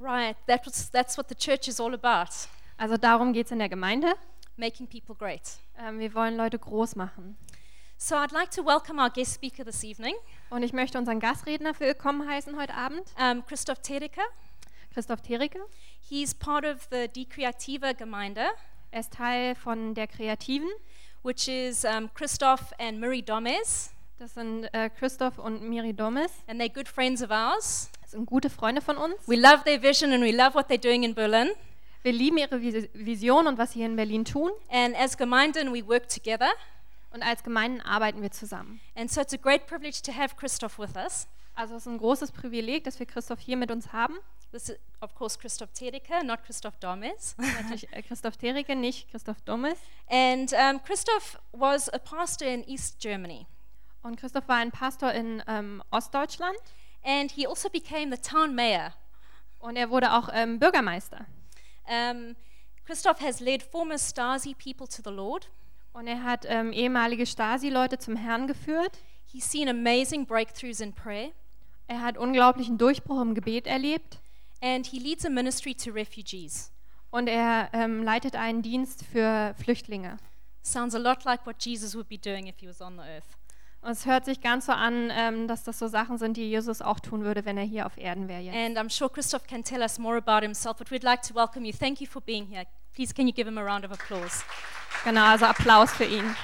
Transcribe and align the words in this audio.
Right, 0.00 0.36
that 0.46 0.64
was, 0.64 0.90
that's 0.90 1.16
what 1.18 1.28
the 1.28 1.34
church 1.34 1.68
is 1.68 1.78
all 1.80 1.92
about 1.94 2.30
Also 2.78 2.96
darum 2.96 3.32
geht 3.34 3.46
es 3.46 3.52
in 3.52 3.58
der 3.58 3.68
Gemeinde. 3.68 4.14
making 4.56 4.86
people 4.86 5.14
great. 5.14 5.42
Ähm, 5.78 5.98
wir 5.98 6.14
wollen 6.14 6.36
Leute 6.36 6.58
groß 6.58 6.96
machen. 6.96 7.36
So 7.98 8.14
I'd 8.16 8.32
like 8.32 8.50
to 8.52 8.64
welcome 8.64 8.98
our 8.98 9.10
guest 9.10 9.34
speaker 9.34 9.62
this 9.64 9.84
evening, 9.84 10.14
Und 10.48 10.62
ich 10.62 10.72
möchte 10.72 10.96
unseren 10.98 11.20
Gastredner 11.20 11.78
willkommen 11.78 12.26
heißen 12.28 12.58
heute 12.58 12.72
Abend, 12.74 13.02
um, 13.18 13.44
Christoph 13.44 13.80
Terika. 13.82 14.22
Christoph 14.94 15.20
Terike. 15.20 15.58
He's 16.08 16.34
part 16.34 16.64
of 16.64 16.88
the 16.90 17.06
Die 17.08 17.26
Creative 17.26 17.94
Gemeinde, 17.94 18.46
Er 18.90 19.00
ist 19.00 19.12
Teil 19.12 19.54
von 19.54 19.94
der 19.94 20.06
Kreativen. 20.06 20.68
which 21.22 21.46
is 21.48 21.84
um, 21.84 22.08
Christoph 22.14 22.72
and 22.78 22.98
Miri 22.98 23.20
Domes, 23.20 23.90
Das 24.20 24.34
sind 24.34 24.64
äh, 24.74 24.90
Christoph 24.90 25.38
und 25.38 25.62
Miri 25.62 25.94
Domes. 25.94 26.30
and 26.46 26.60
they're 26.60 26.68
good 26.72 26.86
friends 26.86 27.22
of 27.22 27.30
ours. 27.30 27.90
Das 28.02 28.10
sind 28.10 28.26
gute 28.26 28.50
Freunde 28.50 28.82
von 28.82 28.98
uns. 28.98 29.14
We 29.26 29.34
love 29.36 29.64
their 29.64 29.80
vision 29.80 30.12
and 30.12 30.22
we 30.22 30.30
love 30.30 30.54
what 30.54 30.68
they're 30.68 30.76
doing 30.76 31.04
in 31.04 31.14
Berlin. 31.14 31.48
Wir 32.02 32.12
lieben 32.12 32.36
ihre 32.36 32.60
Vis- 32.60 32.90
Vision 32.92 33.46
und 33.46 33.56
was 33.56 33.72
sie 33.72 33.78
hier 33.78 33.86
in 33.86 33.96
Berlin 33.96 34.26
tun. 34.26 34.50
And 34.68 34.94
as 34.94 35.16
Gemeinden, 35.16 35.72
we 35.72 35.86
work 35.88 36.06
together. 36.10 36.50
Und 37.12 37.22
als 37.22 37.42
Gemeinden 37.42 37.80
arbeiten 37.80 38.20
wir 38.20 38.30
zusammen. 38.30 38.78
And 38.94 39.10
so 39.10 39.22
it's 39.22 39.32
a 39.32 39.38
great 39.38 39.66
privilege 39.66 40.02
to 40.02 40.12
have 40.14 40.36
Christoph 40.36 40.78
with 40.78 40.96
us. 40.96 41.26
Also 41.54 41.76
es 41.76 41.86
ist 41.86 41.88
ein 41.92 41.96
großes 41.98 42.30
Privileg, 42.30 42.84
dass 42.84 42.98
wir 42.98 43.06
Christoph 43.06 43.40
hier 43.40 43.56
mit 43.56 43.70
uns 43.70 43.90
haben. 43.90 44.18
This 44.52 44.68
is, 44.68 44.76
of 45.00 45.14
course, 45.14 45.38
Christoph 45.38 45.70
Terika, 45.72 46.22
not 46.22 46.44
Christoph 46.44 46.76
Domes. 46.76 47.36
Natürlich 47.38 47.90
äh, 47.90 48.02
Christoph 48.02 48.36
Terike, 48.36 48.76
nicht 48.76 49.10
Christoph 49.10 49.40
Domes. 49.46 49.78
and 50.10 50.52
um, 50.52 50.82
Christoph 50.84 51.38
was 51.52 51.88
a 51.88 51.98
pastor 51.98 52.46
in 52.46 52.68
East 52.68 53.00
Germany. 53.02 53.46
Und 54.02 54.16
Christoph 54.16 54.48
war 54.48 54.56
ein 54.56 54.70
Pastor 54.70 55.12
in 55.12 55.42
ähm, 55.46 55.82
Ostdeutschland. 55.90 56.58
And 57.02 57.30
he 57.30 57.46
also 57.46 57.68
became 57.68 58.14
the 58.14 58.20
town 58.20 58.54
mayor. 58.54 58.92
Und 59.58 59.76
er 59.76 59.90
wurde 59.90 60.12
auch 60.12 60.28
ähm, 60.32 60.58
Bürgermeister. 60.58 61.26
Um, 61.86 62.36
Christoph 62.84 63.20
has 63.20 63.40
led 63.40 63.62
former 63.62 63.98
Stasi 63.98 64.54
people 64.54 64.86
to 64.88 65.02
the 65.02 65.14
Lord. 65.14 65.50
Und 65.92 66.06
er 66.06 66.22
hat 66.22 66.44
ähm, 66.48 66.72
ehemalige 66.72 67.26
Stasi-Leute 67.26 67.98
zum 67.98 68.16
Herrn 68.16 68.46
geführt. 68.46 68.98
He's 69.26 69.50
seen 69.50 69.68
amazing 69.68 70.26
breakthroughs 70.26 70.80
in 70.80 70.92
prayer. 70.94 71.30
Er 71.88 72.00
hat 72.00 72.16
unglaublichen 72.16 72.78
Durchbruch 72.78 73.20
im 73.20 73.34
Gebet 73.34 73.66
erlebt. 73.66 74.20
And 74.60 74.86
he 74.86 74.98
leads 74.98 75.24
a 75.24 75.30
ministry 75.30 75.74
to 75.74 75.90
refugees. 75.90 76.72
Und 77.10 77.26
er 77.26 77.70
ähm, 77.72 78.02
leitet 78.02 78.36
einen 78.36 78.62
Dienst 78.62 79.04
für 79.04 79.54
Flüchtlinge. 79.62 80.18
Sounds 80.62 80.94
a 80.94 80.98
lot 80.98 81.24
like 81.24 81.44
what 81.46 81.56
Jesus 81.64 81.94
would 81.94 82.08
be 82.08 82.18
doing 82.18 82.46
if 82.46 82.58
he 82.58 82.68
was 82.68 82.80
on 82.80 82.96
the 82.96 83.02
earth. 83.02 83.39
Und 83.82 83.92
es 83.92 84.04
hört 84.04 84.26
sich 84.26 84.42
ganz 84.42 84.66
so 84.66 84.72
an, 84.72 85.10
ähm, 85.10 85.48
dass 85.48 85.64
das 85.64 85.78
so 85.78 85.88
Sachen 85.88 86.18
sind, 86.18 86.36
die 86.36 86.50
Jesus 86.50 86.82
auch 86.82 87.00
tun 87.00 87.24
würde, 87.24 87.46
wenn 87.46 87.56
er 87.56 87.64
hier 87.64 87.86
auf 87.86 87.96
Erden 87.96 88.28
wäre 88.28 88.40
jetzt. 88.40 88.54
And 88.54 88.76
I'm 88.76 88.90
sure 88.90 89.08
Christoph 89.08 89.46
can 89.46 89.64
tell 89.64 89.80
us 89.80 89.98
more 89.98 90.18
about 90.18 90.44
himself, 90.44 90.76
but 90.76 90.90
we'd 90.90 91.02
like 91.02 91.22
to 91.22 91.34
welcome 91.34 91.64
you. 91.64 91.72
Thank 91.72 92.00
you 92.00 92.06
for 92.06 92.20
being 92.20 92.46
here. 92.46 92.64
Please, 92.94 93.14
can 93.14 93.26
you 93.26 93.32
give 93.32 93.48
him 93.48 93.56
a 93.56 93.64
round 93.64 93.86
of 93.86 93.92
applause? 93.92 94.44
Genau, 95.04 95.24
also 95.24 95.46
Applaus 95.46 95.92
für 95.92 96.04
ihn. 96.04 96.36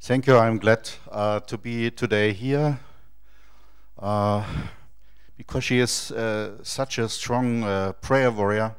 Thank 0.00 0.26
you. 0.26 0.36
I'm 0.36 0.58
glad 0.58 0.90
uh, 1.10 1.40
to 1.40 1.58
be 1.58 1.90
today 1.90 2.32
here 2.32 2.78
uh, 3.98 4.42
because 5.36 5.64
she 5.64 5.80
is 5.80 6.10
uh, 6.12 6.62
such 6.62 6.98
a 6.98 7.08
strong 7.08 7.62
uh, 7.62 7.92
prayer 8.00 8.30
warrior. 8.30 8.74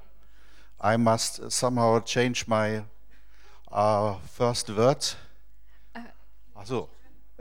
I 0.81 0.97
must 0.97 1.51
somehow 1.51 1.99
change 1.99 2.45
my 2.47 2.83
uh, 3.71 4.15
first 4.33 4.75
word. 4.75 5.17
Ach 6.55 6.65
so, 6.65 6.89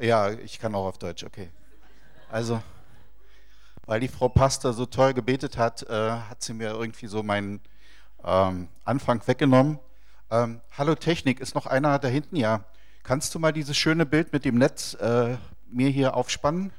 ja, 0.00 0.30
ich 0.30 0.58
kann 0.58 0.74
auch 0.74 0.86
auf 0.86 0.98
Deutsch, 0.98 1.24
okay. 1.24 1.50
Also, 2.30 2.62
weil 3.86 4.00
die 4.00 4.08
Frau 4.08 4.28
Pastor 4.28 4.72
so 4.72 4.86
toll 4.86 5.14
gebetet 5.14 5.56
hat, 5.56 5.82
äh, 5.84 6.10
hat 6.10 6.42
sie 6.42 6.52
mir 6.52 6.70
irgendwie 6.70 7.06
so 7.06 7.22
meinen 7.22 7.60
ähm, 8.24 8.68
Anfang 8.84 9.26
weggenommen. 9.26 9.78
Ähm, 10.30 10.60
Hallo 10.76 10.94
Technik, 10.94 11.40
ist 11.40 11.54
noch 11.54 11.66
einer 11.66 11.98
da 11.98 12.08
hinten? 12.08 12.36
Ja. 12.36 12.64
Kannst 13.02 13.34
du 13.34 13.38
mal 13.38 13.52
dieses 13.52 13.76
schöne 13.76 14.04
Bild 14.04 14.32
mit 14.32 14.44
dem 14.44 14.58
Netz 14.58 14.94
äh, 14.94 15.36
mir 15.70 15.88
hier 15.88 16.14
aufspannen? 16.14 16.72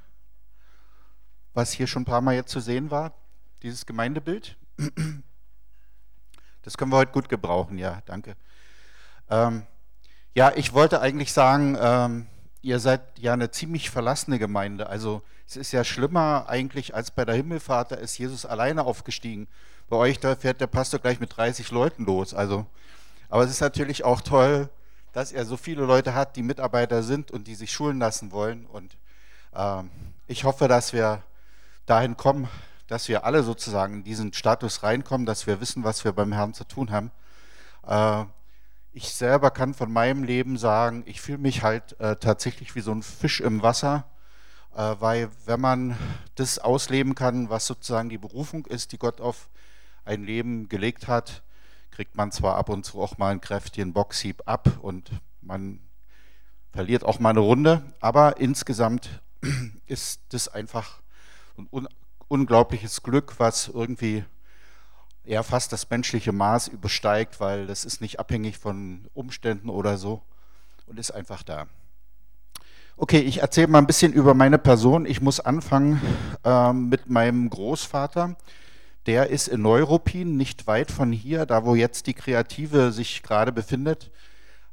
Was 1.53 1.72
hier 1.72 1.88
schon 1.88 2.03
ein 2.03 2.06
paar 2.06 2.22
Mal 2.22 2.35
jetzt 2.35 2.51
zu 2.51 2.59
sehen 2.59 2.91
war? 2.91 3.13
Dieses 3.63 3.85
Gemeindebild? 3.85 4.56
Das 6.63 6.77
können 6.77 6.91
wir 6.91 6.97
heute 6.97 7.11
gut 7.11 7.29
gebrauchen, 7.29 7.77
ja, 7.77 8.01
danke. 8.05 8.35
Ähm, 9.29 9.65
ja, 10.35 10.51
ich 10.55 10.73
wollte 10.73 11.01
eigentlich 11.01 11.33
sagen, 11.33 11.77
ähm, 11.79 12.27
ihr 12.61 12.79
seid 12.79 13.01
ja 13.17 13.33
eine 13.33 13.51
ziemlich 13.51 13.89
verlassene 13.89 14.39
Gemeinde. 14.39 14.87
Also 14.87 15.21
es 15.47 15.55
ist 15.55 15.71
ja 15.71 15.83
schlimmer 15.83 16.45
eigentlich 16.47 16.93
als 16.93 17.11
bei 17.11 17.25
der 17.25 17.35
Himmelfahrt, 17.35 17.91
da 17.91 17.95
ist 17.95 18.17
Jesus 18.17 18.45
alleine 18.45 18.83
aufgestiegen. 18.83 19.47
Bei 19.89 19.95
euch, 19.95 20.19
da 20.19 20.35
fährt 20.35 20.61
der 20.61 20.67
Pastor 20.67 20.99
gleich 20.99 21.19
mit 21.19 21.35
30 21.35 21.71
Leuten 21.71 22.05
los. 22.05 22.33
Also, 22.33 22.65
aber 23.29 23.43
es 23.43 23.49
ist 23.49 23.61
natürlich 23.61 24.03
auch 24.03 24.21
toll, 24.21 24.69
dass 25.13 25.31
er 25.31 25.45
so 25.45 25.57
viele 25.57 25.85
Leute 25.85 26.13
hat, 26.13 26.35
die 26.35 26.43
Mitarbeiter 26.43 27.01
sind 27.01 27.31
und 27.31 27.47
die 27.47 27.55
sich 27.55 27.71
schulen 27.71 27.99
lassen 27.99 28.31
wollen. 28.31 28.65
Und 28.67 28.97
ähm, 29.55 29.89
ich 30.27 30.43
hoffe, 30.43 30.67
dass 30.67 30.93
wir 30.93 31.23
dahin 31.85 32.15
kommen, 32.15 32.47
dass 32.89 33.07
wir 33.07 33.23
alle 33.23 33.44
sozusagen 33.44 33.97
in 33.97 34.03
diesen 34.03 34.33
Status 34.33 34.81
reinkommen, 34.81 35.27
dass 35.27 35.45
wir 35.45 35.61
wissen, 35.61 35.83
was 35.83 36.03
wir 36.03 36.11
beim 36.11 36.31
Herrn 36.31 36.55
zu 36.55 36.63
tun 36.63 36.89
haben. 36.91 37.11
Äh, 37.88 38.25
ich 38.91 39.13
selber 39.13 39.51
kann 39.51 39.75
von 39.75 39.94
meinem 39.94 40.23
Leben 40.23 40.57
sagen, 40.57 41.03
ich 41.05 41.22
fühle 41.22 41.38
mich 41.38 41.61
halt 41.61 42.00
äh, 42.00 42.16
tatsächlich 42.16 42.73
wie 42.73 42.81
so 42.81 42.91
ein 42.91 43.03
Fisch 43.03 43.41
im 43.41 43.61
Wasser, 43.61 44.05
äh, 44.75 44.95
weil 45.00 45.29
wenn 45.45 45.61
man 45.61 45.97
das 46.33 46.57
ausleben 46.57 47.13
kann, 47.13 47.51
was 47.51 47.67
sozusagen 47.67 48.09
die 48.09 48.17
Berufung 48.17 48.66
ist, 48.66 48.91
die 48.91 48.97
Gott 48.97 49.21
auf 49.21 49.50
ein 50.03 50.23
Leben 50.23 50.67
gelegt 50.67 51.07
hat, 51.07 51.44
kriegt 51.91 52.16
man 52.16 52.31
zwar 52.31 52.56
ab 52.56 52.69
und 52.69 52.85
zu 52.85 53.00
auch 53.00 53.19
mal 53.19 53.29
einen 53.29 53.41
kräftigen 53.41 53.94
Boxhieb 53.94 54.41
ab 54.47 54.67
und 54.81 55.11
man 55.41 55.79
verliert 56.71 57.03
auch 57.03 57.19
mal 57.19 57.29
eine 57.29 57.39
Runde, 57.39 57.83
aber 58.00 58.38
insgesamt 58.38 59.21
ist 59.85 60.21
das 60.29 60.47
einfach 60.47 61.01
ein 61.56 61.67
unglaubliches 62.29 63.03
Glück, 63.03 63.35
was 63.40 63.67
irgendwie 63.67 64.23
ja 65.25 65.44
fast 65.44 65.73
das 65.73 65.90
menschliche 65.90 66.31
Maß 66.31 66.69
übersteigt, 66.69 67.40
weil 67.40 67.67
das 67.67 67.84
ist 67.84 68.00
nicht 68.00 68.19
abhängig 68.19 68.57
von 68.57 69.07
Umständen 69.13 69.69
oder 69.69 69.97
so 69.97 70.22
und 70.88 70.97
ist 71.00 71.12
einfach 71.12 71.44
da. 71.44 71.68
Okay, 72.97 73.19
ich 73.19 73.39
erzähle 73.41 73.68
mal 73.68 73.78
ein 73.78 73.88
bisschen 73.88 74.12
über 74.12 74.34
meine 74.34 74.57
Person. 74.57 75.06
Ich 75.06 75.22
muss 75.22 75.39
anfangen 75.39 76.01
ähm, 76.44 76.89
mit 76.89 77.09
meinem 77.09 77.50
Großvater. 77.50 78.35
Der 79.06 79.29
ist 79.29 79.47
in 79.47 79.62
Neuruppin, 79.62 80.35
nicht 80.35 80.68
weit 80.68 80.91
von 80.91 81.12
hier, 81.12 81.45
da 81.45 81.63
wo 81.63 81.75
jetzt 81.75 82.07
die 82.07 82.13
Kreative 82.13 82.91
sich 82.91 83.23
gerade 83.23 83.51
befindet, 83.51 84.12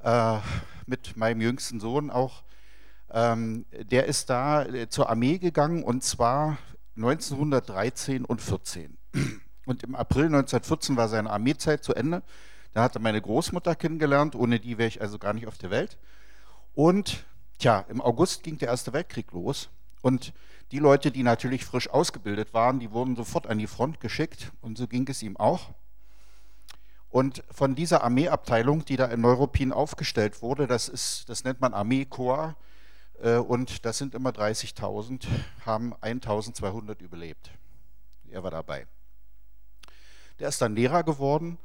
äh, 0.02 0.38
mit 0.86 1.16
meinem 1.16 1.40
jüngsten 1.40 1.78
Sohn 1.78 2.10
auch. 2.10 2.42
Ähm, 3.12 3.64
der 3.72 4.06
ist 4.06 4.28
da 4.28 4.64
äh, 4.64 4.88
zur 4.88 5.08
Armee 5.08 5.38
gegangen 5.38 5.84
und 5.84 6.02
zwar 6.02 6.58
1913 6.96 8.24
und 8.24 8.40
14. 8.40 8.96
Und 9.66 9.82
im 9.82 9.94
April 9.94 10.26
1914 10.26 10.96
war 10.96 11.08
seine 11.08 11.30
Armeezeit 11.30 11.84
zu 11.84 11.94
Ende. 11.94 12.22
Da 12.72 12.82
hat 12.82 12.94
er 12.94 13.00
meine 13.00 13.20
Großmutter 13.20 13.74
kennengelernt, 13.74 14.34
ohne 14.34 14.60
die 14.60 14.78
wäre 14.78 14.88
ich 14.88 15.00
also 15.00 15.18
gar 15.18 15.32
nicht 15.32 15.46
auf 15.46 15.58
der 15.58 15.70
Welt. 15.70 15.98
Und 16.74 17.24
tja, 17.58 17.84
im 17.88 18.00
August 18.00 18.42
ging 18.42 18.58
der 18.58 18.68
Erste 18.68 18.92
Weltkrieg 18.92 19.32
los. 19.32 19.68
Und 20.02 20.32
die 20.72 20.78
Leute, 20.78 21.10
die 21.10 21.22
natürlich 21.22 21.64
frisch 21.64 21.90
ausgebildet 21.90 22.54
waren, 22.54 22.80
die 22.80 22.92
wurden 22.92 23.16
sofort 23.16 23.46
an 23.46 23.58
die 23.58 23.66
Front 23.66 24.00
geschickt. 24.00 24.52
Und 24.60 24.78
so 24.78 24.86
ging 24.86 25.08
es 25.08 25.22
ihm 25.22 25.36
auch. 25.36 25.70
Und 27.08 27.42
von 27.50 27.74
dieser 27.74 28.04
Armeeabteilung, 28.04 28.84
die 28.84 28.96
da 28.96 29.06
in 29.06 29.20
Neuruppin 29.20 29.72
aufgestellt 29.72 30.42
wurde, 30.42 30.66
das, 30.66 30.88
ist, 30.88 31.28
das 31.28 31.44
nennt 31.44 31.60
man 31.60 31.72
Armeekorps, 31.72 32.54
und 33.22 33.84
das 33.84 33.98
sind 33.98 34.14
immer 34.14 34.30
30.000, 34.30 35.26
haben 35.64 35.94
1.200 35.94 37.00
überlebt. 37.00 37.50
Er 38.30 38.42
war 38.42 38.50
dabei. 38.50 38.86
Der 40.38 40.48
ist 40.48 40.60
dann 40.60 40.76
Lehrer 40.76 41.02
geworden 41.02 41.58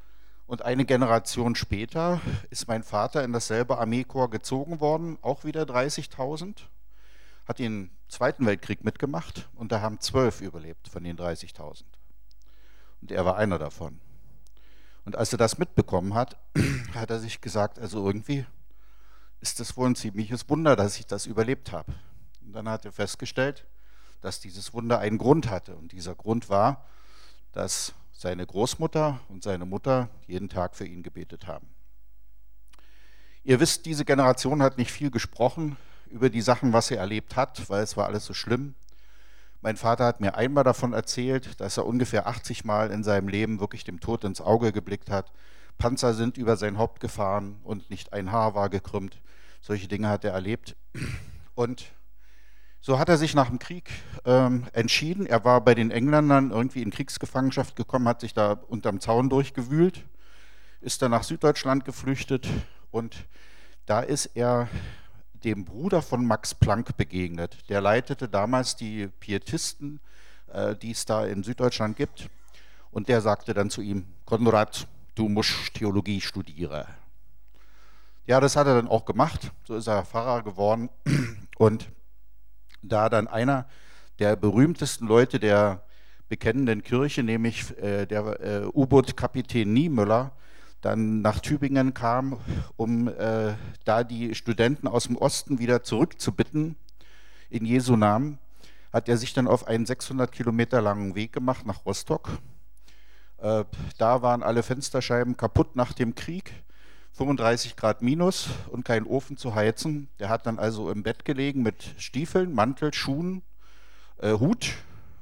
und 0.47 0.61
eine 0.61 0.85
Generation 0.85 1.55
später 1.55 2.21
ist 2.49 2.67
mein 2.67 2.83
Vater 2.83 3.23
in 3.23 3.33
dasselbe 3.33 3.77
Armeekorps 3.77 4.31
gezogen 4.31 4.79
worden, 4.79 5.17
auch 5.21 5.43
wieder 5.43 5.63
30.000, 5.63 6.57
hat 7.45 7.59
den 7.59 7.91
Zweiten 8.07 8.45
Weltkrieg 8.45 8.83
mitgemacht 8.83 9.49
und 9.55 9.71
da 9.71 9.81
haben 9.81 9.99
zwölf 9.99 10.41
überlebt 10.41 10.87
von 10.87 11.03
den 11.03 11.17
30.000. 11.17 11.83
Und 13.01 13.11
er 13.11 13.25
war 13.25 13.37
einer 13.37 13.57
davon. 13.57 13.99
Und 15.05 15.15
als 15.15 15.31
er 15.31 15.37
das 15.37 15.57
mitbekommen 15.57 16.13
hat, 16.13 16.37
hat 16.95 17.09
er 17.09 17.19
sich 17.19 17.41
gesagt, 17.41 17.79
also 17.79 18.05
irgendwie 18.05 18.45
ist 19.41 19.59
das 19.59 19.75
wohl 19.75 19.89
ein 19.89 19.95
ziemliches 19.95 20.47
Wunder, 20.49 20.75
dass 20.75 20.97
ich 20.99 21.07
das 21.07 21.25
überlebt 21.25 21.71
habe. 21.71 21.91
Und 22.45 22.53
dann 22.53 22.69
hat 22.69 22.85
er 22.85 22.91
festgestellt, 22.91 23.65
dass 24.21 24.39
dieses 24.39 24.73
Wunder 24.73 24.99
einen 24.99 25.17
Grund 25.17 25.49
hatte. 25.49 25.75
Und 25.75 25.91
dieser 25.91 26.15
Grund 26.15 26.47
war, 26.49 26.85
dass 27.51 27.93
seine 28.13 28.45
Großmutter 28.45 29.19
und 29.29 29.43
seine 29.43 29.65
Mutter 29.65 30.09
jeden 30.27 30.47
Tag 30.47 30.75
für 30.75 30.85
ihn 30.85 31.01
gebetet 31.01 31.47
haben. 31.47 31.67
Ihr 33.43 33.59
wisst, 33.59 33.87
diese 33.87 34.05
Generation 34.05 34.61
hat 34.61 34.77
nicht 34.77 34.91
viel 34.91 35.09
gesprochen 35.09 35.75
über 36.07 36.29
die 36.29 36.41
Sachen, 36.41 36.73
was 36.73 36.87
sie 36.87 36.95
erlebt 36.95 37.35
hat, 37.35 37.67
weil 37.69 37.81
es 37.81 37.97
war 37.97 38.05
alles 38.05 38.25
so 38.25 38.35
schlimm. 38.35 38.75
Mein 39.61 39.77
Vater 39.77 40.05
hat 40.05 40.21
mir 40.21 40.35
einmal 40.35 40.63
davon 40.63 40.93
erzählt, 40.93 41.59
dass 41.59 41.77
er 41.77 41.87
ungefähr 41.87 42.27
80 42.27 42.63
Mal 42.63 42.91
in 42.91 43.03
seinem 43.03 43.27
Leben 43.27 43.59
wirklich 43.59 43.83
dem 43.83 43.99
Tod 43.99 44.23
ins 44.23 44.41
Auge 44.41 44.71
geblickt 44.71 45.09
hat. 45.09 45.31
Panzer 45.81 46.13
sind 46.13 46.37
über 46.37 46.57
sein 46.57 46.77
Haupt 46.77 46.99
gefahren 46.99 47.59
und 47.63 47.89
nicht 47.89 48.13
ein 48.13 48.31
Haar 48.31 48.53
war 48.53 48.69
gekrümmt. 48.69 49.19
Solche 49.61 49.87
Dinge 49.87 50.09
hat 50.09 50.23
er 50.23 50.31
erlebt. 50.31 50.75
Und 51.55 51.91
so 52.81 52.99
hat 52.99 53.09
er 53.09 53.17
sich 53.17 53.33
nach 53.33 53.49
dem 53.49 53.57
Krieg 53.57 53.89
ähm, 54.23 54.67
entschieden. 54.73 55.25
Er 55.25 55.43
war 55.43 55.59
bei 55.61 55.73
den 55.73 55.89
Engländern 55.89 56.51
irgendwie 56.51 56.83
in 56.83 56.91
Kriegsgefangenschaft 56.91 57.75
gekommen, 57.75 58.07
hat 58.07 58.21
sich 58.21 58.35
da 58.35 58.51
unterm 58.51 58.99
Zaun 58.99 59.27
durchgewühlt, 59.27 60.05
ist 60.81 61.01
dann 61.01 61.09
nach 61.09 61.23
Süddeutschland 61.23 61.83
geflüchtet 61.83 62.47
und 62.91 63.25
da 63.87 64.01
ist 64.01 64.27
er 64.35 64.69
dem 65.43 65.65
Bruder 65.65 66.03
von 66.03 66.23
Max 66.27 66.53
Planck 66.53 66.95
begegnet. 66.95 67.57
Der 67.69 67.81
leitete 67.81 68.29
damals 68.29 68.75
die 68.75 69.07
Pietisten, 69.19 69.99
äh, 70.53 70.75
die 70.75 70.91
es 70.91 71.05
da 71.05 71.25
in 71.25 71.41
Süddeutschland 71.41 71.97
gibt. 71.97 72.29
Und 72.91 73.09
der 73.09 73.21
sagte 73.21 73.55
dann 73.55 73.71
zu 73.71 73.81
ihm, 73.81 74.05
Konrad, 74.25 74.87
du 75.15 75.29
musst 75.29 75.73
Theologie 75.73 76.21
studieren. 76.21 76.85
Ja, 78.25 78.39
das 78.39 78.55
hat 78.55 78.67
er 78.67 78.75
dann 78.75 78.87
auch 78.87 79.05
gemacht. 79.05 79.51
So 79.65 79.75
ist 79.75 79.87
er 79.87 80.05
Pfarrer 80.05 80.43
geworden. 80.43 80.89
Und 81.57 81.89
da 82.81 83.09
dann 83.09 83.27
einer 83.27 83.67
der 84.19 84.35
berühmtesten 84.35 85.07
Leute 85.07 85.39
der 85.39 85.83
bekennenden 86.29 86.83
Kirche, 86.83 87.23
nämlich 87.23 87.77
äh, 87.77 88.05
der 88.05 88.39
äh, 88.39 88.65
U-Boot-Kapitän 88.73 89.73
Niemöller, 89.73 90.31
dann 90.81 91.21
nach 91.21 91.39
Tübingen 91.39 91.93
kam, 91.93 92.39
um 92.77 93.07
äh, 93.07 93.53
da 93.85 94.03
die 94.03 94.33
Studenten 94.33 94.87
aus 94.87 95.05
dem 95.05 95.17
Osten 95.17 95.59
wieder 95.59 95.83
zurückzubitten 95.83 96.75
in 97.49 97.65
Jesu 97.65 97.95
Namen, 97.95 98.39
hat 98.91 99.07
er 99.07 99.17
sich 99.17 99.33
dann 99.33 99.47
auf 99.47 99.67
einen 99.67 99.85
600 99.85 100.31
Kilometer 100.31 100.81
langen 100.81 101.15
Weg 101.15 101.33
gemacht 101.33 101.65
nach 101.65 101.85
Rostock. 101.85 102.29
Äh, 103.41 103.65
da 103.97 104.21
waren 104.21 104.43
alle 104.43 104.61
Fensterscheiben 104.61 105.35
kaputt 105.35 105.75
nach 105.75 105.93
dem 105.93 106.13
Krieg, 106.13 106.53
35 107.13 107.75
Grad 107.75 108.01
minus 108.01 108.49
und 108.69 108.85
kein 108.85 109.05
Ofen 109.05 109.35
zu 109.35 109.55
heizen. 109.55 110.09
Der 110.19 110.29
hat 110.29 110.45
dann 110.45 110.59
also 110.59 110.91
im 110.91 111.03
Bett 111.03 111.25
gelegen 111.25 111.63
mit 111.63 111.95
Stiefeln, 111.97 112.53
Mantel, 112.53 112.93
Schuhen, 112.93 113.41
äh, 114.19 114.33
Hut 114.33 114.75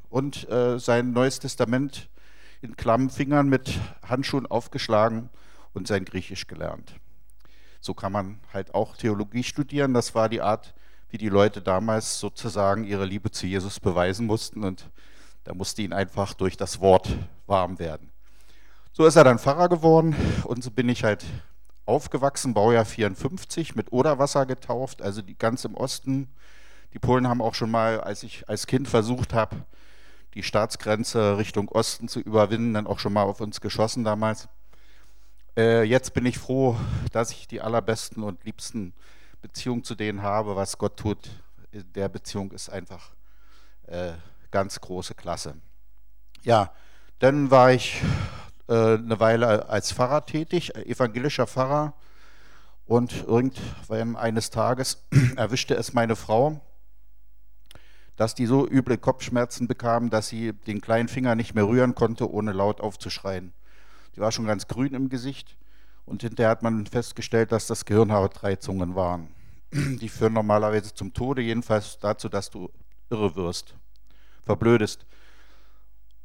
und 0.09 0.49
äh, 0.49 0.79
sein 0.79 1.13
Neues 1.13 1.39
Testament 1.39 2.09
in 2.61 2.75
klammen 2.75 3.09
Fingern 3.09 3.47
mit 3.47 3.79
Handschuhen 4.05 4.45
aufgeschlagen 4.45 5.29
und 5.73 5.87
sein 5.87 6.03
Griechisch 6.03 6.47
gelernt. 6.47 6.95
So 7.79 7.93
kann 7.93 8.11
man 8.11 8.39
halt 8.53 8.75
auch 8.75 8.97
Theologie 8.97 9.43
studieren. 9.43 9.93
Das 9.93 10.13
war 10.13 10.27
die 10.27 10.41
Art, 10.41 10.73
wie 11.09 11.17
die 11.17 11.29
Leute 11.29 11.61
damals 11.61 12.19
sozusagen 12.19 12.83
ihre 12.83 13.05
Liebe 13.05 13.31
zu 13.31 13.47
Jesus 13.47 13.79
beweisen 13.79 14.25
mussten 14.25 14.65
und 14.65 14.89
da 15.43 15.53
musste 15.53 15.81
ihn 15.81 15.93
einfach 15.93 16.33
durch 16.33 16.57
das 16.57 16.79
Wort 16.79 17.09
warm 17.47 17.79
werden. 17.79 18.11
So 18.91 19.05
ist 19.05 19.15
er 19.15 19.23
dann 19.23 19.39
Pfarrer 19.39 19.69
geworden 19.69 20.15
und 20.43 20.63
so 20.63 20.71
bin 20.71 20.89
ich 20.89 21.03
halt 21.03 21.25
aufgewachsen, 21.85 22.53
Baujahr 22.53 22.85
54, 22.85 23.75
mit 23.75 23.91
Oderwasser 23.91 24.45
getauft, 24.45 25.01
also 25.01 25.21
ganz 25.37 25.65
im 25.65 25.75
Osten. 25.75 26.29
Die 26.93 26.99
Polen 26.99 27.27
haben 27.27 27.41
auch 27.41 27.55
schon 27.55 27.71
mal, 27.71 28.01
als 28.01 28.23
ich 28.23 28.47
als 28.47 28.67
Kind 28.67 28.87
versucht 28.87 29.33
habe, 29.33 29.55
die 30.35 30.43
Staatsgrenze 30.43 31.37
Richtung 31.37 31.69
Osten 31.69 32.07
zu 32.07 32.19
überwinden, 32.19 32.73
dann 32.73 32.87
auch 32.87 32.99
schon 32.99 33.13
mal 33.13 33.23
auf 33.23 33.41
uns 33.41 33.61
geschossen 33.61 34.03
damals. 34.03 34.47
Äh, 35.57 35.83
jetzt 35.83 36.13
bin 36.13 36.25
ich 36.25 36.37
froh, 36.37 36.77
dass 37.11 37.31
ich 37.31 37.47
die 37.47 37.61
allerbesten 37.61 38.23
und 38.23 38.43
liebsten 38.43 38.93
Beziehungen 39.41 39.83
zu 39.83 39.95
denen 39.95 40.21
habe. 40.21 40.55
Was 40.55 40.77
Gott 40.77 40.97
tut 40.97 41.29
in 41.71 41.91
der 41.93 42.09
Beziehung 42.09 42.51
ist 42.51 42.69
einfach 42.69 43.11
äh, 43.87 44.13
ganz 44.51 44.79
große 44.81 45.15
Klasse. 45.15 45.55
Ja, 46.43 46.71
dann 47.19 47.51
war 47.51 47.71
ich 47.71 48.01
äh, 48.67 48.95
eine 48.95 49.19
Weile 49.19 49.67
als 49.67 49.91
Pfarrer 49.91 50.25
tätig, 50.25 50.75
evangelischer 50.75 51.47
Pfarrer. 51.47 51.93
Und 52.85 53.23
irgendwann 53.27 54.15
eines 54.15 54.49
Tages 54.49 55.05
erwischte 55.35 55.75
es 55.75 55.93
meine 55.93 56.15
Frau, 56.15 56.61
dass 58.15 58.35
die 58.35 58.47
so 58.47 58.67
üble 58.67 58.97
Kopfschmerzen 58.97 59.67
bekam, 59.67 60.09
dass 60.09 60.27
sie 60.29 60.53
den 60.53 60.81
kleinen 60.81 61.07
Finger 61.07 61.35
nicht 61.35 61.53
mehr 61.53 61.67
rühren 61.67 61.93
konnte, 61.93 62.29
ohne 62.31 62.51
laut 62.51 62.81
aufzuschreien. 62.81 63.53
Die 64.15 64.21
war 64.21 64.31
schon 64.31 64.47
ganz 64.47 64.67
grün 64.67 64.93
im 64.93 65.09
Gesicht 65.09 65.55
und 66.05 66.23
hinterher 66.23 66.49
hat 66.49 66.63
man 66.63 66.87
festgestellt, 66.87 67.51
dass 67.51 67.67
das 67.67 67.85
Gehirnhautreizungen 67.85 68.95
waren. 68.95 69.29
Die 69.71 70.09
führen 70.09 70.33
normalerweise 70.33 70.93
zum 70.93 71.13
Tode, 71.13 71.41
jedenfalls 71.41 71.99
dazu, 71.99 72.27
dass 72.27 72.49
du 72.49 72.71
irre 73.11 73.35
wirst, 73.35 73.75
verblödest. 74.49 75.05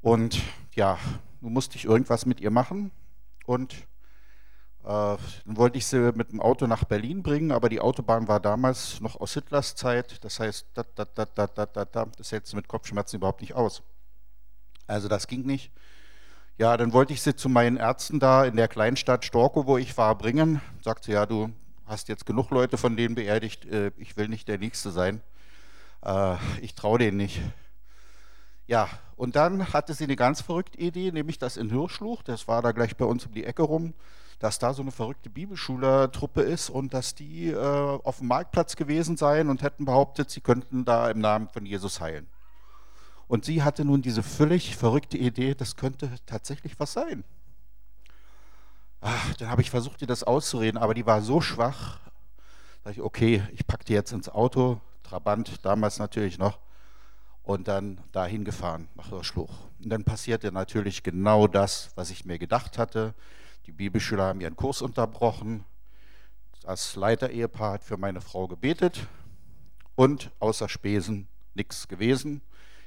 Und 0.01 0.41
ja, 0.75 0.99
nun 1.43 1.53
musste 1.53 1.77
ich 1.77 1.85
irgendwas 1.85 2.25
mit 2.25 2.41
ihr 2.41 2.51
machen 2.51 2.91
und 3.45 3.75
äh, 4.83 4.87
dann 4.87 5.19
wollte 5.45 5.77
ich 5.77 5.85
sie 5.85 6.11
mit 6.13 6.33
dem 6.33 6.41
Auto 6.41 6.67
nach 6.67 6.85
Berlin 6.85 7.23
bringen, 7.23 7.53
aber 7.53 7.69
die 7.69 7.83
Autobahn 7.83 8.27
war 8.27 8.41
damals 8.41 8.99
noch 9.03 9.21
aus 9.21 9.35
Hitlers 9.35 9.75
Zeit, 9.75 10.25
das 10.25 10.41
heißt, 10.41 10.69
dat, 10.73 10.87
dat, 10.95 11.19
dat, 11.19 11.37
dat, 11.37 11.59
dat, 11.59 11.77
dat, 11.77 11.95
dat, 11.95 12.19
das 12.19 12.33
hältst 12.33 12.55
du 12.55 12.57
mit 12.57 12.67
Kopfschmerzen 12.67 13.17
überhaupt 13.17 13.43
nicht 13.43 13.53
aus. 13.53 13.83
Also 14.87 15.09
das 15.09 15.27
ging 15.27 15.45
nicht. 15.45 15.71
Ja, 16.57 16.79
dann 16.79 16.95
wollte 16.95 17.13
ich 17.13 17.21
sie 17.21 17.37
zu 17.37 17.51
meinen 17.51 17.77
Ärzten 17.77 18.21
da 18.21 18.47
in 18.47 18.57
der 18.57 18.69
Kleinstadt 18.69 19.27
Storkow, 19.27 19.67
wo 19.67 19.77
ich 19.77 19.99
war, 19.99 20.17
bringen. 20.17 20.63
Sagte, 20.81 21.13
ja, 21.13 21.27
du 21.27 21.53
hast 21.85 22.09
jetzt 22.09 22.25
genug 22.25 22.49
Leute 22.51 22.79
von 22.79 22.97
denen 22.97 23.17
beerdigt, 23.17 23.67
äh, 23.67 23.91
ich 23.99 24.17
will 24.17 24.29
nicht 24.29 24.49
der 24.49 24.57
Nächste 24.57 24.91
sein. 24.93 25.21
Äh, 26.03 26.37
ich 26.63 26.75
traue 26.75 26.99
denen 26.99 27.19
nicht. 27.19 27.43
Ja, 28.67 28.89
und 29.17 29.37
dann 29.37 29.73
hatte 29.73 29.95
sie 29.95 30.05
eine 30.05 30.17
ganz 30.17 30.41
verrückte 30.41 30.79
Idee, 30.79 31.13
nämlich 31.13 31.39
das 31.39 31.57
in 31.57 31.71
Hirschluch, 31.71 32.23
das 32.23 32.49
war 32.49 32.63
da 32.63 32.73
gleich 32.73 32.97
bei 32.97 33.05
uns 33.05 33.27
um 33.27 33.33
die 33.33 33.45
Ecke 33.45 33.63
rum, 33.63 33.95
dass 34.39 34.59
da 34.59 34.73
so 34.75 34.83
eine 34.83 34.91
verrückte 34.91 35.31
Bibelschulertruppe 35.31 36.43
ist 36.43 36.71
und 36.71 36.95
dass 36.95 37.15
die 37.15 37.51
äh, 37.51 37.57
auf 37.57 38.19
dem 38.19 38.29
Marktplatz 38.29 38.77
gewesen 38.77 39.17
seien 39.17 39.49
und 39.49 39.63
hätten 39.63 39.85
behauptet, 39.85 40.31
sie 40.31 40.41
könnten 40.41 40.85
da 40.85 41.11
im 41.11 41.21
Namen 41.21 41.49
von 41.49 41.67
Jesus 41.67 42.01
heilen. 42.01 42.27
Und 43.29 43.45
sie 43.45 43.63
hatte 43.63 43.85
nun 43.85 44.03
diese 44.03 44.23
völlig 44.23 44.77
verrückte 44.77 45.19
Idee, 45.19 45.55
das 45.55 45.77
könnte 45.77 46.11
tatsächlich 46.27 46.79
was 46.79 46.93
sein. 46.93 47.25
Ach, 49.01 49.35
dann 49.35 49.51
habe 49.51 49.63
ich 49.63 49.71
versucht, 49.71 50.01
ihr 50.01 50.09
das 50.09 50.25
auszureden, 50.25 50.79
aber 50.79 50.95
die 50.95 51.07
war 51.07 51.21
so 51.21 51.41
schwach. 51.41 52.01
Da 52.83 52.91
ich, 52.91 53.01
okay, 53.01 53.43
ich 53.53 53.67
packe 53.67 53.85
die 53.85 53.93
jetzt 53.93 54.13
ins 54.13 54.29
Auto, 54.29 54.81
Trabant 55.03 55.65
damals 55.65 55.99
natürlich 55.99 56.39
noch, 56.39 56.59
und 57.45 57.69
dann 57.69 58.01
dahin 58.13 58.45
gefahren 58.45 58.89
nach 58.97 59.11
Hirschluch. 59.11 59.53
Und 59.83 59.91
dann 59.91 60.05
passierte 60.05 60.51
natürlich 60.51 61.03
genau 61.03 61.47
das, 61.47 61.91
was 61.95 62.11
ich 62.11 62.25
mir 62.25 62.39
gedacht 62.39 62.79
hatte. 62.79 63.15
Die 63.67 63.73
Bibelschüler 63.73 64.25
haben 64.25 64.41
ihren 64.41 64.57
Kurs 64.57 64.83
unterbrochen. 64.83 65.65
Das 66.63 66.97
Leiter-Ehepaar 66.97 67.75
hat 67.75 67.85
für 67.85 67.99
meine 67.99 68.23
Frau 68.23 68.49
gebetet 68.49 69.07
und 69.95 70.31
außer 70.41 70.69
Spesen 70.69 71.29
nichts 71.55 71.87
gewesen. 71.87 72.41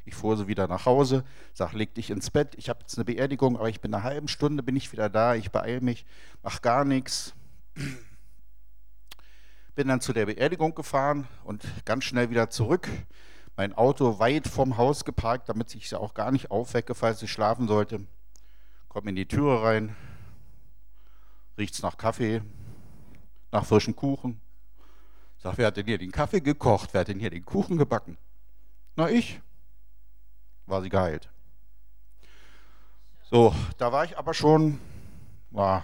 Ich 0.06 0.16
fuhr 0.16 0.38
sie 0.38 0.48
wieder 0.48 0.68
nach 0.68 0.86
Hause, 0.86 1.24
sag, 1.54 1.74
leg 1.74 1.94
dich 1.94 2.10
ins 2.10 2.32
Bett, 2.32 2.56
ich 2.56 2.70
habe 2.70 2.80
jetzt 2.80 2.98
eine 2.98 3.06
Beerdigung, 3.06 3.58
aber 3.58 3.70
ich 3.70 3.82
bin 3.82 3.94
eine 3.94 4.04
halbe 4.04 4.28
Stunde, 4.30 4.64
bin 4.64 4.76
ich 4.76 4.92
wieder 4.92 5.10
da, 5.10 5.36
ich 5.36 5.52
beeile 5.52 5.82
mich, 5.82 6.06
mach 6.42 6.62
gar 6.62 6.86
nichts. 6.86 7.34
Bin 9.76 9.90
dann 9.90 10.02
zu 10.02 10.14
der 10.14 10.26
Beerdigung 10.26 10.74
gefahren 10.74 11.28
und 11.44 11.64
ganz 11.86 12.06
schnell 12.06 12.30
wieder 12.30 12.50
zurück. 12.50 12.90
Mein 13.58 13.74
Auto 13.74 14.20
weit 14.20 14.48
vom 14.48 14.78
Haus 14.78 15.04
geparkt, 15.04 15.50
damit 15.50 15.74
ich 15.74 15.90
sie 15.90 16.00
auch 16.00 16.14
gar 16.14 16.32
nicht 16.32 16.52
aufwecke, 16.52 16.94
falls 16.94 17.24
ich 17.24 17.32
schlafen 17.32 17.68
sollte. 17.68 18.06
Komm 18.88 19.08
in 19.08 19.16
die 19.16 19.28
Türe 19.28 19.64
rein, 19.64 19.96
riecht's 21.58 21.82
nach 21.82 21.98
Kaffee, 21.98 22.44
nach 23.52 23.66
frischem 23.66 23.96
Kuchen. 23.96 24.40
Sag, 25.40 25.58
wer 25.58 25.68
hat 25.68 25.78
denn 25.78 25.88
hier 25.88 25.98
den 25.98 26.12
Kaffee 26.12 26.40
gekocht? 26.40 26.94
Wer 26.94 27.02
hat 27.02 27.08
denn 27.08 27.20
hier 27.20 27.32
den 27.32 27.46
Kuchen 27.46 27.78
gebacken? 27.78 28.20
Na, 28.96 29.10
ich 29.10 29.42
war 30.68 30.84
sie 30.84 30.90
geheilt. 30.90 31.28
So, 33.24 33.56
da 33.80 33.92
war 33.92 34.06
ich 34.06 34.20
aber 34.20 34.36
schon 34.36 34.80
war 35.50 35.84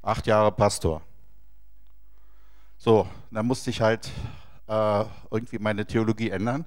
acht 0.00 0.26
Jahre 0.26 0.50
Pastor. 0.52 1.02
So, 2.78 3.06
dann 3.30 3.46
musste 3.46 3.68
ich 3.68 3.82
halt 3.82 4.10
äh, 4.72 5.04
irgendwie 5.30 5.58
meine 5.58 5.84
Theologie 5.86 6.30
ändern. 6.30 6.64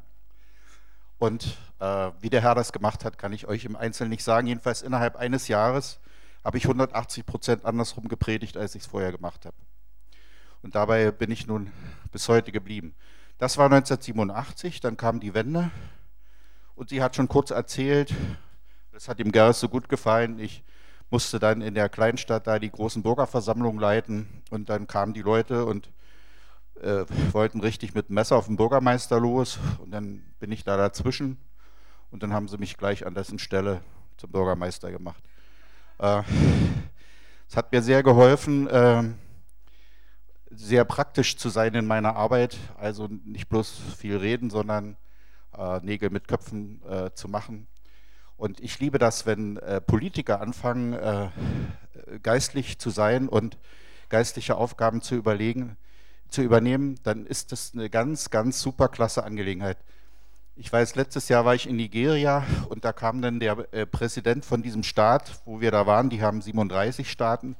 Und 1.18 1.58
äh, 1.80 2.12
wie 2.20 2.30
der 2.30 2.42
Herr 2.42 2.54
das 2.54 2.72
gemacht 2.72 3.04
hat, 3.04 3.18
kann 3.18 3.34
ich 3.34 3.48
euch 3.48 3.66
im 3.66 3.76
Einzelnen 3.76 4.12
nicht 4.12 4.24
sagen. 4.24 4.48
Jedenfalls 4.48 4.84
innerhalb 4.84 5.16
eines 5.16 5.48
Jahres 5.48 6.00
habe 6.44 6.58
ich 6.58 6.66
180 6.66 7.26
Prozent 7.26 7.66
andersrum 7.66 8.08
gepredigt, 8.08 8.58
als 8.58 8.76
ich 8.76 8.84
es 8.84 8.88
vorher 8.88 9.12
gemacht 9.12 9.46
habe. 9.46 9.56
Und 10.62 10.76
dabei 10.76 11.12
bin 11.12 11.32
ich 11.32 11.48
nun 11.48 11.72
bis 12.12 12.30
heute 12.30 12.52
geblieben. 12.52 12.94
Das 13.40 13.58
war 13.58 13.66
1987, 13.66 14.82
dann 14.82 14.98
kam 14.98 15.20
die 15.20 15.34
Wende 15.34 15.72
und 16.76 16.90
sie 16.90 17.02
hat 17.02 17.16
schon 17.16 17.28
kurz 17.28 17.50
erzählt, 17.52 18.14
das 18.92 19.08
hat 19.08 19.20
ihm 19.20 19.32
Gerrit 19.32 19.56
so 19.56 19.68
gut 19.68 19.90
gefallen, 19.90 20.40
ich 20.40 20.64
musste 21.10 21.40
dann 21.40 21.62
in 21.62 21.74
der 21.74 21.90
Kleinstadt 21.90 22.48
da 22.48 22.60
die 22.60 22.72
großen 22.72 23.04
Bürgerversammlungen 23.04 23.80
leiten 23.80 24.28
und 24.52 24.70
dann 24.70 24.88
kamen 24.88 25.14
die 25.14 25.22
Leute 25.22 25.66
und 25.66 25.90
äh, 26.82 27.06
wollten 27.32 27.62
richtig 27.62 27.94
mit 27.94 28.10
Messer 28.10 28.36
auf 28.36 28.48
den 28.48 28.58
Bürgermeister 28.58 29.20
los 29.20 29.60
und 29.80 29.92
dann 29.92 30.24
bin 30.40 30.52
ich 30.52 30.64
da 30.64 30.78
dazwischen 30.78 31.38
und 32.12 32.24
dann 32.24 32.34
haben 32.34 32.48
sie 32.48 32.58
mich 32.58 32.78
gleich 32.78 33.06
an 33.06 33.14
dessen 33.14 33.40
Stelle 33.40 33.82
zum 34.18 34.32
Bürgermeister 34.32 34.92
gemacht. 34.92 35.24
Äh, 36.00 36.22
es 37.48 37.56
hat 37.56 37.72
mir 37.72 37.82
sehr 37.82 38.04
geholfen, 38.04 38.68
äh, 38.68 39.04
sehr 40.52 40.86
praktisch 40.86 41.38
zu 41.38 41.50
sein 41.50 41.74
in 41.76 41.86
meiner 41.86 42.16
Arbeit, 42.16 42.58
also 42.78 43.08
nicht 43.08 43.50
bloß 43.50 43.82
viel 43.98 44.18
reden, 44.18 44.50
sondern 44.50 44.98
äh, 45.58 45.80
Nägel 45.82 46.10
mit 46.10 46.28
Köpfen 46.28 46.82
äh, 46.90 47.12
zu 47.14 47.28
machen. 47.28 47.68
Und 48.38 48.60
ich 48.60 48.80
liebe 48.80 49.00
das, 49.00 49.26
wenn 49.26 49.58
äh, 49.58 49.80
Politiker 49.80 50.42
anfangen, 50.42 50.94
äh, 50.94 51.30
geistlich 52.22 52.80
zu 52.80 52.90
sein 52.90 53.30
und 53.30 53.58
geistliche 54.10 54.56
Aufgaben 54.56 55.02
zu 55.02 55.16
überlegen, 55.16 55.78
zu 56.36 56.42
übernehmen, 56.42 57.00
dann 57.04 57.26
ist 57.26 57.52
das 57.52 57.72
eine 57.74 57.90
ganz, 57.90 58.30
ganz 58.30 58.62
super 58.62 58.90
klasse 58.90 59.24
Angelegenheit. 59.24 59.78
Ich 60.58 60.72
weiß, 60.72 60.96
letztes 60.96 61.30
Jahr 61.30 61.46
war 61.46 61.56
ich 61.56 61.68
in 61.68 61.78
Nigeria 61.78 62.46
und 62.70 62.86
da 62.86 62.94
kam 62.94 63.22
dann 63.22 63.40
der 63.40 63.74
äh, 63.74 63.86
Präsident 63.86 64.46
von 64.46 64.62
diesem 64.62 64.84
Staat, 64.84 65.42
wo 65.46 65.62
wir 65.62 65.72
da 65.72 65.88
waren, 65.88 66.10
die 66.10 66.22
haben 66.22 66.42
37 66.42 67.10
Staaten, 67.10 67.56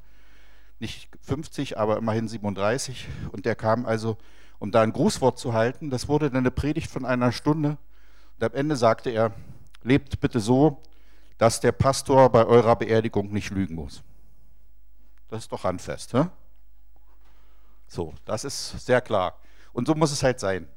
nicht 0.80 1.10
50, 1.22 1.78
aber 1.78 1.98
immerhin 1.98 2.28
37. 2.28 3.08
Und 3.32 3.46
der 3.46 3.56
kam 3.56 3.86
also, 3.86 4.18
um 4.60 4.72
da 4.72 4.82
ein 4.82 4.92
Grußwort 4.92 5.40
zu 5.40 5.54
halten. 5.54 5.90
Das 5.90 6.10
wurde 6.10 6.30
dann 6.30 6.40
eine 6.40 6.52
Predigt 6.52 6.92
von 6.92 7.06
einer 7.06 7.32
Stunde. 7.32 7.78
Und 8.38 8.44
am 8.44 8.54
Ende 8.54 8.76
sagte 8.76 9.10
er, 9.10 9.32
lebt 9.84 10.20
bitte 10.20 10.42
so, 10.42 10.82
dass 11.38 11.62
der 11.62 11.72
Pastor 11.72 12.30
bei 12.30 12.46
eurer 12.46 12.76
Beerdigung 12.76 13.32
nicht 13.32 13.52
lügen 13.52 13.76
muss. 13.76 14.04
Das 15.30 15.44
ist 15.44 15.52
doch 15.54 15.64
handfest. 15.64 16.14
Ne? 16.14 16.30
So, 17.96 18.14
das 18.26 18.44
ist 18.44 18.86
sehr 18.86 19.00
klar. 19.00 19.40
Und 19.72 19.88
so 19.88 19.96
muss 19.96 20.12
es 20.12 20.22
halt 20.22 20.38
sein. 20.42 20.68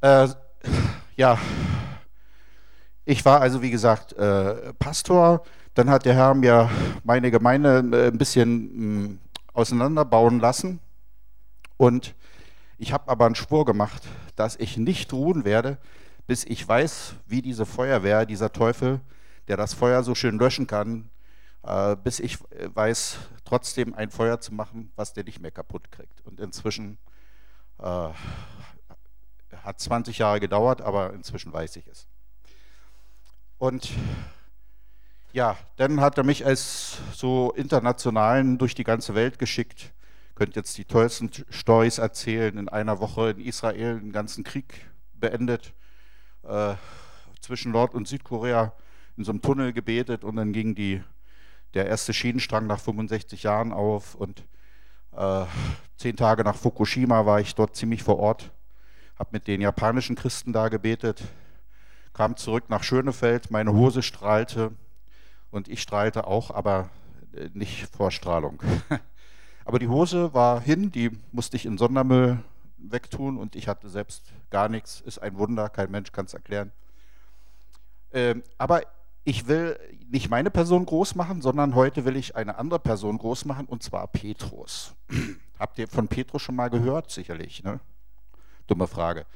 Äh, 0.00 0.28
ja, 1.16 1.36
ich 3.04 3.24
war 3.24 3.40
also, 3.40 3.62
wie 3.62 3.70
gesagt, 3.72 4.12
äh, 4.12 4.72
Pastor. 4.74 5.42
Dann 5.74 5.90
hat 5.90 6.04
der 6.04 6.14
Herr 6.14 6.34
mir 6.34 6.70
meine 7.02 7.32
Gemeinde 7.32 7.78
äh, 7.92 8.06
ein 8.12 8.16
bisschen 8.16 8.60
mh, 8.60 9.06
hm, 9.08 9.18
auseinanderbauen 9.52 10.38
lassen. 10.38 10.78
Und 11.76 12.14
ich 12.78 12.92
habe 12.92 13.10
aber 13.10 13.26
einen 13.26 13.34
Spur 13.34 13.64
gemacht, 13.64 14.04
dass 14.36 14.54
ich 14.54 14.76
nicht 14.76 15.12
ruhen 15.12 15.44
werde, 15.44 15.78
bis 16.28 16.44
ich 16.44 16.68
weiß, 16.68 17.14
wie 17.26 17.42
diese 17.42 17.66
Feuerwehr, 17.66 18.24
dieser 18.24 18.52
Teufel, 18.52 19.00
der 19.48 19.56
das 19.56 19.74
Feuer 19.74 20.04
so 20.04 20.14
schön 20.14 20.38
löschen 20.38 20.68
kann, 20.68 21.10
bis 21.96 22.20
ich 22.20 22.38
äh, 22.50 22.68
weiß, 22.72 23.18
trotzdem 23.44 23.94
ein 23.94 24.10
Feuer 24.10 24.40
zu 24.40 24.54
machen, 24.54 24.92
was 24.96 25.12
der 25.12 25.24
nicht 25.24 25.40
mehr 25.40 25.50
kaputt 25.50 25.90
kriegt. 25.90 26.20
Und 26.24 26.40
inzwischen 26.40 26.98
äh, 27.78 28.08
hat 29.62 29.80
20 29.80 30.18
Jahre 30.18 30.40
gedauert, 30.40 30.80
aber 30.80 31.12
inzwischen 31.12 31.52
weiß 31.52 31.76
ich 31.76 31.86
es. 31.86 32.06
Und 33.58 33.90
ja, 35.32 35.56
dann 35.76 36.00
hat 36.00 36.16
er 36.16 36.24
mich 36.24 36.46
als 36.46 36.98
so 37.12 37.52
internationalen 37.52 38.58
durch 38.58 38.74
die 38.74 38.84
ganze 38.84 39.14
Welt 39.14 39.38
geschickt. 39.38 39.92
Könnt 40.34 40.56
jetzt 40.56 40.78
die 40.78 40.84
tollsten 40.84 41.30
Stories 41.50 41.98
erzählen. 41.98 42.56
In 42.56 42.68
einer 42.68 43.00
Woche 43.00 43.30
in 43.30 43.40
Israel 43.40 43.96
einen 43.96 44.12
ganzen 44.12 44.44
Krieg 44.44 44.86
beendet. 45.14 45.74
Äh, 46.44 46.74
zwischen 47.40 47.72
Nord- 47.72 47.94
und 47.94 48.06
Südkorea 48.08 48.72
in 49.16 49.24
so 49.24 49.32
einem 49.32 49.42
Tunnel 49.42 49.72
gebetet 49.72 50.24
und 50.24 50.36
dann 50.36 50.52
ging 50.52 50.74
die, 50.74 51.02
der 51.74 51.86
erste 51.86 52.12
Schienenstrang 52.12 52.66
nach 52.66 52.80
65 52.80 53.42
Jahren 53.42 53.72
auf 53.72 54.14
und 54.14 54.44
äh, 55.16 55.44
zehn 55.96 56.16
Tage 56.16 56.44
nach 56.44 56.56
Fukushima 56.56 57.26
war 57.26 57.40
ich 57.40 57.54
dort 57.54 57.76
ziemlich 57.76 58.02
vor 58.02 58.18
Ort, 58.18 58.50
habe 59.18 59.30
mit 59.32 59.46
den 59.46 59.60
japanischen 59.60 60.16
Christen 60.16 60.52
da 60.52 60.68
gebetet, 60.68 61.22
kam 62.12 62.36
zurück 62.36 62.70
nach 62.70 62.82
Schönefeld, 62.82 63.50
meine 63.50 63.72
Hose 63.72 64.02
strahlte 64.02 64.72
und 65.50 65.68
ich 65.68 65.82
strahlte 65.82 66.26
auch, 66.26 66.50
aber 66.50 66.90
äh, 67.34 67.48
nicht 67.52 67.88
vor 67.94 68.10
Strahlung. 68.10 68.62
aber 69.64 69.78
die 69.78 69.88
Hose 69.88 70.34
war 70.34 70.60
hin, 70.60 70.90
die 70.92 71.10
musste 71.32 71.56
ich 71.56 71.66
in 71.66 71.78
Sondermüll 71.78 72.38
wegtun 72.78 73.38
und 73.38 73.56
ich 73.56 73.68
hatte 73.68 73.88
selbst 73.88 74.32
gar 74.50 74.68
nichts. 74.68 75.00
Ist 75.00 75.18
ein 75.18 75.36
Wunder, 75.38 75.68
kein 75.68 75.90
Mensch 75.90 76.12
kann 76.12 76.26
es 76.26 76.34
erklären. 76.34 76.72
Ähm, 78.12 78.42
aber 78.56 78.82
ich 79.28 79.46
will 79.46 79.78
nicht 80.10 80.30
meine 80.30 80.50
Person 80.50 80.86
groß 80.86 81.14
machen, 81.14 81.42
sondern 81.42 81.74
heute 81.74 82.06
will 82.06 82.16
ich 82.16 82.34
eine 82.34 82.56
andere 82.56 82.80
Person 82.80 83.18
groß 83.18 83.44
machen 83.44 83.66
und 83.66 83.82
zwar 83.82 84.06
Petrus. 84.06 84.94
Habt 85.58 85.78
ihr 85.78 85.86
von 85.86 86.08
Petrus 86.08 86.40
schon 86.40 86.56
mal 86.56 86.70
gehört? 86.70 87.10
Sicherlich, 87.10 87.62
ne? 87.62 87.78
Dumme 88.68 88.86
Frage. 88.86 89.26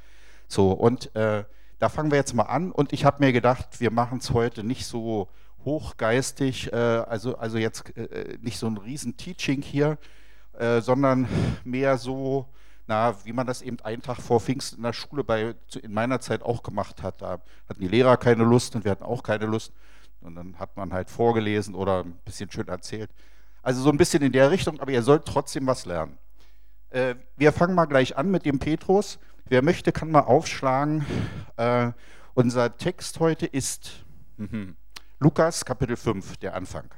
So, 0.47 0.71
und 0.71 1.15
äh, 1.15 1.43
da 1.77 1.89
fangen 1.89 2.09
wir 2.09 2.17
jetzt 2.17 2.33
mal 2.33 2.43
an 2.43 2.71
und 2.71 2.91
ich 2.91 3.05
habe 3.05 3.23
mir 3.23 3.31
gedacht, 3.33 3.79
wir 3.81 3.91
machen 3.91 4.17
es 4.17 4.31
heute 4.31 4.63
nicht 4.63 4.87
so 4.87 5.29
hochgeistig, 5.63 6.73
äh, 6.73 6.75
also, 6.75 7.37
also 7.37 7.59
jetzt 7.59 7.95
äh, 7.95 8.39
nicht 8.41 8.57
so 8.57 8.65
ein 8.65 8.77
riesen 8.77 9.15
Teaching 9.15 9.61
hier, 9.61 9.99
äh, 10.57 10.81
sondern 10.81 11.27
mehr 11.63 11.99
so, 11.99 12.47
na, 12.87 13.15
wie 13.25 13.33
man 13.33 13.47
das 13.47 13.61
eben 13.61 13.79
einen 13.81 14.01
Tag 14.01 14.17
vor 14.17 14.39
Pfingsten 14.39 14.77
in 14.77 14.83
der 14.83 14.93
Schule 14.93 15.23
bei, 15.23 15.55
in 15.81 15.93
meiner 15.93 16.19
Zeit 16.19 16.43
auch 16.43 16.63
gemacht 16.63 17.01
hat. 17.01 17.21
Da 17.21 17.39
hatten 17.69 17.79
die 17.79 17.87
Lehrer 17.87 18.17
keine 18.17 18.43
Lust 18.43 18.75
und 18.75 18.83
wir 18.83 18.91
hatten 18.91 19.03
auch 19.03 19.23
keine 19.23 19.45
Lust. 19.45 19.71
Und 20.21 20.35
dann 20.35 20.59
hat 20.59 20.75
man 20.77 20.93
halt 20.93 21.09
vorgelesen 21.09 21.75
oder 21.75 22.03
ein 22.03 22.13
bisschen 22.25 22.51
schön 22.51 22.67
erzählt. 22.67 23.09
Also 23.61 23.81
so 23.81 23.89
ein 23.89 23.97
bisschen 23.97 24.23
in 24.23 24.31
der 24.31 24.51
Richtung, 24.51 24.79
aber 24.79 24.91
ihr 24.91 25.03
sollt 25.03 25.25
trotzdem 25.25 25.67
was 25.67 25.85
lernen. 25.85 26.17
Äh, 26.89 27.15
wir 27.37 27.51
fangen 27.53 27.75
mal 27.75 27.85
gleich 27.85 28.17
an 28.17 28.29
mit 28.31 28.45
dem 28.45 28.59
Petrus. 28.59 29.19
Wer 29.45 29.61
möchte, 29.61 29.91
kann 29.91 30.11
mal 30.11 30.21
aufschlagen. 30.21 31.05
Äh, 31.57 31.91
unser 32.33 32.77
Text 32.77 33.19
heute 33.19 33.45
ist 33.45 34.05
mh, 34.37 34.73
Lukas 35.19 35.63
Kapitel 35.63 35.95
5, 35.95 36.37
der 36.37 36.55
Anfang. 36.55 36.89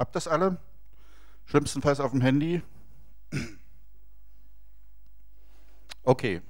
Habt 0.00 0.16
das 0.16 0.26
alle? 0.26 0.56
Schlimmstenfalls 1.44 2.00
auf 2.00 2.12
dem 2.12 2.22
Handy. 2.22 2.62
Okay, 6.02 6.40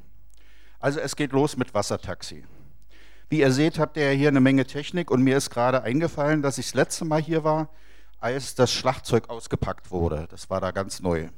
also 0.78 1.00
es 1.00 1.16
geht 1.16 1.32
los 1.32 1.56
mit 1.56 1.74
Wassertaxi. 1.74 2.44
Wie 3.28 3.40
ihr 3.40 3.50
seht, 3.50 3.80
habt 3.80 3.96
ihr 3.96 4.08
hier 4.10 4.28
eine 4.28 4.40
Menge 4.40 4.66
Technik 4.66 5.10
und 5.10 5.22
mir 5.22 5.36
ist 5.36 5.50
gerade 5.50 5.82
eingefallen, 5.82 6.42
dass 6.42 6.58
ich 6.58 6.66
das 6.66 6.74
letzte 6.74 7.04
Mal 7.04 7.20
hier 7.20 7.42
war, 7.42 7.70
als 8.20 8.54
das 8.54 8.72
Schlagzeug 8.72 9.28
ausgepackt 9.28 9.90
wurde. 9.90 10.28
Das 10.30 10.48
war 10.48 10.60
da 10.60 10.70
ganz 10.70 11.00
neu. 11.00 11.28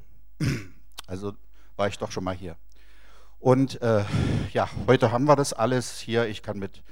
Also 1.07 1.33
war 1.77 1.89
ich 1.89 1.97
doch 1.99 2.13
schon 2.13 2.25
mal 2.25 2.35
hier. 2.35 2.57
Und 3.39 3.81
äh, 3.81 4.05
ja, 4.53 4.69
heute 4.87 5.13
haben 5.13 5.25
wir 5.25 5.37
das 5.37 5.55
alles 5.55 5.99
hier. 5.99 6.27
Ich 6.27 6.43
kann 6.43 6.59
mit 6.59 6.83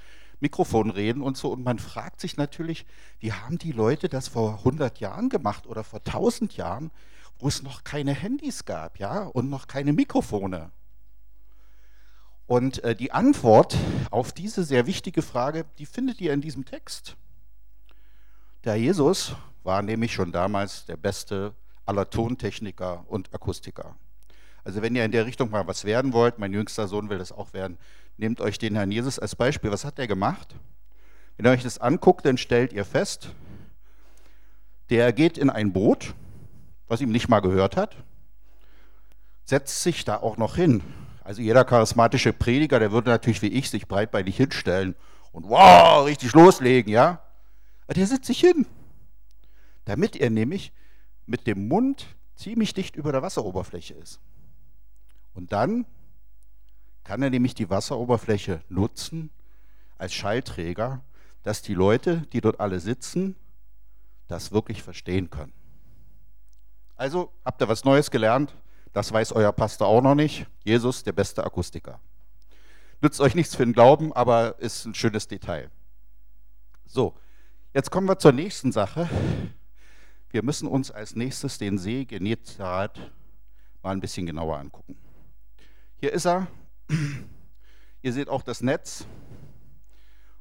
Mikrofon 0.40 0.90
reden 0.90 1.22
und 1.22 1.36
so. 1.36 1.52
Und 1.52 1.64
man 1.64 1.78
fragt 1.78 2.20
sich 2.20 2.36
natürlich, 2.36 2.86
wie 3.18 3.32
haben 3.32 3.58
die 3.58 3.72
Leute 3.72 4.08
das 4.08 4.28
vor 4.28 4.58
100 4.58 5.00
Jahren 5.00 5.28
gemacht 5.28 5.66
oder 5.66 5.84
vor 5.84 6.00
1000 6.00 6.56
Jahren, 6.56 6.90
wo 7.38 7.48
es 7.48 7.62
noch 7.62 7.84
keine 7.84 8.12
Handys 8.12 8.64
gab, 8.64 8.98
ja, 8.98 9.22
und 9.22 9.48
noch 9.48 9.66
keine 9.66 9.92
Mikrofone. 9.92 10.70
Und 12.46 12.82
äh, 12.82 12.96
die 12.96 13.12
Antwort 13.12 13.76
auf 14.10 14.32
diese 14.32 14.64
sehr 14.64 14.86
wichtige 14.86 15.22
Frage, 15.22 15.64
die 15.78 15.86
findet 15.86 16.20
ihr 16.20 16.32
in 16.32 16.40
diesem 16.40 16.64
Text. 16.64 17.16
Der 18.64 18.76
Jesus 18.76 19.36
war 19.62 19.82
nämlich 19.82 20.12
schon 20.12 20.32
damals 20.32 20.84
der 20.84 20.96
beste 20.96 21.54
aller 21.86 22.10
Tontechniker 22.10 23.04
und 23.08 23.32
Akustiker. 23.32 23.96
Also 24.64 24.82
wenn 24.82 24.94
ihr 24.94 25.04
in 25.04 25.12
der 25.12 25.26
Richtung 25.26 25.50
mal 25.50 25.66
was 25.66 25.84
werden 25.84 26.12
wollt, 26.12 26.38
mein 26.38 26.52
jüngster 26.52 26.86
Sohn 26.88 27.08
will 27.08 27.18
das 27.18 27.32
auch 27.32 27.52
werden, 27.52 27.78
nehmt 28.20 28.40
euch 28.40 28.58
den 28.58 28.76
Herrn 28.76 28.92
Jesus 28.92 29.18
als 29.18 29.34
Beispiel. 29.34 29.72
Was 29.72 29.84
hat 29.84 29.98
er 29.98 30.06
gemacht? 30.06 30.54
Wenn 31.36 31.46
ihr 31.46 31.52
euch 31.52 31.62
das 31.62 31.78
anguckt, 31.78 32.26
dann 32.26 32.36
stellt 32.36 32.72
ihr 32.72 32.84
fest, 32.84 33.30
der 34.90 35.12
geht 35.12 35.38
in 35.38 35.50
ein 35.50 35.72
Boot, 35.72 36.14
was 36.86 37.00
ihm 37.00 37.10
nicht 37.10 37.28
mal 37.28 37.40
gehört 37.40 37.76
hat, 37.76 37.96
setzt 39.44 39.82
sich 39.82 40.04
da 40.04 40.16
auch 40.18 40.36
noch 40.36 40.56
hin. 40.56 40.82
Also 41.24 41.40
jeder 41.40 41.64
charismatische 41.64 42.32
Prediger, 42.32 42.78
der 42.78 42.92
würde 42.92 43.10
natürlich 43.10 43.40
wie 43.42 43.48
ich 43.48 43.70
sich 43.70 43.88
breitbeinig 43.88 44.36
hinstellen 44.36 44.94
und 45.32 45.48
wow, 45.48 46.04
richtig 46.04 46.32
loslegen, 46.32 46.92
ja. 46.92 47.22
Aber 47.86 47.94
der 47.94 48.06
setzt 48.06 48.26
sich 48.26 48.40
hin, 48.40 48.66
damit 49.84 50.16
er 50.16 50.30
nämlich 50.30 50.72
mit 51.26 51.46
dem 51.46 51.68
Mund 51.68 52.06
ziemlich 52.34 52.74
dicht 52.74 52.96
über 52.96 53.12
der 53.12 53.22
Wasseroberfläche 53.22 53.94
ist. 53.94 54.20
Und 55.32 55.52
dann 55.52 55.86
kann 57.04 57.22
er 57.22 57.30
nämlich 57.30 57.54
die 57.54 57.70
Wasseroberfläche 57.70 58.62
nutzen 58.68 59.30
als 59.98 60.14
Schallträger, 60.14 61.02
dass 61.42 61.62
die 61.62 61.74
Leute, 61.74 62.22
die 62.32 62.40
dort 62.40 62.60
alle 62.60 62.80
sitzen, 62.80 63.36
das 64.28 64.52
wirklich 64.52 64.82
verstehen 64.82 65.30
können. 65.30 65.52
Also 66.96 67.32
habt 67.44 67.60
ihr 67.62 67.68
was 67.68 67.84
Neues 67.84 68.10
gelernt? 68.10 68.54
Das 68.92 69.12
weiß 69.12 69.32
euer 69.32 69.52
Pastor 69.52 69.88
auch 69.88 70.02
noch 70.02 70.14
nicht. 70.14 70.46
Jesus, 70.64 71.02
der 71.02 71.12
beste 71.12 71.44
Akustiker. 71.44 72.00
Nützt 73.00 73.20
euch 73.20 73.34
nichts 73.34 73.56
für 73.56 73.64
den 73.64 73.72
Glauben, 73.72 74.12
aber 74.12 74.58
ist 74.58 74.84
ein 74.84 74.94
schönes 74.94 75.26
Detail. 75.26 75.70
So, 76.84 77.14
jetzt 77.72 77.90
kommen 77.90 78.08
wir 78.08 78.18
zur 78.18 78.32
nächsten 78.32 78.72
Sache. 78.72 79.08
Wir 80.30 80.42
müssen 80.42 80.68
uns 80.68 80.90
als 80.90 81.16
nächstes 81.16 81.56
den 81.56 81.78
See 81.78 82.04
Genezareth 82.04 83.00
mal 83.82 83.92
ein 83.92 84.00
bisschen 84.00 84.26
genauer 84.26 84.58
angucken. 84.58 84.96
Hier 85.96 86.12
ist 86.12 86.26
er. 86.26 86.46
Ihr 88.02 88.12
seht 88.12 88.28
auch 88.28 88.42
das 88.42 88.62
Netz. 88.62 89.04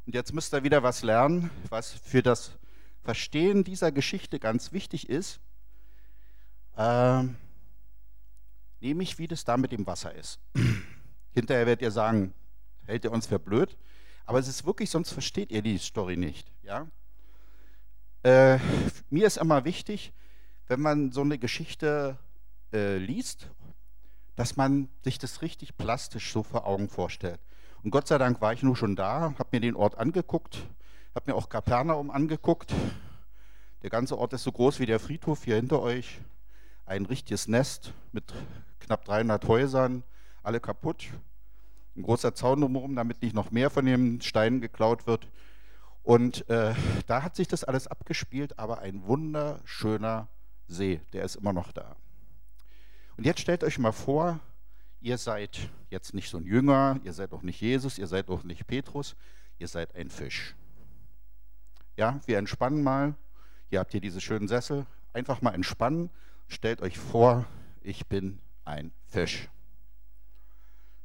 Und 0.06 0.16
jetzt 0.16 0.34
müsst 0.34 0.54
ihr 0.54 0.64
wieder 0.64 0.82
was 0.82 1.04
lernen, 1.04 1.52
was 1.70 1.92
für 1.92 2.24
das 2.24 2.58
Verstehen 3.04 3.64
dieser 3.64 3.92
Geschichte 3.92 4.40
ganz 4.40 4.72
wichtig 4.72 5.10
ist. 5.10 5.40
Ähm, 6.78 7.36
nämlich, 8.80 9.20
wie 9.20 9.28
das 9.28 9.44
da 9.44 9.58
mit 9.58 9.72
dem 9.72 9.86
Wasser 9.86 10.14
ist. 10.16 10.40
Hinterher 11.34 11.66
werdet 11.66 11.82
ihr 11.82 11.92
sagen, 11.92 12.34
hält 12.86 13.04
ihr 13.04 13.12
uns 13.12 13.28
für 13.28 13.40
blöd? 13.40 13.78
Aber 14.26 14.40
es 14.40 14.48
ist 14.48 14.66
wirklich, 14.66 14.90
sonst 14.90 15.12
versteht 15.12 15.52
ihr 15.52 15.62
die 15.62 15.78
Story 15.78 16.18
nicht. 16.18 16.52
Ja? 16.64 16.88
Äh, 18.24 18.60
mir 19.10 19.28
ist 19.28 19.38
immer 19.38 19.66
wichtig, 19.66 20.14
wenn 20.68 20.82
man 20.82 21.12
so 21.12 21.22
eine 21.22 21.38
Geschichte 21.38 22.18
äh, 22.74 22.98
liest, 22.98 23.50
dass 24.40 24.56
man 24.56 24.88
sich 25.04 25.20
das 25.20 25.42
richtig 25.42 25.76
plastisch 25.76 26.32
so 26.32 26.44
vor 26.44 26.66
Augen 26.66 26.88
vorstellt. 26.88 27.42
Und 27.84 27.92
Gott 27.92 28.08
sei 28.08 28.18
Dank 28.18 28.40
war 28.40 28.54
ich 28.54 28.64
nur 28.64 28.78
schon 28.78 28.96
da, 28.96 29.34
habe 29.38 29.50
mir 29.52 29.60
den 29.60 29.76
Ort 29.76 29.98
angeguckt, 29.98 30.66
habe 31.14 31.30
mir 31.30 31.36
auch 31.36 31.50
Kapernaum 31.50 32.10
angeguckt. 32.10 32.74
Der 33.84 33.90
ganze 33.90 34.18
Ort 34.18 34.32
ist 34.32 34.44
so 34.44 34.54
groß 34.54 34.80
wie 34.80 34.86
der 34.86 35.02
Friedhof 35.02 35.44
hier 35.44 35.58
hinter 35.58 35.82
euch. 35.82 36.22
Ein 36.86 37.06
richtiges 37.06 37.50
Nest 37.50 37.92
mit 38.14 38.34
knapp 38.80 39.04
300 39.04 39.46
Häusern, 39.46 40.04
alle 40.42 40.62
kaputt. 40.62 41.08
Ein 41.98 42.04
großer 42.04 42.34
Zaun 42.34 42.62
drumherum, 42.62 42.96
damit 42.96 43.22
nicht 43.22 43.36
noch 43.36 43.52
mehr 43.52 43.70
von 43.70 43.86
den 43.86 44.22
Steinen 44.22 44.62
geklaut 44.62 45.06
wird. 45.06 45.28
Und 46.02 46.50
äh, 46.50 46.74
da 47.08 47.24
hat 47.24 47.36
sich 47.36 47.50
das 47.50 47.66
alles 47.66 47.88
abgespielt, 47.88 48.58
aber 48.58 48.80
ein 48.80 49.06
wunderschöner 49.06 50.30
See, 50.70 51.02
der 51.12 51.26
ist 51.26 51.36
immer 51.36 51.52
noch 51.52 51.74
da. 51.74 51.98
Und 53.20 53.26
jetzt 53.26 53.42
stellt 53.42 53.66
euch 53.66 53.78
mal 53.80 53.92
vor, 53.92 54.40
ihr 55.02 55.18
seid 55.18 55.70
jetzt 55.90 56.14
nicht 56.14 56.30
so 56.30 56.38
ein 56.38 56.46
Jünger, 56.46 57.02
ihr 57.04 57.12
seid 57.12 57.34
auch 57.34 57.42
nicht 57.42 57.60
Jesus, 57.60 57.98
ihr 57.98 58.08
seid 58.08 58.30
auch 58.30 58.46
nicht 58.46 58.66
Petrus, 58.66 59.18
ihr 59.58 59.68
seid 59.68 59.94
ein 59.94 60.10
Fisch. 60.10 60.56
Ja, 61.98 62.22
wir 62.28 62.38
entspannen 62.38 62.82
mal. 62.82 63.16
Ihr 63.72 63.80
habt 63.80 63.92
hier 63.92 64.00
diese 64.00 64.22
schönen 64.22 64.48
Sessel. 64.48 64.86
Einfach 65.12 65.42
mal 65.42 65.54
entspannen. 65.54 66.10
Stellt 66.48 66.80
euch 66.82 66.98
vor, 66.98 67.46
ich 67.82 68.08
bin 68.08 68.40
ein 68.64 68.94
Fisch. 69.06 69.50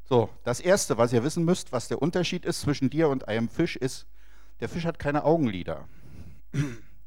So, 0.05 0.31
das 0.45 0.61
Erste, 0.61 0.97
was 0.97 1.13
ihr 1.13 1.25
wissen 1.25 1.45
müsst, 1.45 1.73
was 1.73 1.89
der 1.89 2.01
Unterschied 2.01 2.45
ist 2.45 2.61
zwischen 2.61 2.91
dir 2.91 3.09
und 3.09 3.27
einem 3.27 3.49
Fisch, 3.49 3.75
ist, 3.75 4.07
der 4.61 4.69
Fisch 4.69 4.85
hat 4.85 5.01
keine 5.01 5.25
Augenlider. 5.25 5.89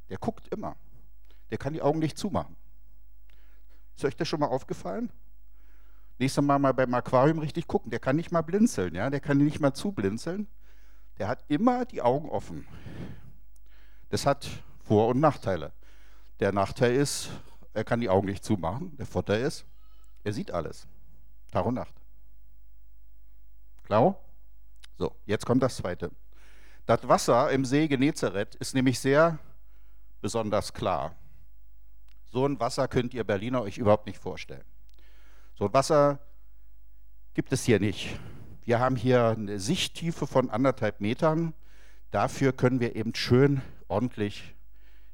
Der 0.09 0.17
guckt 0.17 0.49
immer. 0.49 0.75
Der 1.49 1.57
kann 1.57 1.71
die 1.71 1.81
Augen 1.81 1.99
nicht 1.99 2.17
zumachen. 2.17 2.57
Ist 3.97 4.05
euch 4.05 4.15
das 4.15 4.27
schon 4.27 4.39
mal 4.39 4.45
aufgefallen? 4.45 5.09
Nächstes 6.19 6.43
Mal 6.43 6.59
mal 6.59 6.71
beim 6.71 6.93
Aquarium 6.93 7.39
richtig 7.39 7.67
gucken. 7.67 7.89
Der 7.89 7.99
kann 7.99 8.15
nicht 8.15 8.31
mal 8.31 8.43
blinzeln, 8.43 8.93
ja? 8.93 9.09
Der 9.09 9.19
kann 9.19 9.39
nicht 9.39 9.59
mal 9.59 9.73
zublinzeln. 9.73 10.47
Der 11.17 11.27
hat 11.27 11.43
immer 11.47 11.83
die 11.83 12.03
Augen 12.03 12.29
offen. 12.29 12.67
Das 14.09 14.27
hat 14.27 14.47
Vor- 14.83 15.07
und 15.07 15.19
Nachteile. 15.19 15.73
Der 16.39 16.51
Nachteil 16.51 16.93
ist, 16.93 17.29
er 17.73 17.83
kann 17.83 17.99
die 17.99 18.09
Augen 18.09 18.27
nicht 18.27 18.45
zumachen. 18.45 18.95
Der 18.97 19.07
Vorteil 19.07 19.41
ist, 19.41 19.65
er 20.23 20.31
sieht 20.31 20.51
alles. 20.51 20.87
Tag 21.51 21.65
und 21.65 21.73
Nacht. 21.73 21.95
Klar? 23.83 24.15
So, 24.99 25.15
jetzt 25.25 25.45
kommt 25.45 25.63
das 25.63 25.75
zweite. 25.75 26.11
Das 26.85 27.07
Wasser 27.07 27.49
im 27.49 27.65
See 27.65 27.87
Genezareth 27.87 28.53
ist 28.55 28.75
nämlich 28.75 28.99
sehr 28.99 29.39
besonders 30.21 30.71
klar. 30.71 31.15
So 32.29 32.45
ein 32.45 32.59
Wasser 32.59 32.87
könnt 32.87 33.13
ihr 33.13 33.23
Berliner 33.23 33.61
euch 33.61 33.77
überhaupt 33.77 34.05
nicht 34.05 34.19
vorstellen. 34.19 34.65
So 35.55 35.65
ein 35.65 35.73
Wasser 35.73 36.19
gibt 37.33 37.51
es 37.53 37.63
hier 37.63 37.79
nicht. 37.79 38.19
Wir 38.63 38.79
haben 38.79 38.95
hier 38.95 39.29
eine 39.29 39.59
Sichttiefe 39.59 40.27
von 40.27 40.49
anderthalb 40.49 40.99
Metern. 40.99 41.53
Dafür 42.11 42.51
können 42.51 42.79
wir 42.79 42.95
eben 42.95 43.15
schön 43.15 43.61
ordentlich 43.87 44.55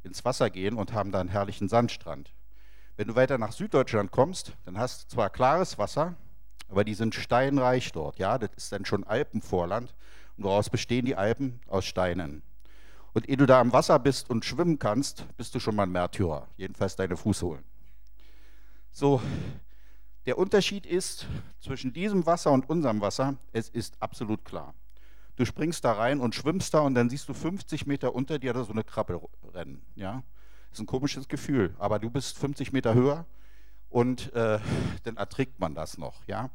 ins 0.03 0.25
Wasser 0.25 0.49
gehen 0.49 0.75
und 0.75 0.93
haben 0.93 1.11
da 1.11 1.19
einen 1.19 1.29
herrlichen 1.29 1.69
Sandstrand. 1.69 2.33
Wenn 2.95 3.07
du 3.07 3.15
weiter 3.15 3.37
nach 3.37 3.51
Süddeutschland 3.51 4.11
kommst, 4.11 4.53
dann 4.65 4.77
hast 4.77 5.03
du 5.03 5.15
zwar 5.15 5.29
klares 5.29 5.77
Wasser, 5.77 6.15
aber 6.67 6.83
die 6.83 6.93
sind 6.93 7.15
steinreich 7.15 7.91
dort. 7.91 8.19
Ja, 8.19 8.37
das 8.37 8.49
ist 8.55 8.71
dann 8.71 8.85
schon 8.85 9.03
Alpenvorland. 9.03 9.93
Und 10.37 10.43
woraus 10.45 10.69
bestehen 10.69 11.05
die 11.05 11.15
Alpen? 11.15 11.59
Aus 11.67 11.85
Steinen. 11.85 12.41
Und 13.13 13.29
ehe 13.29 13.37
du 13.37 13.45
da 13.45 13.59
am 13.59 13.71
Wasser 13.71 13.99
bist 13.99 14.29
und 14.29 14.43
schwimmen 14.43 14.79
kannst, 14.79 15.25
bist 15.37 15.53
du 15.53 15.59
schon 15.59 15.75
mal 15.75 15.83
ein 15.83 15.91
Märtyrer. 15.91 16.47
Jedenfalls 16.57 16.95
deine 16.95 17.15
Fußsohlen. 17.15 17.63
So, 18.91 19.21
der 20.25 20.37
Unterschied 20.37 20.85
ist 20.85 21.27
zwischen 21.59 21.93
diesem 21.93 22.25
Wasser 22.25 22.51
und 22.51 22.69
unserem 22.69 23.01
Wasser, 23.01 23.35
es 23.51 23.69
ist 23.69 24.01
absolut 24.01 24.45
klar. 24.45 24.73
Du 25.35 25.45
springst 25.45 25.83
da 25.83 25.93
rein 25.93 26.19
und 26.19 26.35
schwimmst 26.35 26.73
da 26.73 26.79
und 26.81 26.93
dann 26.95 27.09
siehst 27.09 27.27
du 27.27 27.33
50 27.33 27.87
Meter 27.87 28.13
unter 28.13 28.39
dir 28.39 28.53
da 28.53 28.63
so 28.63 28.71
eine 28.71 28.83
Krabbe 28.83 29.19
rennen. 29.53 29.83
Ja? 29.95 30.23
Ist 30.71 30.79
ein 30.79 30.85
komisches 30.85 31.27
Gefühl, 31.27 31.75
aber 31.79 31.99
du 31.99 32.09
bist 32.09 32.37
50 32.37 32.71
Meter 32.71 32.93
höher 32.93 33.25
und 33.89 34.31
äh, 34.33 34.59
dann 35.03 35.17
erträgt 35.17 35.59
man 35.59 35.75
das 35.75 35.97
noch. 35.97 36.25
Ja? 36.27 36.49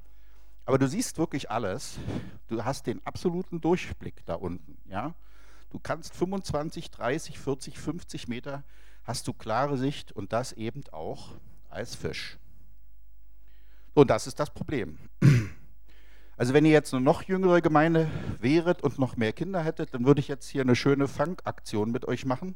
Aber 0.65 0.79
du 0.79 0.87
siehst 0.87 1.19
wirklich 1.19 1.51
alles. 1.51 1.99
Du 2.47 2.65
hast 2.65 2.87
den 2.87 3.05
absoluten 3.05 3.61
Durchblick 3.61 4.25
da 4.27 4.35
unten. 4.35 4.79
Ja? 4.89 5.15
Du 5.71 5.79
kannst 5.79 6.15
25, 6.15 6.91
30, 6.91 7.39
40, 7.39 7.79
50 7.79 8.29
Meter 8.29 8.65
hast 9.05 9.27
du 9.29 9.33
klare 9.33 9.79
Sicht 9.79 10.13
und 10.13 10.33
das 10.33 10.53
eben 10.53 10.83
auch 10.93 11.31
als 11.69 11.95
Fisch. 11.95 12.39
Und 13.95 14.11
das 14.11 14.27
ist 14.27 14.39
das 14.41 14.51
Problem. 14.51 14.99
Also 16.37 16.55
wenn 16.55 16.65
ihr 16.65 16.71
jetzt 16.71 16.95
eine 16.95 17.03
noch 17.03 17.25
jüngere 17.25 17.61
Gemeinde 17.61 18.09
wäret 18.39 18.85
und 18.85 19.01
noch 19.01 19.17
mehr 19.17 19.33
Kinder 19.33 19.65
hättet, 19.65 19.93
dann 19.93 20.07
würde 20.07 20.21
ich 20.21 20.29
jetzt 20.29 20.47
hier 20.47 20.63
eine 20.63 20.77
schöne 20.77 21.09
Fangaktion 21.09 21.91
mit 21.91 22.07
euch 22.07 22.25
machen. 22.27 22.55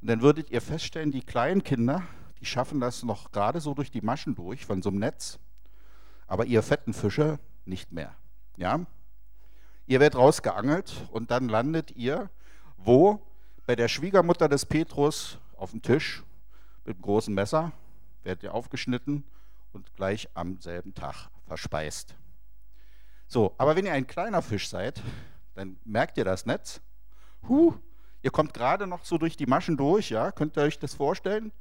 Und 0.00 0.08
dann 0.08 0.22
würdet 0.22 0.48
ihr 0.48 0.62
feststellen, 0.62 1.10
die 1.10 1.20
kleinen 1.20 1.62
Kinder, 1.62 2.04
die 2.40 2.46
schaffen 2.46 2.80
das 2.80 3.02
noch 3.02 3.30
gerade 3.30 3.60
so 3.60 3.74
durch 3.74 3.90
die 3.90 4.00
Maschen 4.00 4.34
durch 4.34 4.64
von 4.64 4.80
so 4.80 4.88
einem 4.88 5.00
Netz 5.00 5.38
aber 6.32 6.46
ihr 6.46 6.62
fetten 6.62 6.94
Fische 6.94 7.38
nicht 7.66 7.92
mehr. 7.92 8.14
Ja? 8.56 8.86
Ihr 9.92 10.00
werdet 10.00 10.18
rausgeangelt 10.18 11.06
und 11.10 11.30
dann 11.30 11.50
landet 11.50 11.90
ihr 11.90 12.30
wo? 12.78 13.20
Bei 13.66 13.76
der 13.76 13.88
Schwiegermutter 13.88 14.48
des 14.48 14.64
Petrus 14.64 15.36
auf 15.54 15.72
dem 15.72 15.82
Tisch 15.82 16.22
mit 16.86 16.96
einem 16.96 17.02
großen 17.02 17.34
Messer, 17.34 17.72
werdet 18.22 18.42
ihr 18.42 18.54
aufgeschnitten 18.54 19.22
und 19.74 19.94
gleich 19.94 20.30
am 20.32 20.58
selben 20.62 20.94
Tag 20.94 21.28
verspeist. 21.46 22.14
So, 23.26 23.54
aber 23.58 23.76
wenn 23.76 23.84
ihr 23.84 23.92
ein 23.92 24.06
kleiner 24.06 24.40
Fisch 24.40 24.70
seid, 24.70 25.02
dann 25.56 25.76
merkt 25.84 26.16
ihr 26.16 26.24
das 26.24 26.46
Netz. 26.46 26.80
Huh, 27.46 27.74
ihr 28.22 28.30
kommt 28.30 28.54
gerade 28.54 28.86
noch 28.86 29.04
so 29.04 29.18
durch 29.18 29.36
die 29.36 29.44
Maschen 29.44 29.76
durch, 29.76 30.08
ja, 30.08 30.32
könnt 30.32 30.56
ihr 30.56 30.62
euch 30.62 30.78
das 30.78 30.94
vorstellen? 30.94 31.52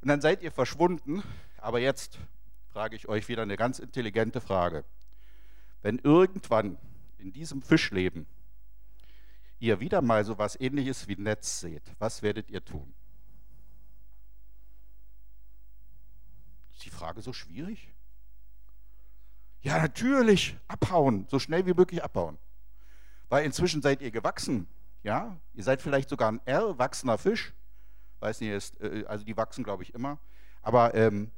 Und 0.00 0.08
dann 0.08 0.22
seid 0.22 0.42
ihr 0.42 0.52
verschwunden, 0.52 1.22
aber 1.58 1.80
jetzt 1.80 2.18
frage 2.72 2.96
ich 2.96 3.10
euch 3.10 3.28
wieder 3.28 3.42
eine 3.42 3.58
ganz 3.58 3.78
intelligente 3.78 4.40
Frage. 4.40 4.86
Wenn 5.82 5.98
irgendwann 5.98 6.78
in 7.18 7.32
diesem 7.32 7.62
Fischleben 7.62 8.26
ihr 9.60 9.80
wieder 9.80 10.02
mal 10.02 10.24
so 10.24 10.34
etwas 10.34 10.58
ähnliches 10.60 11.08
wie 11.08 11.16
Netz 11.16 11.60
seht, 11.60 11.82
was 11.98 12.22
werdet 12.22 12.50
ihr 12.50 12.64
tun? 12.64 12.94
Ist 16.72 16.84
die 16.84 16.90
Frage 16.90 17.22
so 17.22 17.32
schwierig? 17.32 17.92
Ja, 19.60 19.78
natürlich, 19.78 20.56
abhauen, 20.68 21.26
so 21.28 21.38
schnell 21.38 21.66
wie 21.66 21.74
möglich 21.74 22.02
abhauen. 22.02 22.38
Weil 23.28 23.44
inzwischen 23.44 23.82
seid 23.82 24.00
ihr 24.00 24.12
gewachsen, 24.12 24.68
ja? 25.02 25.36
Ihr 25.54 25.64
seid 25.64 25.82
vielleicht 25.82 26.08
sogar 26.08 26.30
ein 26.30 26.40
erwachsener 26.44 27.18
Fisch. 27.18 27.52
Weiß 28.20 28.40
nicht, 28.40 28.80
äh, 28.80 29.04
also 29.06 29.24
die 29.24 29.36
wachsen, 29.36 29.64
glaube 29.64 29.82
ich, 29.82 29.94
immer. 29.94 30.18
Aber 30.62 30.94
ähm, 30.94 31.32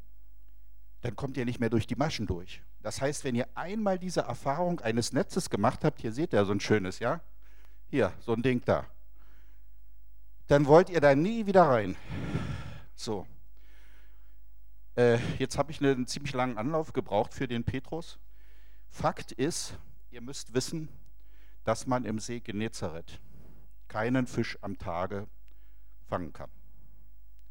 dann 1.03 1.17
kommt 1.17 1.37
ihr 1.37 1.45
nicht 1.45 1.61
mehr 1.61 1.71
durch 1.71 1.87
die 1.87 1.97
Maschen 1.97 2.27
durch. 2.27 2.63
Das 2.83 3.01
heißt, 3.01 3.25
wenn 3.25 3.35
ihr 3.35 3.49
einmal 3.55 3.99
diese 3.99 4.21
Erfahrung 4.21 4.81
eines 4.81 5.13
Netzes 5.13 5.51
gemacht 5.51 5.85
habt, 5.85 6.01
hier 6.01 6.13
seht 6.13 6.33
ihr 6.33 6.45
so 6.45 6.53
ein 6.53 6.61
schönes, 6.61 6.99
ja? 6.99 7.21
Hier, 7.89 8.13
so 8.21 8.33
ein 8.33 8.43
Ding 8.43 8.63
da. 8.65 8.87
Dann 10.47 10.67
wollt 10.67 10.91
ihr 10.91 11.01
da 11.01 11.15
nie 11.15 11.47
wieder 11.47 11.63
rein. 11.63 11.97
So. 12.95 13.27
Äh, 14.97 15.19
jetzt 15.39 15.57
habe 15.57 15.71
ich 15.71 15.81
einen 15.81 16.07
ziemlich 16.07 16.33
langen 16.35 16.59
Anlauf 16.59 16.93
gebraucht 16.93 17.35
für 17.35 17.49
den 17.49 17.65
Petrus. 17.65 18.19
Fakt 18.89 19.33
ist, 19.33 19.75
ihr 20.11 20.21
müsst 20.21 20.53
wissen, 20.53 20.89
dass 21.65 21.87
man 21.87 22.05
im 22.05 22.19
See 22.19 22.41
Genezareth 22.41 23.21
keinen 23.89 24.27
Fisch 24.27 24.59
am 24.61 24.79
Tage 24.79 25.27
fangen 26.09 26.33
kann. 26.33 26.51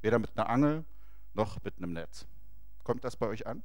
Weder 0.01 0.19
mit 0.19 0.37
einer 0.37 0.49
Angel 0.49 0.85
noch 1.33 1.63
mit 1.63 1.77
einem 1.77 1.93
Netz. 1.93 2.27
Kommt 2.83 3.03
das 3.03 3.15
bei 3.15 3.27
euch 3.27 3.47
an? 3.47 3.63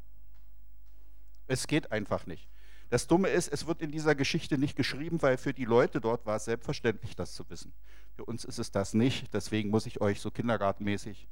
Es 1.46 1.66
geht 1.66 1.92
einfach 1.92 2.26
nicht. 2.26 2.48
Das 2.90 3.06
Dumme 3.06 3.28
ist, 3.28 3.52
es 3.52 3.66
wird 3.66 3.82
in 3.82 3.90
dieser 3.90 4.14
Geschichte 4.14 4.58
nicht 4.58 4.76
geschrieben, 4.76 5.20
weil 5.22 5.36
für 5.36 5.52
die 5.52 5.64
Leute 5.64 6.00
dort 6.00 6.26
war 6.26 6.36
es 6.36 6.44
selbstverständlich, 6.44 7.16
das 7.16 7.34
zu 7.34 7.48
wissen. 7.50 7.72
Für 8.14 8.24
uns 8.24 8.44
ist 8.44 8.58
es 8.58 8.70
das 8.70 8.94
nicht, 8.94 9.32
deswegen 9.34 9.70
muss 9.70 9.86
ich 9.86 10.00
euch 10.00 10.20
so 10.20 10.30
kindergartenmäßig 10.30 11.28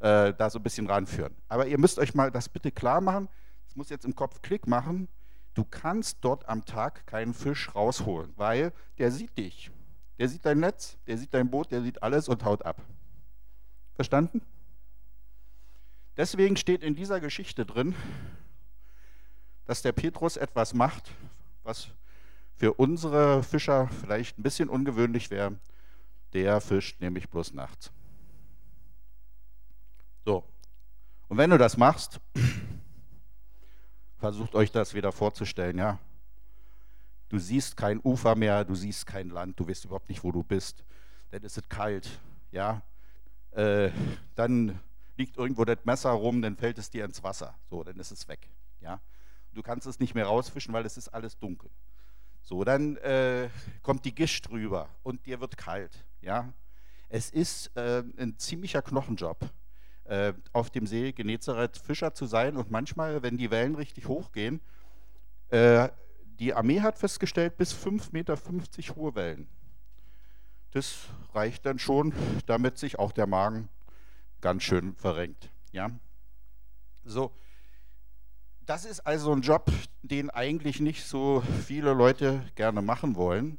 äh, 0.00 0.34
da 0.34 0.50
so 0.50 0.58
ein 0.58 0.62
bisschen 0.62 0.86
ranführen. 0.88 1.34
Aber 1.48 1.66
ihr 1.66 1.78
müsst 1.78 1.98
euch 1.98 2.14
mal 2.14 2.30
das 2.30 2.48
bitte 2.48 2.70
klar 2.70 3.00
machen, 3.00 3.28
es 3.66 3.76
muss 3.76 3.88
jetzt 3.88 4.04
im 4.04 4.14
Kopf 4.14 4.42
Klick 4.42 4.66
machen, 4.66 5.08
du 5.54 5.64
kannst 5.64 6.18
dort 6.22 6.48
am 6.48 6.64
Tag 6.64 7.06
keinen 7.06 7.34
Fisch 7.34 7.74
rausholen, 7.74 8.32
weil 8.36 8.72
der 8.98 9.10
sieht 9.10 9.38
dich. 9.38 9.70
Der 10.18 10.28
sieht 10.28 10.44
dein 10.44 10.60
Netz, 10.60 10.98
der 11.06 11.16
sieht 11.16 11.32
dein 11.32 11.50
Boot, 11.50 11.70
der 11.72 11.82
sieht 11.82 12.02
alles 12.02 12.28
und 12.28 12.44
haut 12.44 12.64
ab. 12.64 12.82
Verstanden? 13.94 14.42
Deswegen 16.16 16.56
steht 16.56 16.82
in 16.82 16.94
dieser 16.94 17.20
Geschichte 17.20 17.64
drin, 17.64 17.94
dass 19.64 19.82
der 19.82 19.92
Petrus 19.92 20.36
etwas 20.36 20.74
macht, 20.74 21.10
was 21.62 21.88
für 22.56 22.74
unsere 22.74 23.42
Fischer 23.42 23.88
vielleicht 23.88 24.38
ein 24.38 24.42
bisschen 24.42 24.68
ungewöhnlich 24.68 25.30
wäre. 25.30 25.56
Der 26.32 26.60
fischt 26.60 27.00
nämlich 27.00 27.28
bloß 27.28 27.54
nachts. 27.54 27.90
So, 30.24 30.44
und 31.28 31.38
wenn 31.38 31.50
du 31.50 31.58
das 31.58 31.76
machst, 31.76 32.20
versucht 34.18 34.54
euch 34.54 34.72
das 34.72 34.94
wieder 34.94 35.12
vorzustellen, 35.12 35.78
ja. 35.78 35.98
Du 37.28 37.38
siehst 37.38 37.76
kein 37.76 38.00
Ufer 38.02 38.34
mehr, 38.34 38.64
du 38.64 38.74
siehst 38.74 39.06
kein 39.06 39.30
Land, 39.30 39.58
du 39.60 39.68
weißt 39.68 39.84
überhaupt 39.84 40.08
nicht, 40.08 40.24
wo 40.24 40.32
du 40.32 40.42
bist. 40.42 40.84
Dann 41.30 41.42
ist 41.44 41.56
es 41.56 41.68
kalt, 41.68 42.18
ja. 42.50 42.82
Äh, 43.52 43.90
dann 44.34 44.80
liegt 45.20 45.36
irgendwo 45.36 45.66
das 45.66 45.84
Messer 45.84 46.10
rum, 46.10 46.40
dann 46.40 46.56
fällt 46.56 46.78
es 46.78 46.88
dir 46.88 47.04
ins 47.04 47.22
Wasser. 47.22 47.54
So, 47.68 47.84
dann 47.84 47.98
ist 47.98 48.10
es 48.10 48.26
weg, 48.26 48.48
ja. 48.80 49.00
Du 49.52 49.62
kannst 49.62 49.86
es 49.86 50.00
nicht 50.00 50.14
mehr 50.14 50.26
rausfischen, 50.26 50.72
weil 50.72 50.86
es 50.86 50.96
ist 50.96 51.08
alles 51.08 51.38
dunkel. 51.38 51.70
So, 52.40 52.64
dann 52.64 52.96
äh, 52.96 53.50
kommt 53.82 54.06
die 54.06 54.14
Gischt 54.14 54.48
drüber 54.48 54.88
und 55.02 55.26
dir 55.26 55.40
wird 55.40 55.58
kalt, 55.58 56.04
ja. 56.22 56.52
Es 57.10 57.30
ist 57.30 57.76
äh, 57.76 58.02
ein 58.16 58.38
ziemlicher 58.38 58.80
Knochenjob 58.80 59.38
äh, 60.04 60.32
auf 60.52 60.70
dem 60.70 60.86
See 60.86 61.12
Genezareth 61.12 61.76
Fischer 61.76 62.14
zu 62.14 62.24
sein 62.24 62.56
und 62.56 62.70
manchmal, 62.70 63.22
wenn 63.22 63.36
die 63.36 63.50
Wellen 63.50 63.74
richtig 63.74 64.08
hochgehen, 64.08 64.60
äh, 65.50 65.88
die 66.38 66.54
Armee 66.54 66.80
hat 66.80 66.96
festgestellt, 66.96 67.58
bis 67.58 67.74
5,50 67.74 68.12
Meter 68.12 68.38
hohe 68.96 69.14
Wellen. 69.14 69.48
Das 70.70 71.08
reicht 71.34 71.66
dann 71.66 71.78
schon, 71.78 72.14
damit 72.46 72.78
sich 72.78 72.98
auch 72.98 73.12
der 73.12 73.26
Magen 73.26 73.68
ganz 74.40 74.62
schön 74.62 74.94
verrenkt. 74.96 75.50
Ja? 75.72 75.90
So, 77.04 77.32
das 78.66 78.84
ist 78.84 79.00
also 79.00 79.32
ein 79.32 79.42
Job, 79.42 79.70
den 80.02 80.30
eigentlich 80.30 80.80
nicht 80.80 81.04
so 81.04 81.42
viele 81.66 81.92
Leute 81.92 82.44
gerne 82.54 82.82
machen 82.82 83.16
wollen. 83.16 83.58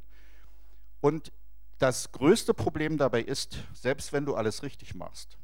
Und 1.00 1.32
das 1.78 2.12
größte 2.12 2.54
Problem 2.54 2.96
dabei 2.96 3.22
ist, 3.22 3.58
selbst 3.74 4.12
wenn 4.12 4.24
du 4.24 4.34
alles 4.34 4.62
richtig 4.62 4.94
machst, 4.94 5.36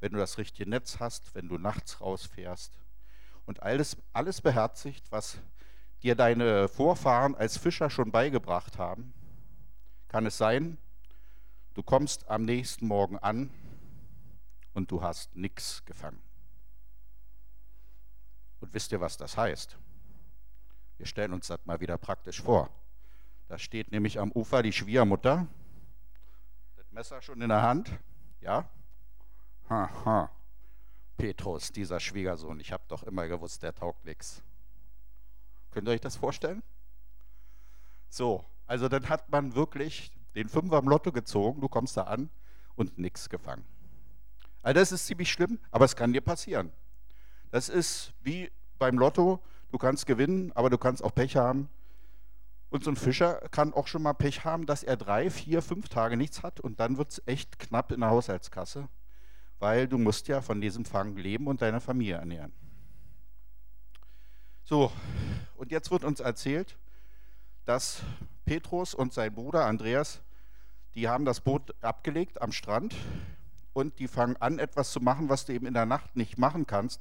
wenn 0.00 0.12
du 0.12 0.18
das 0.18 0.36
richtige 0.36 0.68
Netz 0.68 0.98
hast, 0.98 1.34
wenn 1.34 1.48
du 1.48 1.56
nachts 1.56 2.00
rausfährst 2.00 2.76
und 3.46 3.62
alles, 3.62 3.96
alles 4.12 4.40
beherzigt, 4.40 5.10
was 5.10 5.38
dir 6.02 6.16
deine 6.16 6.68
Vorfahren 6.68 7.36
als 7.36 7.56
Fischer 7.56 7.90
schon 7.90 8.10
beigebracht 8.10 8.76
haben, 8.76 9.14
kann 10.08 10.26
es 10.26 10.36
sein, 10.36 10.76
du 11.74 11.82
kommst 11.82 12.28
am 12.28 12.44
nächsten 12.44 12.86
Morgen 12.86 13.18
an 13.18 13.50
und 14.74 14.90
du 14.90 15.02
hast 15.02 15.34
nichts 15.36 15.84
gefangen. 15.84 16.22
Und 18.60 18.72
wisst 18.74 18.92
ihr, 18.92 19.00
was 19.00 19.16
das 19.16 19.36
heißt? 19.36 19.76
Wir 20.98 21.06
stellen 21.06 21.32
uns 21.32 21.48
das 21.48 21.64
mal 21.64 21.80
wieder 21.80 21.98
praktisch 21.98 22.40
vor. 22.40 22.70
Da 23.48 23.58
steht 23.58 23.90
nämlich 23.90 24.20
am 24.20 24.30
Ufer 24.32 24.62
die 24.62 24.72
Schwiegermutter, 24.72 25.46
das 26.76 26.90
Messer 26.92 27.20
schon 27.20 27.42
in 27.42 27.48
der 27.48 27.62
Hand, 27.62 27.90
ja, 28.40 28.68
Haha, 29.68 30.30
Petrus, 31.16 31.72
dieser 31.72 32.00
Schwiegersohn, 32.00 32.60
ich 32.60 32.72
habe 32.72 32.84
doch 32.88 33.02
immer 33.02 33.28
gewusst, 33.28 33.62
der 33.62 33.74
taugt 33.74 34.04
nichts. 34.04 34.42
Könnt 35.70 35.88
ihr 35.88 35.92
euch 35.92 36.00
das 36.00 36.16
vorstellen? 36.16 36.62
So, 38.08 38.44
also 38.66 38.88
dann 38.88 39.08
hat 39.08 39.30
man 39.30 39.54
wirklich 39.54 40.12
den 40.34 40.48
Fünfer 40.48 40.76
am 40.76 40.88
Lotto 40.88 41.12
gezogen, 41.12 41.60
du 41.60 41.68
kommst 41.68 41.96
da 41.96 42.04
an 42.04 42.30
und 42.74 42.98
nichts 42.98 43.28
gefangen. 43.28 43.64
Also 44.62 44.78
das 44.78 44.92
ist 44.92 45.06
ziemlich 45.06 45.30
schlimm, 45.30 45.58
aber 45.70 45.84
es 45.84 45.96
kann 45.96 46.12
dir 46.12 46.20
passieren. 46.20 46.72
Das 47.50 47.68
ist 47.68 48.12
wie 48.22 48.50
beim 48.78 48.98
Lotto, 48.98 49.40
du 49.70 49.78
kannst 49.78 50.06
gewinnen, 50.06 50.52
aber 50.54 50.70
du 50.70 50.78
kannst 50.78 51.02
auch 51.04 51.14
Pech 51.14 51.36
haben. 51.36 51.68
Und 52.70 52.84
so 52.84 52.90
ein 52.90 52.96
Fischer 52.96 53.34
kann 53.50 53.74
auch 53.74 53.86
schon 53.86 54.02
mal 54.02 54.14
Pech 54.14 54.44
haben, 54.44 54.64
dass 54.64 54.82
er 54.82 54.96
drei, 54.96 55.28
vier, 55.28 55.60
fünf 55.60 55.88
Tage 55.88 56.16
nichts 56.16 56.42
hat 56.42 56.60
und 56.60 56.80
dann 56.80 56.96
wird 56.96 57.10
es 57.10 57.22
echt 57.26 57.58
knapp 57.58 57.92
in 57.92 58.00
der 58.00 58.10
Haushaltskasse 58.10 58.88
weil 59.62 59.86
du 59.86 59.96
musst 59.96 60.26
ja 60.26 60.40
von 60.40 60.60
diesem 60.60 60.84
Fang 60.84 61.14
leben 61.16 61.46
und 61.46 61.62
deine 61.62 61.80
Familie 61.80 62.16
ernähren. 62.16 62.52
So, 64.64 64.90
und 65.54 65.70
jetzt 65.70 65.92
wird 65.92 66.02
uns 66.02 66.18
erzählt, 66.18 66.76
dass 67.64 68.02
Petrus 68.44 68.92
und 68.92 69.12
sein 69.12 69.32
Bruder 69.32 69.66
Andreas, 69.66 70.20
die 70.96 71.08
haben 71.08 71.24
das 71.24 71.40
Boot 71.40 71.76
abgelegt 71.80 72.42
am 72.42 72.50
Strand 72.50 72.96
und 73.72 73.98
die 73.98 74.08
fangen 74.08 74.36
an, 74.38 74.58
etwas 74.58 74.92
zu 74.92 75.00
machen, 75.00 75.28
was 75.28 75.44
du 75.44 75.52
eben 75.52 75.66
in 75.66 75.74
der 75.74 75.86
Nacht 75.86 76.16
nicht 76.16 76.38
machen 76.38 76.66
kannst, 76.66 77.00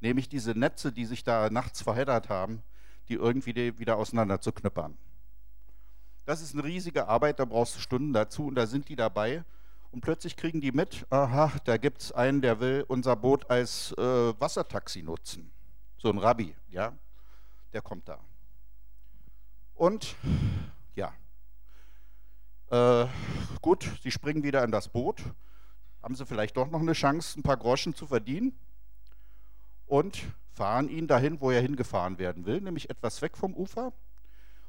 nämlich 0.00 0.28
diese 0.28 0.52
Netze, 0.52 0.92
die 0.92 1.04
sich 1.04 1.24
da 1.24 1.50
nachts 1.50 1.82
verheddert 1.82 2.28
haben, 2.28 2.62
die 3.08 3.14
irgendwie 3.14 3.78
wieder 3.78 3.96
auseinander 3.96 4.40
zu 4.40 4.52
knüppern. 4.52 4.96
Das 6.24 6.40
ist 6.40 6.54
eine 6.54 6.64
riesige 6.64 7.08
Arbeit, 7.08 7.40
da 7.40 7.44
brauchst 7.44 7.76
du 7.76 7.80
Stunden 7.80 8.12
dazu 8.12 8.46
und 8.46 8.54
da 8.54 8.66
sind 8.66 8.88
die 8.88 8.96
dabei 8.96 9.44
und 9.90 10.00
plötzlich 10.00 10.36
kriegen 10.36 10.60
die 10.60 10.72
mit, 10.72 11.06
aha, 11.10 11.52
da 11.64 11.76
gibt 11.76 12.02
es 12.02 12.12
einen, 12.12 12.40
der 12.40 12.60
will 12.60 12.84
unser 12.88 13.16
Boot 13.16 13.50
als 13.50 13.92
äh, 13.98 14.02
Wassertaxi 14.40 15.02
nutzen. 15.02 15.50
So 15.98 16.08
ein 16.10 16.18
Rabbi, 16.18 16.54
ja, 16.70 16.92
der 17.72 17.82
kommt 17.82 18.08
da. 18.08 18.18
Und 19.74 20.16
ja, 20.94 21.12
äh, 22.70 23.06
gut, 23.60 23.90
sie 24.02 24.10
springen 24.10 24.42
wieder 24.42 24.64
in 24.64 24.70
das 24.70 24.88
Boot, 24.88 25.22
haben 26.02 26.14
sie 26.14 26.26
vielleicht 26.26 26.56
doch 26.56 26.70
noch 26.70 26.80
eine 26.80 26.92
Chance, 26.92 27.38
ein 27.38 27.42
paar 27.42 27.56
Groschen 27.56 27.94
zu 27.94 28.06
verdienen 28.06 28.58
und 29.86 30.22
fahren 30.52 30.88
ihn 30.88 31.06
dahin, 31.06 31.40
wo 31.40 31.50
er 31.50 31.60
hingefahren 31.60 32.18
werden 32.18 32.44
will, 32.44 32.60
nämlich 32.60 32.90
etwas 32.90 33.22
weg 33.22 33.36
vom 33.36 33.54
Ufer. 33.54 33.92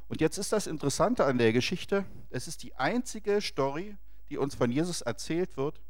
Und 0.07 0.21
jetzt 0.21 0.37
ist 0.37 0.51
das 0.51 0.67
Interessante 0.67 1.25
an 1.25 1.37
der 1.37 1.53
Geschichte, 1.53 2.05
es 2.29 2.47
ist 2.47 2.63
die 2.63 2.75
einzige 2.75 3.41
Story, 3.41 3.97
die 4.29 4.37
uns 4.37 4.55
von 4.55 4.71
Jesus 4.71 5.01
erzählt 5.01 5.57
wird, 5.57 5.81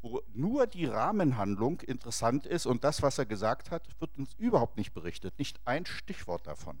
wo 0.00 0.20
nur 0.32 0.66
die 0.66 0.86
Rahmenhandlung 0.86 1.80
interessant 1.80 2.46
ist 2.46 2.66
und 2.66 2.84
das, 2.84 3.02
was 3.02 3.18
er 3.18 3.26
gesagt 3.26 3.70
hat, 3.70 3.88
wird 4.00 4.18
uns 4.18 4.34
überhaupt 4.34 4.76
nicht 4.76 4.92
berichtet. 4.92 5.38
Nicht 5.38 5.60
ein 5.64 5.86
Stichwort 5.86 6.46
davon. 6.46 6.78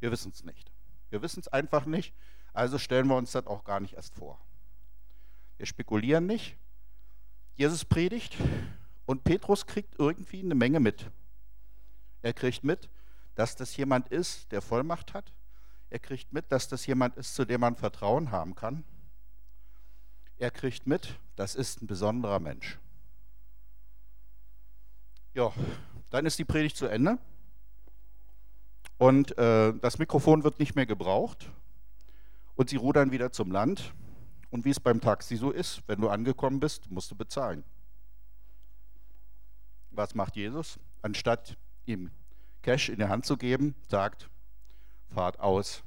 Wir 0.00 0.10
wissen 0.10 0.32
es 0.34 0.44
nicht. 0.44 0.72
Wir 1.10 1.22
wissen 1.22 1.40
es 1.40 1.48
einfach 1.48 1.86
nicht, 1.86 2.14
also 2.52 2.78
stellen 2.78 3.06
wir 3.06 3.16
uns 3.16 3.32
das 3.32 3.46
auch 3.46 3.64
gar 3.64 3.80
nicht 3.80 3.94
erst 3.94 4.14
vor. 4.14 4.40
Wir 5.64 5.68
spekulieren 5.68 6.26
nicht. 6.26 6.58
Jesus 7.56 7.86
predigt 7.86 8.36
und 9.06 9.24
Petrus 9.24 9.64
kriegt 9.64 9.98
irgendwie 9.98 10.40
eine 10.40 10.54
Menge 10.54 10.78
mit. 10.78 11.10
Er 12.20 12.34
kriegt 12.34 12.64
mit, 12.64 12.90
dass 13.34 13.56
das 13.56 13.74
jemand 13.78 14.08
ist, 14.10 14.52
der 14.52 14.60
Vollmacht 14.60 15.14
hat. 15.14 15.32
Er 15.88 16.00
kriegt 16.00 16.34
mit, 16.34 16.52
dass 16.52 16.68
das 16.68 16.84
jemand 16.84 17.16
ist, 17.16 17.34
zu 17.34 17.46
dem 17.46 17.62
man 17.62 17.76
Vertrauen 17.76 18.30
haben 18.30 18.54
kann 18.54 18.84
er 20.36 20.50
kriegt 20.50 20.86
mit, 20.86 21.18
das 21.36 21.54
ist 21.54 21.80
ein 21.80 21.86
besonderer 21.86 22.38
Mensch. 22.38 22.78
Ja, 25.32 25.52
dann 26.10 26.26
ist 26.26 26.38
die 26.38 26.44
Predigt 26.44 26.76
zu 26.76 26.86
Ende 26.86 27.18
und 28.98 29.38
äh, 29.38 29.72
das 29.80 29.98
Mikrofon 29.98 30.44
wird 30.44 30.58
nicht 30.58 30.74
mehr 30.74 30.84
gebraucht 30.84 31.50
und 32.56 32.68
sie 32.68 32.76
rudern 32.76 33.10
wieder 33.10 33.32
zum 33.32 33.50
Land. 33.50 33.94
Und 34.54 34.64
wie 34.64 34.70
es 34.70 34.78
beim 34.78 35.00
Taxi 35.00 35.36
so 35.36 35.50
ist, 35.50 35.82
wenn 35.88 36.00
du 36.00 36.08
angekommen 36.08 36.60
bist, 36.60 36.88
musst 36.88 37.10
du 37.10 37.16
bezahlen. 37.16 37.64
Was 39.90 40.14
macht 40.14 40.36
Jesus? 40.36 40.78
Anstatt 41.02 41.56
ihm 41.86 42.12
Cash 42.62 42.88
in 42.88 43.00
die 43.00 43.06
Hand 43.06 43.26
zu 43.26 43.36
geben, 43.36 43.74
sagt, 43.88 44.30
fahrt 45.10 45.40
aus. 45.40 45.82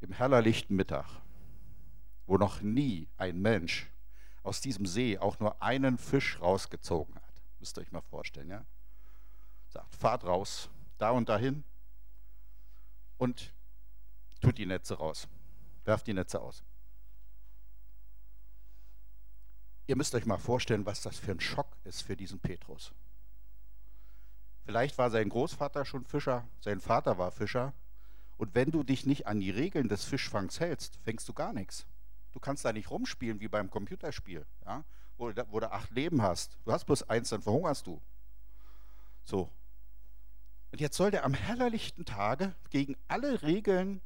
Im 0.00 0.10
hellerlichten 0.10 0.74
Mittag 0.74 1.06
wo 2.26 2.36
noch 2.36 2.60
nie 2.62 3.08
ein 3.18 3.40
Mensch 3.40 3.88
aus 4.42 4.60
diesem 4.60 4.84
See 4.84 5.16
auch 5.16 5.38
nur 5.38 5.62
einen 5.62 5.96
Fisch 5.96 6.40
rausgezogen 6.40 7.14
hat. 7.14 7.42
Müsst 7.60 7.78
ihr 7.78 7.82
euch 7.82 7.92
mal 7.92 8.00
vorstellen, 8.00 8.50
ja? 8.50 8.66
Sagt, 9.68 9.94
fahrt 9.94 10.24
raus, 10.24 10.68
da 10.98 11.10
und 11.10 11.28
dahin 11.28 11.62
und 13.18 13.54
tut 14.40 14.58
die 14.58 14.66
Netze 14.66 14.98
raus. 14.98 15.28
Werft 15.86 16.06
die 16.06 16.14
Netze 16.14 16.40
aus. 16.40 16.62
Ihr 19.86 19.96
müsst 19.96 20.14
euch 20.14 20.26
mal 20.26 20.38
vorstellen, 20.38 20.84
was 20.84 21.00
das 21.00 21.16
für 21.18 21.30
ein 21.30 21.40
Schock 21.40 21.76
ist 21.84 22.02
für 22.02 22.16
diesen 22.16 22.40
Petrus. 22.40 22.92
Vielleicht 24.64 24.98
war 24.98 25.10
sein 25.10 25.28
Großvater 25.28 25.84
schon 25.84 26.04
Fischer, 26.04 26.46
sein 26.60 26.80
Vater 26.80 27.18
war 27.18 27.30
Fischer. 27.30 27.72
Und 28.36 28.54
wenn 28.56 28.72
du 28.72 28.82
dich 28.82 29.06
nicht 29.06 29.28
an 29.28 29.38
die 29.38 29.50
Regeln 29.50 29.88
des 29.88 30.04
Fischfangs 30.04 30.58
hältst, 30.58 30.98
fängst 31.04 31.28
du 31.28 31.32
gar 31.32 31.52
nichts. 31.52 31.86
Du 32.32 32.40
kannst 32.40 32.64
da 32.64 32.72
nicht 32.72 32.90
rumspielen 32.90 33.40
wie 33.40 33.48
beim 33.48 33.70
Computerspiel, 33.70 34.44
ja? 34.66 34.84
wo, 35.16 35.32
wo 35.50 35.60
du 35.60 35.70
acht 35.70 35.90
Leben 35.92 36.20
hast. 36.20 36.58
Du 36.64 36.72
hast 36.72 36.84
bloß 36.84 37.08
eins, 37.08 37.28
dann 37.28 37.42
verhungerst 37.42 37.86
du. 37.86 38.02
So. 39.22 39.50
Und 40.72 40.80
jetzt 40.80 40.96
soll 40.96 41.12
der 41.12 41.24
am 41.24 41.32
hellerlichten 41.32 42.04
Tage 42.04 42.54
gegen 42.70 42.96
alle 43.06 43.42
Regeln 43.42 44.02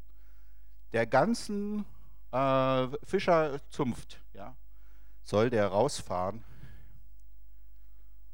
der 0.93 1.07
ganzen 1.07 1.85
äh, 2.33 2.89
Fischerzunft, 3.05 4.21
ja, 4.33 4.57
soll 5.23 5.51
der 5.51 5.69
rausfahren 5.69 6.45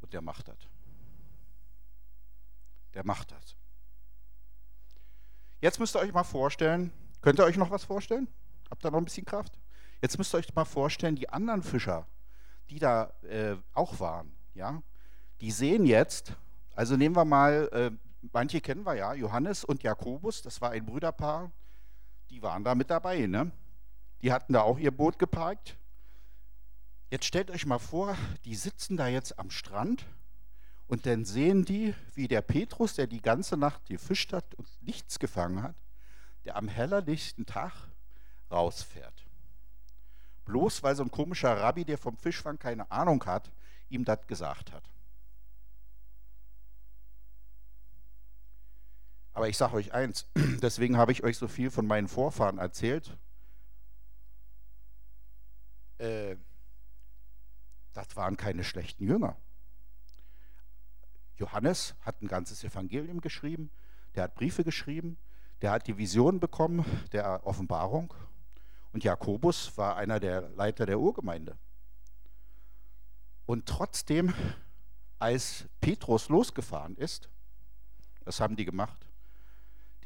und 0.01 0.12
der 0.12 0.23
macht 0.23 0.49
das. 0.49 0.59
Der 2.95 3.05
macht 3.05 3.33
das. 3.33 3.57
Jetzt 5.61 5.79
müsst 5.81 5.97
ihr 5.97 6.01
euch 6.01 6.12
mal 6.12 6.25
vorstellen, 6.25 6.92
könnt 7.21 7.40
ihr 7.40 7.45
euch 7.45 7.57
noch 7.57 7.71
was 7.71 7.85
vorstellen? 7.85 8.29
Habt 8.71 8.85
ihr 8.85 8.90
noch 8.90 8.99
ein 8.99 9.05
bisschen 9.05 9.25
Kraft? 9.25 9.59
Jetzt 10.01 10.19
müsst 10.19 10.35
ihr 10.35 10.38
euch 10.38 10.55
mal 10.55 10.64
vorstellen, 10.64 11.16
die 11.16 11.29
anderen 11.29 11.62
Fischer, 11.62 12.07
die 12.71 12.79
da 12.79 13.12
äh, 13.23 13.57
auch 13.73 14.01
waren, 14.01 14.35
ja, 14.55 14.83
die 15.40 15.51
sehen 15.51 15.87
jetzt, 15.87 16.33
also 16.75 16.97
nehmen 16.97 17.16
wir 17.16 17.25
mal, 17.25 17.69
äh, 17.73 17.90
manche 18.33 18.61
kennen 18.61 18.85
wir 18.85 18.95
ja, 18.95 19.14
Johannes 19.14 19.64
und 19.64 19.83
Jakobus, 19.83 20.42
das 20.42 20.61
war 20.61 20.71
ein 20.71 20.85
Brüderpaar, 20.85 21.51
die 22.30 22.42
waren 22.42 22.64
da 22.64 22.74
mit 22.74 22.90
dabei, 22.90 23.26
ne? 23.26 23.50
Die 24.22 24.32
hatten 24.32 24.52
da 24.52 24.62
auch 24.62 24.78
ihr 24.78 24.90
Boot 24.90 25.18
geparkt. 25.18 25.76
Jetzt 27.10 27.26
stellt 27.26 27.50
euch 27.50 27.66
mal 27.66 27.78
vor, 27.78 28.16
die 28.44 28.54
sitzen 28.54 28.96
da 28.96 29.06
jetzt 29.06 29.38
am 29.38 29.50
Strand 29.50 30.06
und 30.86 31.06
dann 31.06 31.24
sehen 31.24 31.64
die, 31.64 31.94
wie 32.14 32.28
der 32.28 32.42
Petrus, 32.42 32.94
der 32.94 33.06
die 33.06 33.20
ganze 33.20 33.56
Nacht 33.56 33.86
gefischt 33.86 34.32
hat 34.32 34.54
und 34.54 34.68
nichts 34.82 35.18
gefangen 35.18 35.62
hat, 35.62 35.76
der 36.44 36.56
am 36.56 36.68
hellerlichten 36.68 37.46
Tag 37.46 37.72
rausfährt. 38.50 39.24
Bloß 40.44 40.82
weil 40.82 40.94
so 40.94 41.02
ein 41.02 41.10
komischer 41.10 41.56
Rabbi, 41.56 41.84
der 41.84 41.98
vom 41.98 42.16
Fischfang 42.16 42.58
keine 42.58 42.90
Ahnung 42.90 43.24
hat, 43.26 43.50
ihm 43.88 44.04
das 44.04 44.26
gesagt 44.26 44.72
hat. 44.72 44.84
Aber 49.37 49.51
ich 49.51 49.59
sage 49.59 49.75
euch 49.75 49.92
eins, 49.92 50.25
deswegen 50.62 50.96
habe 50.96 51.12
ich 51.12 51.22
euch 51.22 51.37
so 51.37 51.46
viel 51.46 51.70
von 51.70 51.87
meinen 51.87 52.09
Vorfahren 52.09 52.57
erzählt. 52.57 53.18
Äh, 55.99 56.37
das 57.92 58.16
waren 58.16 58.38
keine 58.38 58.64
schlechten 58.64 59.05
Jünger. 59.07 59.37
Johannes 61.37 61.94
hat 62.01 62.22
ein 62.22 62.29
ganzes 62.29 62.64
Evangelium 62.64 63.20
geschrieben, 63.20 63.70
der 64.14 64.22
hat 64.22 64.37
Briefe 64.37 64.64
geschrieben, 64.64 65.18
der 65.61 65.72
hat 65.72 65.87
die 65.87 65.99
Vision 65.99 66.40
bekommen 66.40 66.87
der 67.12 67.46
Offenbarung 67.46 68.14
und 68.94 69.05
Jakobus 69.05 69.77
war 69.77 69.96
einer 69.96 70.18
der 70.18 70.49
Leiter 70.49 70.87
der 70.87 70.99
Urgemeinde. 70.99 71.59
Und 73.44 73.66
trotzdem, 73.66 74.33
als 75.18 75.66
Petrus 75.83 76.31
losgefahren 76.31 76.96
ist, 76.96 77.29
was 78.25 78.40
haben 78.40 78.57
die 78.57 78.64
gemacht? 78.64 79.06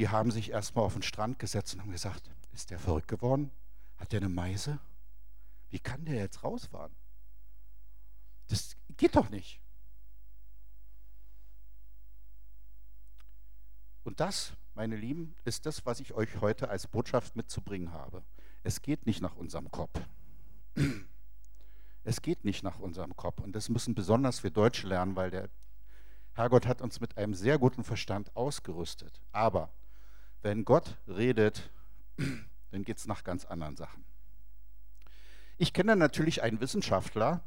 Die 0.01 0.09
haben 0.09 0.31
sich 0.31 0.51
erstmal 0.51 0.87
auf 0.87 0.95
den 0.95 1.03
Strand 1.03 1.39
gesetzt 1.39 1.75
und 1.75 1.83
haben 1.83 1.93
gesagt, 1.93 2.31
ist 2.53 2.71
der 2.71 2.79
verrückt 2.79 3.07
geworden? 3.07 3.51
Hat 3.99 4.13
der 4.13 4.21
eine 4.21 4.31
Meise? 4.31 4.79
Wie 5.69 5.79
kann 5.79 6.07
der 6.07 6.15
jetzt 6.15 6.43
rausfahren? 6.43 6.97
Das 8.49 8.79
geht 8.97 9.15
doch 9.15 9.29
nicht. 9.29 9.61
Und 14.03 14.21
das, 14.21 14.55
meine 14.75 14.97
Lieben, 14.97 15.37
ist 15.45 15.67
das, 15.67 15.85
was 15.85 16.01
ich 16.01 16.15
euch 16.15 16.41
heute 16.41 16.71
als 16.71 16.87
Botschaft 16.87 17.37
mitzubringen 17.37 17.93
habe. 17.93 18.25
Es 18.63 18.81
geht 18.81 19.05
nicht 19.05 19.21
nach 19.21 19.37
unserem 19.37 19.71
Kopf. 19.71 20.01
Es 22.05 22.23
geht 22.23 22.47
nicht 22.47 22.63
nach 22.63 22.79
unserem 22.79 23.15
Kopf. 23.17 23.43
Und 23.43 23.53
das 23.53 23.69
müssen 23.69 23.95
besonders 23.95 24.43
wir 24.45 24.51
Deutsche 24.51 24.87
lernen, 24.87 25.15
weil 25.15 25.31
der 25.31 25.51
Herrgott 26.33 26.67
hat 26.67 26.81
uns 26.81 27.01
mit 27.01 27.19
einem 27.19 27.35
sehr 27.35 27.59
guten 27.59 27.85
Verstand 27.85 28.35
ausgerüstet. 28.35 29.21
Aber 29.33 29.71
wenn 30.42 30.64
Gott 30.64 30.96
redet, 31.07 31.70
dann 32.70 32.85
geht 32.85 32.98
es 32.98 33.07
nach 33.07 33.24
ganz 33.24 33.44
anderen 33.44 33.76
Sachen. 33.76 34.05
Ich 35.59 35.72
kenne 35.72 35.96
natürlich 35.96 36.42
einen 36.42 36.61
Wissenschaftler, 36.61 37.42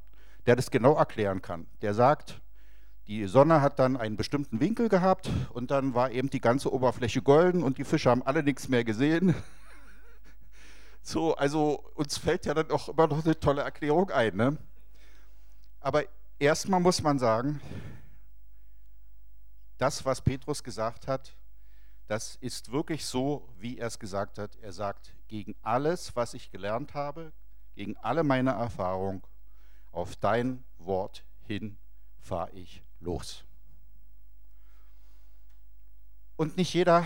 der 0.46 0.56
das 0.56 0.72
genau 0.72 0.96
erklären 0.96 1.42
kann. 1.42 1.68
Der 1.82 1.94
sagt, 1.94 2.42
die 3.08 3.26
Sonne 3.26 3.62
hat 3.62 3.80
dann 3.80 3.98
einen 3.98 4.18
bestimmten 4.18 4.60
Winkel 4.60 4.88
gehabt 4.88 5.30
und 5.54 5.72
dann 5.72 5.94
war 5.94 6.12
eben 6.12 6.30
die 6.30 6.40
ganze 6.40 6.72
Oberfläche 6.72 7.22
golden 7.22 7.64
und 7.64 7.78
die 7.78 7.84
Fische 7.84 8.10
haben 8.10 8.24
alle 8.24 8.44
nichts 8.44 8.70
mehr 8.70 8.84
gesehen. 8.84 9.36
So, 11.06 11.36
also 11.36 11.84
uns 11.96 12.18
fällt 12.18 12.46
ja 12.46 12.54
dann 12.54 12.72
auch 12.72 12.88
immer 12.88 13.08
noch 13.08 13.26
eine 13.26 13.38
tolle 13.38 13.62
Erklärung 13.62 14.10
ein. 14.12 14.38
Ne? 14.38 14.58
Aber 15.82 16.06
erstmal 16.40 16.80
muss 16.80 17.04
man 17.04 17.20
sagen, 17.20 17.60
das, 19.78 20.06
was 20.06 20.22
Petrus 20.22 20.64
gesagt 20.64 21.10
hat, 21.10 21.36
das 22.14 22.36
ist 22.36 22.72
wirklich 22.72 23.08
so, 23.08 23.50
wie 23.58 23.80
er 23.80 23.88
es 23.88 23.98
gesagt 23.98 24.38
hat. 24.38 24.56
Er 24.58 24.72
sagt, 24.72 25.16
gegen 25.28 25.56
alles, 25.64 26.16
was 26.16 26.36
ich 26.36 26.52
gelernt 26.52 26.94
habe, 26.94 27.34
gegen 27.74 27.98
alle 27.98 28.24
meine 28.24 28.52
Erfahrung, 28.52 29.26
auf 29.92 30.16
dein 30.18 30.64
Wort 30.78 31.26
hin 31.48 31.76
fahre 32.20 32.52
ich 32.52 32.84
los. 33.00 33.46
Und 36.36 36.56
nicht 36.56 36.72
jeder 36.76 37.04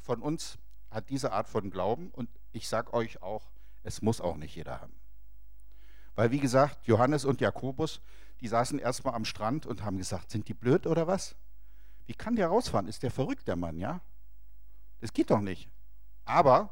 von 0.00 0.20
uns 0.20 0.58
hat 0.90 1.10
diese 1.10 1.30
Art 1.30 1.48
von 1.48 1.70
Glauben 1.70 2.10
und 2.10 2.28
ich 2.50 2.66
sage 2.68 2.92
euch 2.92 3.22
auch, 3.22 3.52
es 3.84 4.02
muss 4.02 4.20
auch 4.20 4.36
nicht 4.36 4.56
jeder 4.56 4.80
haben. 4.80 4.96
Weil 6.16 6.32
wie 6.32 6.40
gesagt, 6.40 6.88
Johannes 6.88 7.24
und 7.24 7.40
Jakobus, 7.40 8.00
die 8.40 8.48
saßen 8.48 8.80
erstmal 8.80 9.14
am 9.14 9.26
Strand 9.26 9.64
und 9.64 9.84
haben 9.84 9.96
gesagt, 9.96 10.32
sind 10.32 10.48
die 10.48 10.54
blöd 10.54 10.88
oder 10.88 11.06
was? 11.06 11.36
Wie 12.06 12.14
kann 12.14 12.34
der 12.34 12.48
rausfahren? 12.48 12.88
Ist 12.88 13.04
der 13.04 13.12
verrückt, 13.12 13.46
der 13.46 13.54
Mann, 13.54 13.78
ja? 13.78 14.00
Das 15.00 15.12
geht 15.12 15.30
doch 15.30 15.40
nicht. 15.40 15.68
Aber 16.24 16.70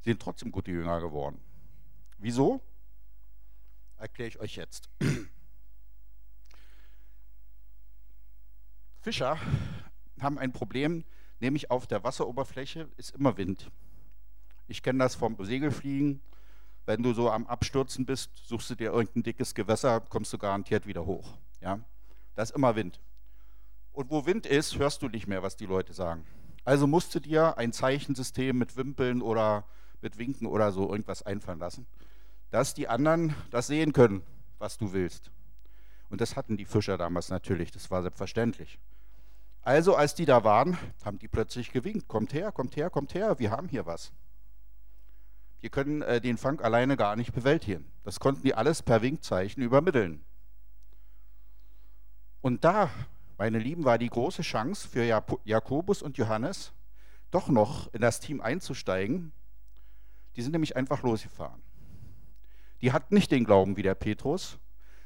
sie 0.00 0.10
sind 0.10 0.20
trotzdem 0.20 0.50
gute 0.52 0.70
Jünger 0.70 1.00
geworden. 1.00 1.40
Wieso? 2.18 2.60
Erkläre 3.96 4.28
ich 4.28 4.40
euch 4.40 4.56
jetzt. 4.56 4.88
Fischer 9.00 9.38
haben 10.20 10.38
ein 10.38 10.52
Problem, 10.52 11.04
nämlich 11.40 11.70
auf 11.70 11.86
der 11.86 12.02
Wasseroberfläche 12.04 12.88
ist 12.96 13.14
immer 13.14 13.36
Wind. 13.36 13.70
Ich 14.66 14.82
kenne 14.82 14.98
das 14.98 15.14
vom 15.14 15.36
Segelfliegen. 15.44 16.20
Wenn 16.84 17.02
du 17.02 17.12
so 17.12 17.30
am 17.30 17.46
Abstürzen 17.46 18.06
bist, 18.06 18.30
suchst 18.36 18.70
du 18.70 18.74
dir 18.74 18.92
irgendein 18.92 19.22
dickes 19.22 19.54
Gewässer, 19.54 20.00
kommst 20.00 20.32
du 20.32 20.38
garantiert 20.38 20.86
wieder 20.86 21.04
hoch. 21.06 21.36
Ja? 21.60 21.80
Da 22.34 22.42
ist 22.42 22.52
immer 22.52 22.74
Wind. 22.76 23.00
Und 23.92 24.10
wo 24.10 24.24
Wind 24.26 24.46
ist, 24.46 24.78
hörst 24.78 25.02
du 25.02 25.08
nicht 25.08 25.26
mehr, 25.26 25.42
was 25.42 25.56
die 25.56 25.66
Leute 25.66 25.92
sagen. 25.92 26.26
Also 26.68 26.86
musst 26.86 27.14
du 27.14 27.20
dir 27.20 27.56
ein 27.56 27.72
Zeichensystem 27.72 28.58
mit 28.58 28.76
Wimpeln 28.76 29.22
oder 29.22 29.64
mit 30.02 30.18
Winken 30.18 30.46
oder 30.46 30.70
so 30.70 30.90
irgendwas 30.90 31.22
einfallen 31.22 31.60
lassen, 31.60 31.86
dass 32.50 32.74
die 32.74 32.88
anderen 32.88 33.34
das 33.50 33.68
sehen 33.68 33.94
können, 33.94 34.20
was 34.58 34.76
du 34.76 34.92
willst. 34.92 35.30
Und 36.10 36.20
das 36.20 36.36
hatten 36.36 36.58
die 36.58 36.66
Fischer 36.66 36.98
damals 36.98 37.30
natürlich, 37.30 37.70
das 37.70 37.90
war 37.90 38.02
selbstverständlich. 38.02 38.78
Also 39.62 39.96
als 39.96 40.14
die 40.14 40.26
da 40.26 40.44
waren, 40.44 40.76
haben 41.06 41.18
die 41.18 41.28
plötzlich 41.28 41.72
gewinkt, 41.72 42.06
kommt 42.06 42.34
her, 42.34 42.52
kommt 42.52 42.76
her, 42.76 42.90
kommt 42.90 43.14
her, 43.14 43.38
wir 43.38 43.50
haben 43.50 43.68
hier 43.68 43.86
was. 43.86 44.12
Wir 45.60 45.70
können 45.70 46.02
äh, 46.02 46.20
den 46.20 46.36
Fang 46.36 46.60
alleine 46.60 46.98
gar 46.98 47.16
nicht 47.16 47.32
bewältigen. 47.32 47.90
Das 48.04 48.20
konnten 48.20 48.42
die 48.42 48.52
alles 48.52 48.82
per 48.82 49.00
Winkzeichen 49.00 49.62
übermitteln. 49.62 50.22
Und 52.42 52.62
da, 52.62 52.90
meine 53.38 53.58
Lieben, 53.60 53.84
war 53.84 53.98
die 53.98 54.08
große 54.08 54.42
Chance 54.42 54.86
für 54.88 55.04
Jakobus 55.44 56.02
und 56.02 56.18
Johannes, 56.18 56.72
doch 57.30 57.48
noch 57.48 57.92
in 57.94 58.00
das 58.00 58.20
Team 58.20 58.40
einzusteigen. 58.40 59.32
Die 60.34 60.42
sind 60.42 60.52
nämlich 60.52 60.76
einfach 60.76 61.02
losgefahren. 61.02 61.62
Die 62.82 62.92
hatten 62.92 63.14
nicht 63.14 63.30
den 63.30 63.44
Glauben 63.44 63.76
wie 63.76 63.82
der 63.82 63.94
Petrus, 63.94 64.58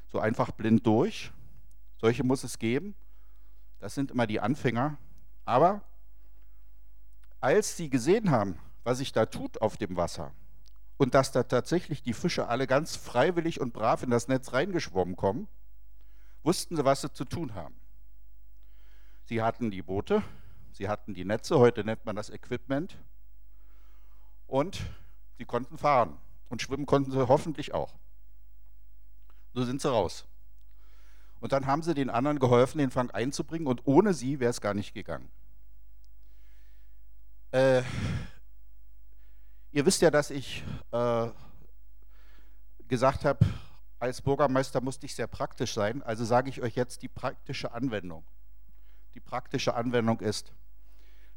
so 0.07 0.19
einfach 0.19 0.51
blind 0.51 0.85
durch. 0.85 1.31
Solche 2.01 2.23
muss 2.23 2.43
es 2.43 2.59
geben. 2.59 2.95
Das 3.79 3.95
sind 3.95 4.11
immer 4.11 4.27
die 4.27 4.39
Anfänger. 4.39 4.97
Aber 5.45 5.81
als 7.39 7.77
sie 7.77 7.89
gesehen 7.89 8.31
haben, 8.31 8.57
was 8.83 8.97
sich 8.97 9.11
da 9.11 9.25
tut 9.25 9.61
auf 9.61 9.77
dem 9.77 9.95
Wasser 9.95 10.33
und 10.97 11.13
dass 11.13 11.31
da 11.31 11.43
tatsächlich 11.43 12.01
die 12.01 12.13
Fische 12.13 12.47
alle 12.47 12.67
ganz 12.67 12.95
freiwillig 12.95 13.59
und 13.59 13.73
brav 13.73 14.03
in 14.03 14.09
das 14.09 14.27
Netz 14.27 14.53
reingeschwommen 14.53 15.15
kommen, 15.15 15.47
wussten 16.43 16.75
sie, 16.75 16.85
was 16.85 17.01
sie 17.01 17.11
zu 17.11 17.25
tun 17.25 17.55
haben. 17.55 17.75
Sie 19.25 19.41
hatten 19.41 19.71
die 19.71 19.81
Boote, 19.81 20.21
sie 20.73 20.89
hatten 20.89 21.13
die 21.13 21.25
Netze, 21.25 21.59
heute 21.59 21.83
nennt 21.83 22.05
man 22.05 22.15
das 22.15 22.29
Equipment, 22.29 22.97
und 24.47 24.81
sie 25.37 25.45
konnten 25.45 25.77
fahren. 25.77 26.17
Und 26.49 26.61
schwimmen 26.61 26.85
konnten 26.85 27.11
sie 27.11 27.27
hoffentlich 27.27 27.73
auch. 27.73 27.95
So 29.53 29.63
sind 29.63 29.81
sie 29.81 29.89
raus. 29.89 30.27
Und 31.39 31.51
dann 31.51 31.65
haben 31.65 31.81
sie 31.81 31.93
den 31.93 32.09
anderen 32.09 32.39
geholfen, 32.39 32.77
den 32.77 32.91
Fang 32.91 33.11
einzubringen 33.11 33.67
und 33.67 33.81
ohne 33.85 34.13
sie 34.13 34.39
wäre 34.39 34.51
es 34.51 34.61
gar 34.61 34.73
nicht 34.73 34.93
gegangen. 34.93 35.29
Äh, 37.51 37.83
ihr 39.71 39.85
wisst 39.85 40.01
ja, 40.01 40.11
dass 40.11 40.29
ich 40.29 40.63
äh, 40.91 41.27
gesagt 42.87 43.25
habe, 43.25 43.45
als 43.99 44.21
Bürgermeister 44.21 44.81
musste 44.81 45.05
ich 45.05 45.15
sehr 45.15 45.27
praktisch 45.27 45.73
sein. 45.73 46.03
Also 46.03 46.25
sage 46.25 46.49
ich 46.49 46.61
euch 46.61 46.75
jetzt 46.75 47.01
die 47.01 47.07
praktische 47.07 47.71
Anwendung. 47.73 48.23
Die 49.13 49.19
praktische 49.19 49.75
Anwendung 49.75 50.19
ist, 50.19 50.53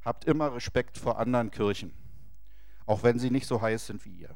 habt 0.04 0.24
immer 0.24 0.54
Respekt 0.54 0.98
vor 0.98 1.18
anderen 1.18 1.50
Kirchen, 1.50 1.92
auch 2.86 3.02
wenn 3.02 3.18
sie 3.18 3.30
nicht 3.30 3.46
so 3.46 3.60
heiß 3.60 3.86
sind 3.86 4.04
wie 4.04 4.16
ihr. 4.16 4.34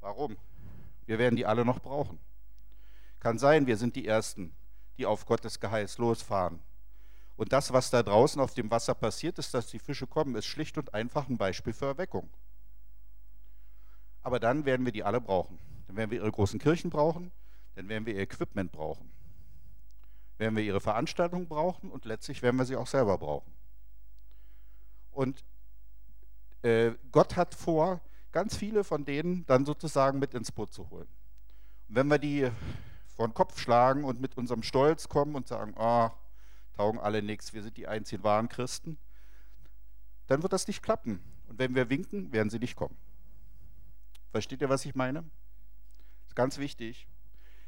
Warum? 0.00 0.36
Wir 1.06 1.18
werden 1.18 1.36
die 1.36 1.46
alle 1.46 1.64
noch 1.64 1.80
brauchen. 1.80 2.18
Kann 3.20 3.38
sein, 3.38 3.66
wir 3.66 3.76
sind 3.76 3.96
die 3.96 4.06
Ersten, 4.06 4.54
die 4.98 5.06
auf 5.06 5.26
Gottes 5.26 5.60
Geheiß 5.60 5.98
losfahren. 5.98 6.60
Und 7.36 7.52
das, 7.52 7.72
was 7.72 7.90
da 7.90 8.02
draußen 8.02 8.40
auf 8.40 8.54
dem 8.54 8.70
Wasser 8.70 8.94
passiert 8.94 9.38
ist, 9.38 9.52
dass 9.52 9.66
die 9.68 9.78
Fische 9.78 10.06
kommen, 10.06 10.34
ist 10.34 10.46
schlicht 10.46 10.78
und 10.78 10.94
einfach 10.94 11.28
ein 11.28 11.36
Beispiel 11.36 11.72
für 11.72 11.86
Erweckung. 11.86 12.30
Aber 14.22 14.40
dann 14.40 14.64
werden 14.64 14.84
wir 14.84 14.92
die 14.92 15.04
alle 15.04 15.20
brauchen. 15.20 15.58
Dann 15.86 15.96
werden 15.96 16.10
wir 16.10 16.18
ihre 16.18 16.32
großen 16.32 16.58
Kirchen 16.58 16.90
brauchen, 16.90 17.30
dann 17.74 17.88
werden 17.88 18.06
wir 18.06 18.14
ihr 18.14 18.22
Equipment 18.22 18.72
brauchen. 18.72 19.12
Werden 20.38 20.56
wir 20.56 20.62
ihre 20.62 20.80
Veranstaltungen 20.80 21.48
brauchen 21.48 21.90
und 21.90 22.04
letztlich 22.04 22.42
werden 22.42 22.56
wir 22.56 22.64
sie 22.64 22.76
auch 22.76 22.86
selber 22.86 23.18
brauchen. 23.18 23.52
Und 25.10 25.44
äh, 26.62 26.92
Gott 27.10 27.36
hat 27.36 27.54
vor, 27.54 28.00
ganz 28.32 28.56
viele 28.56 28.84
von 28.84 29.04
denen 29.04 29.46
dann 29.46 29.64
sozusagen 29.64 30.18
mit 30.18 30.34
ins 30.34 30.52
Boot 30.52 30.72
zu 30.72 30.90
holen. 30.90 31.08
Und 31.88 31.94
wenn 31.96 32.08
wir 32.08 32.18
die 32.18 32.50
vor 33.16 33.26
den 33.26 33.34
Kopf 33.34 33.58
schlagen 33.58 34.04
und 34.04 34.20
mit 34.20 34.36
unserem 34.36 34.62
Stolz 34.62 35.08
kommen 35.08 35.34
und 35.34 35.48
sagen, 35.48 35.74
oh, 35.78 36.10
taugen 36.76 37.00
alle 37.00 37.22
nichts, 37.22 37.54
wir 37.54 37.62
sind 37.62 37.78
die 37.78 37.88
einzigen 37.88 38.22
wahren 38.22 38.48
Christen, 38.48 38.98
dann 40.26 40.42
wird 40.42 40.52
das 40.52 40.66
nicht 40.66 40.82
klappen. 40.82 41.22
Und 41.48 41.58
wenn 41.58 41.74
wir 41.74 41.88
winken, 41.88 42.32
werden 42.32 42.50
sie 42.50 42.58
nicht 42.58 42.76
kommen. 42.76 42.96
Versteht 44.32 44.60
ihr, 44.60 44.68
was 44.68 44.84
ich 44.84 44.94
meine? 44.94 45.20
Das 45.20 46.28
ist 46.28 46.36
ganz 46.36 46.58
wichtig. 46.58 47.06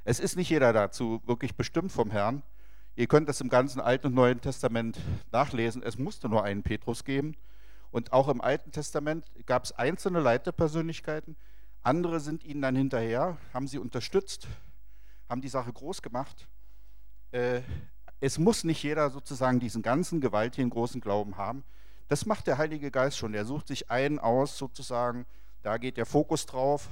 Es 0.04 0.20
ist 0.20 0.36
nicht 0.36 0.50
jeder 0.50 0.72
dazu 0.72 1.22
wirklich 1.24 1.54
bestimmt 1.54 1.92
vom 1.92 2.10
Herrn. 2.10 2.42
Ihr 2.98 3.06
könnt 3.06 3.28
das 3.28 3.40
im 3.40 3.48
ganzen 3.48 3.80
Alten 3.80 4.08
und 4.08 4.14
Neuen 4.14 4.40
Testament 4.40 4.98
nachlesen. 5.30 5.84
Es 5.84 5.98
musste 5.98 6.28
nur 6.28 6.42
einen 6.42 6.64
Petrus 6.64 7.04
geben. 7.04 7.36
Und 7.92 8.12
auch 8.12 8.26
im 8.26 8.40
Alten 8.40 8.72
Testament 8.72 9.24
gab 9.46 9.62
es 9.62 9.70
einzelne 9.70 10.18
Leiterpersönlichkeiten. 10.18 11.36
Andere 11.84 12.18
sind 12.18 12.42
ihnen 12.42 12.60
dann 12.60 12.74
hinterher, 12.74 13.38
haben 13.54 13.68
sie 13.68 13.78
unterstützt, 13.78 14.48
haben 15.28 15.40
die 15.40 15.48
Sache 15.48 15.72
groß 15.72 16.02
gemacht. 16.02 16.48
Äh, 17.30 17.60
es 18.18 18.36
muss 18.36 18.64
nicht 18.64 18.82
jeder 18.82 19.10
sozusagen 19.10 19.60
diesen 19.60 19.82
ganzen 19.82 20.20
gewaltigen 20.20 20.68
großen 20.68 21.00
Glauben 21.00 21.36
haben. 21.36 21.62
Das 22.08 22.26
macht 22.26 22.48
der 22.48 22.58
Heilige 22.58 22.90
Geist 22.90 23.16
schon. 23.16 23.32
Er 23.32 23.44
sucht 23.44 23.68
sich 23.68 23.92
einen 23.92 24.18
aus, 24.18 24.58
sozusagen, 24.58 25.24
da 25.62 25.78
geht 25.78 25.98
der 25.98 26.06
Fokus 26.06 26.46
drauf, 26.46 26.88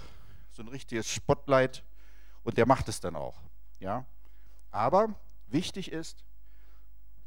so 0.52 0.62
ein 0.62 0.68
richtiges 0.68 1.08
Spotlight, 1.08 1.82
und 2.44 2.58
der 2.58 2.66
macht 2.66 2.88
es 2.88 3.00
dann 3.00 3.16
auch. 3.16 3.40
Ja? 3.80 4.06
Aber 4.70 5.16
wichtig 5.48 5.92
ist, 5.92 6.24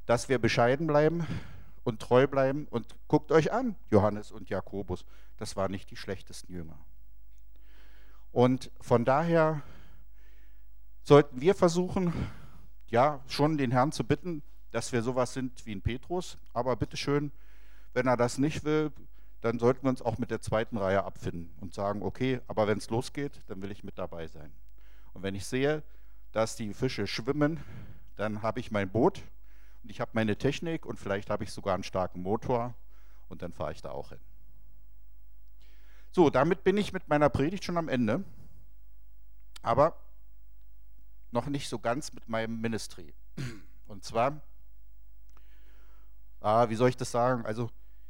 dass 0.05 0.29
wir 0.29 0.39
bescheiden 0.39 0.87
bleiben 0.87 1.25
und 1.83 2.01
treu 2.01 2.27
bleiben 2.27 2.67
und 2.69 2.95
guckt 3.07 3.31
euch 3.31 3.51
an, 3.51 3.75
Johannes 3.89 4.31
und 4.31 4.49
Jakobus, 4.49 5.05
das 5.37 5.55
waren 5.55 5.71
nicht 5.71 5.91
die 5.91 5.95
schlechtesten 5.95 6.53
Jünger. 6.53 6.77
Und 8.31 8.71
von 8.81 9.05
daher 9.05 9.61
sollten 11.03 11.41
wir 11.41 11.55
versuchen, 11.55 12.13
ja, 12.87 13.19
schon 13.27 13.57
den 13.57 13.71
Herrn 13.71 13.91
zu 13.91 14.03
bitten, 14.03 14.43
dass 14.71 14.91
wir 14.91 15.01
sowas 15.01 15.33
sind 15.33 15.65
wie 15.65 15.73
ein 15.73 15.81
Petrus. 15.81 16.37
Aber 16.53 16.75
bitteschön, 16.75 17.31
wenn 17.93 18.07
er 18.07 18.17
das 18.17 18.37
nicht 18.37 18.63
will, 18.63 18.91
dann 19.41 19.57
sollten 19.57 19.83
wir 19.83 19.89
uns 19.89 20.01
auch 20.01 20.17
mit 20.17 20.31
der 20.31 20.41
zweiten 20.41 20.77
Reihe 20.77 21.03
abfinden 21.03 21.51
und 21.61 21.73
sagen, 21.73 22.03
okay, 22.03 22.41
aber 22.47 22.67
wenn 22.67 22.77
es 22.77 22.89
losgeht, 22.89 23.41
dann 23.47 23.61
will 23.61 23.71
ich 23.71 23.83
mit 23.83 23.97
dabei 23.97 24.27
sein. 24.27 24.51
Und 25.13 25.23
wenn 25.23 25.35
ich 25.35 25.45
sehe, 25.45 25.81
dass 26.31 26.55
die 26.55 26.73
Fische 26.73 27.07
schwimmen, 27.07 27.63
dann 28.19 28.41
habe 28.41 28.59
ich 28.59 28.69
mein 28.69 28.89
Boot 28.89 29.23
und 29.81 29.89
ich 29.89 30.01
habe 30.01 30.11
meine 30.13 30.37
Technik 30.37 30.85
und 30.85 30.99
vielleicht 30.99 31.29
habe 31.29 31.45
ich 31.45 31.51
sogar 31.51 31.73
einen 31.73 31.83
starken 31.83 32.21
Motor 32.21 32.75
und 33.29 33.41
dann 33.41 33.53
fahre 33.53 33.71
ich 33.71 33.81
da 33.81 33.91
auch 33.91 34.09
hin. 34.09 34.19
So, 36.11 36.29
damit 36.29 36.65
bin 36.65 36.75
ich 36.75 36.91
mit 36.91 37.07
meiner 37.07 37.29
Predigt 37.29 37.63
schon 37.63 37.77
am 37.77 37.87
Ende. 37.87 38.25
Aber 39.61 39.95
noch 41.31 41.45
nicht 41.45 41.69
so 41.69 41.79
ganz 41.79 42.11
mit 42.11 42.27
meinem 42.27 42.59
Ministry. 42.59 43.13
Und 43.87 44.03
zwar, 44.03 44.41
ah, 46.41 46.67
wie 46.69 46.75
soll 46.75 46.89
ich 46.89 46.97
das 46.97 47.11
sagen? 47.11 47.45
Also, 47.45 47.69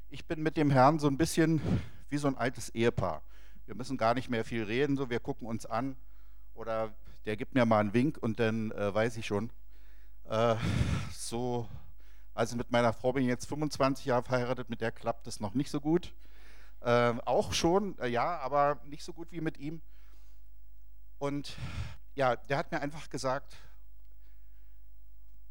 ich 0.09 0.25
bin 0.25 0.41
mit 0.41 0.57
dem 0.57 0.71
Herrn 0.71 0.97
so 0.97 1.07
ein 1.07 1.17
bisschen 1.17 1.61
wie 2.09 2.17
so 2.17 2.27
ein 2.27 2.37
altes 2.37 2.69
Ehepaar. 2.69 3.21
Wir 3.67 3.75
müssen 3.75 3.97
gar 3.97 4.15
nicht 4.15 4.29
mehr 4.29 4.43
viel 4.43 4.63
reden, 4.63 4.97
so 4.97 5.11
wir 5.11 5.19
gucken 5.19 5.47
uns 5.47 5.67
an 5.67 5.95
oder 6.55 6.95
der 7.25 7.37
gibt 7.37 7.53
mir 7.53 7.65
mal 7.65 7.79
einen 7.79 7.93
Wink 7.93 8.17
und 8.17 8.39
dann 8.39 8.71
äh, 8.71 8.91
weiß 8.91 9.17
ich 9.17 9.27
schon. 9.27 9.51
Äh, 10.29 10.57
so, 11.11 11.67
also 12.35 12.55
mit 12.55 12.69
meiner 12.69 12.93
Frau 12.93 13.13
bin 13.13 13.23
ich 13.23 13.29
jetzt 13.29 13.47
25 13.47 14.05
Jahre 14.05 14.21
verheiratet, 14.21 14.69
mit 14.69 14.79
der 14.79 14.91
klappt 14.91 15.25
es 15.25 15.39
noch 15.39 15.55
nicht 15.55 15.71
so 15.71 15.81
gut. 15.81 16.13
Äh, 16.81 17.15
auch 17.25 17.51
schon, 17.51 17.97
äh, 17.97 18.07
ja, 18.07 18.37
aber 18.37 18.79
nicht 18.85 19.03
so 19.03 19.11
gut 19.11 19.31
wie 19.31 19.41
mit 19.41 19.57
ihm. 19.57 19.81
Und 21.17 21.57
ja, 22.13 22.35
der 22.35 22.57
hat 22.57 22.71
mir 22.71 22.79
einfach 22.79 23.09
gesagt, 23.09 23.57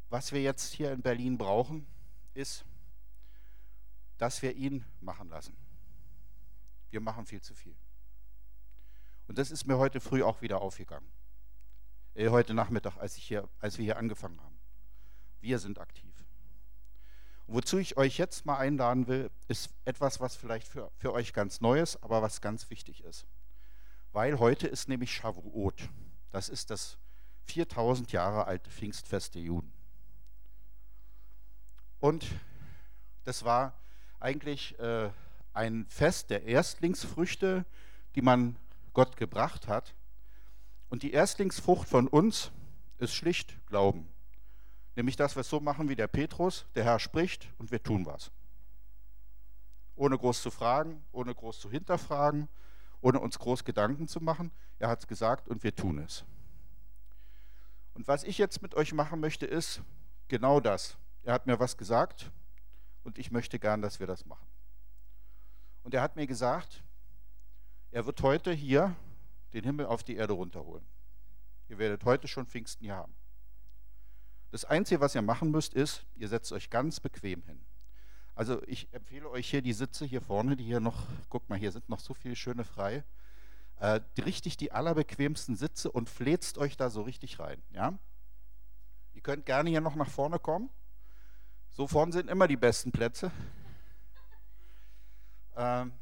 was 0.09 0.31
wir 0.31 0.41
jetzt 0.41 0.71
hier 0.73 0.93
in 0.93 1.01
Berlin 1.01 1.37
brauchen, 1.37 1.85
ist, 2.33 2.63
dass 4.17 4.41
wir 4.41 4.55
ihn 4.55 4.85
machen 5.01 5.29
lassen. 5.29 5.57
Wir 6.89 7.01
machen 7.01 7.25
viel 7.25 7.41
zu 7.41 7.53
viel. 7.53 7.75
Und 9.27 9.37
das 9.37 9.51
ist 9.51 9.65
mir 9.65 9.77
heute 9.77 9.99
früh 9.99 10.23
auch 10.23 10.41
wieder 10.41 10.61
aufgegangen. 10.61 11.07
Äh, 12.15 12.29
heute 12.29 12.53
Nachmittag, 12.53 12.97
als, 12.97 13.17
ich 13.17 13.25
hier, 13.25 13.47
als 13.59 13.77
wir 13.77 13.83
hier 13.83 13.97
angefangen 13.97 14.41
haben. 14.41 14.48
Wir 15.41 15.59
sind 15.59 15.79
aktiv. 15.79 16.13
Und 17.47 17.55
wozu 17.55 17.77
ich 17.77 17.97
euch 17.97 18.17
jetzt 18.17 18.45
mal 18.45 18.57
einladen 18.57 19.07
will, 19.07 19.31
ist 19.47 19.71
etwas, 19.85 20.19
was 20.19 20.35
vielleicht 20.35 20.67
für, 20.67 20.91
für 20.97 21.13
euch 21.13 21.33
ganz 21.33 21.61
neu 21.61 21.79
ist, 21.79 22.03
aber 22.03 22.21
was 22.21 22.41
ganz 22.41 22.69
wichtig 22.69 23.03
ist. 23.03 23.25
Weil 24.11 24.39
heute 24.39 24.67
ist 24.67 24.87
nämlich 24.87 25.11
Shavuot. 25.11 25.89
Das 26.31 26.49
ist 26.49 26.69
das 26.69 26.97
4000 27.45 28.11
Jahre 28.11 28.45
alte 28.45 28.69
Pfingstfest 28.69 29.35
der 29.35 29.41
Juden. 29.41 29.73
Und 31.99 32.27
das 33.23 33.43
war 33.43 33.73
eigentlich 34.19 34.77
äh, 34.79 35.09
ein 35.53 35.85
Fest 35.89 36.29
der 36.29 36.43
Erstlingsfrüchte, 36.43 37.65
die 38.15 38.21
man 38.21 38.55
Gott 38.93 39.17
gebracht 39.17 39.67
hat. 39.67 39.95
Und 40.89 41.03
die 41.03 41.11
Erstlingsfrucht 41.11 41.87
von 41.87 42.07
uns 42.07 42.51
ist 42.97 43.13
schlicht 43.13 43.65
Glauben. 43.67 44.07
Nämlich, 44.99 45.15
dass 45.15 45.37
wir 45.37 45.41
es 45.41 45.49
so 45.49 45.61
machen 45.61 45.87
wie 45.87 45.95
der 45.95 46.09
Petrus, 46.09 46.65
der 46.75 46.83
Herr 46.83 46.99
spricht 46.99 47.47
und 47.57 47.71
wir 47.71 47.81
tun 47.81 48.05
was. 48.05 48.33
Ohne 49.95 50.17
groß 50.17 50.41
zu 50.41 50.51
fragen, 50.51 51.05
ohne 51.13 51.33
groß 51.33 51.57
zu 51.57 51.71
hinterfragen, 51.71 52.49
ohne 52.99 53.21
uns 53.21 53.39
groß 53.39 53.63
Gedanken 53.63 54.09
zu 54.09 54.19
machen. 54.19 54.51
Er 54.77 54.89
hat 54.89 54.99
es 54.99 55.07
gesagt 55.07 55.47
und 55.47 55.63
wir 55.63 55.73
tun 55.73 55.99
es. 55.99 56.25
Und 57.93 58.09
was 58.09 58.25
ich 58.25 58.37
jetzt 58.37 58.61
mit 58.61 58.75
euch 58.75 58.91
machen 58.91 59.21
möchte, 59.21 59.45
ist 59.45 59.81
genau 60.27 60.59
das. 60.59 60.97
Er 61.23 61.31
hat 61.31 61.47
mir 61.47 61.61
was 61.61 61.77
gesagt 61.77 62.29
und 63.05 63.17
ich 63.17 63.31
möchte 63.31 63.57
gern, 63.57 63.81
dass 63.81 64.01
wir 64.01 64.07
das 64.07 64.25
machen. 64.25 64.49
Und 65.83 65.93
er 65.93 66.01
hat 66.01 66.17
mir 66.17 66.27
gesagt, 66.27 66.83
er 67.91 68.05
wird 68.05 68.21
heute 68.21 68.51
hier 68.51 68.97
den 69.53 69.63
Himmel 69.63 69.85
auf 69.85 70.03
die 70.03 70.17
Erde 70.17 70.33
runterholen. 70.33 70.85
Ihr 71.69 71.77
werdet 71.77 72.03
heute 72.03 72.27
schon 72.27 72.47
Pfingsten 72.47 72.83
hier 72.83 72.95
haben. 72.95 73.15
Das 74.51 74.65
Einzige, 74.65 74.99
was 74.99 75.13
ihr 75.15 75.21
machen 75.21 75.51
müsst, 75.51 75.73
ist, 75.73 76.05
ihr 76.15 76.27
setzt 76.27 76.51
euch 76.51 76.69
ganz 76.69 76.99
bequem 76.99 77.43
hin. 77.43 77.61
Also 78.33 78.61
ich 78.67 78.91
empfehle 78.93 79.29
euch 79.29 79.49
hier 79.49 79.61
die 79.61 79.73
Sitze 79.73 80.05
hier 80.05 80.21
vorne, 80.21 80.55
die 80.55 80.63
hier 80.63 80.79
noch, 80.79 81.05
guck 81.29 81.47
mal, 81.49 81.59
hier 81.59 81.71
sind 81.71 81.89
noch 81.89 81.99
so 81.99 82.13
viele 82.13 82.35
schöne 82.35 82.63
frei. 82.63 83.03
Äh, 83.79 84.01
richtig 84.23 84.57
die 84.57 84.71
allerbequemsten 84.71 85.55
Sitze 85.55 85.91
und 85.91 86.09
fläzt 86.09 86.57
euch 86.57 86.77
da 86.77 86.89
so 86.89 87.01
richtig 87.01 87.39
rein. 87.39 87.61
Ja? 87.71 87.97
Ihr 89.13 89.21
könnt 89.21 89.45
gerne 89.45 89.69
hier 89.69 89.81
noch 89.81 89.95
nach 89.95 90.09
vorne 90.09 90.39
kommen. 90.39 90.69
So 91.71 91.87
vorne 91.87 92.11
sind 92.11 92.29
immer 92.29 92.47
die 92.47 92.57
besten 92.57 92.91
Plätze. 92.91 93.31
Ähm, 95.55 95.93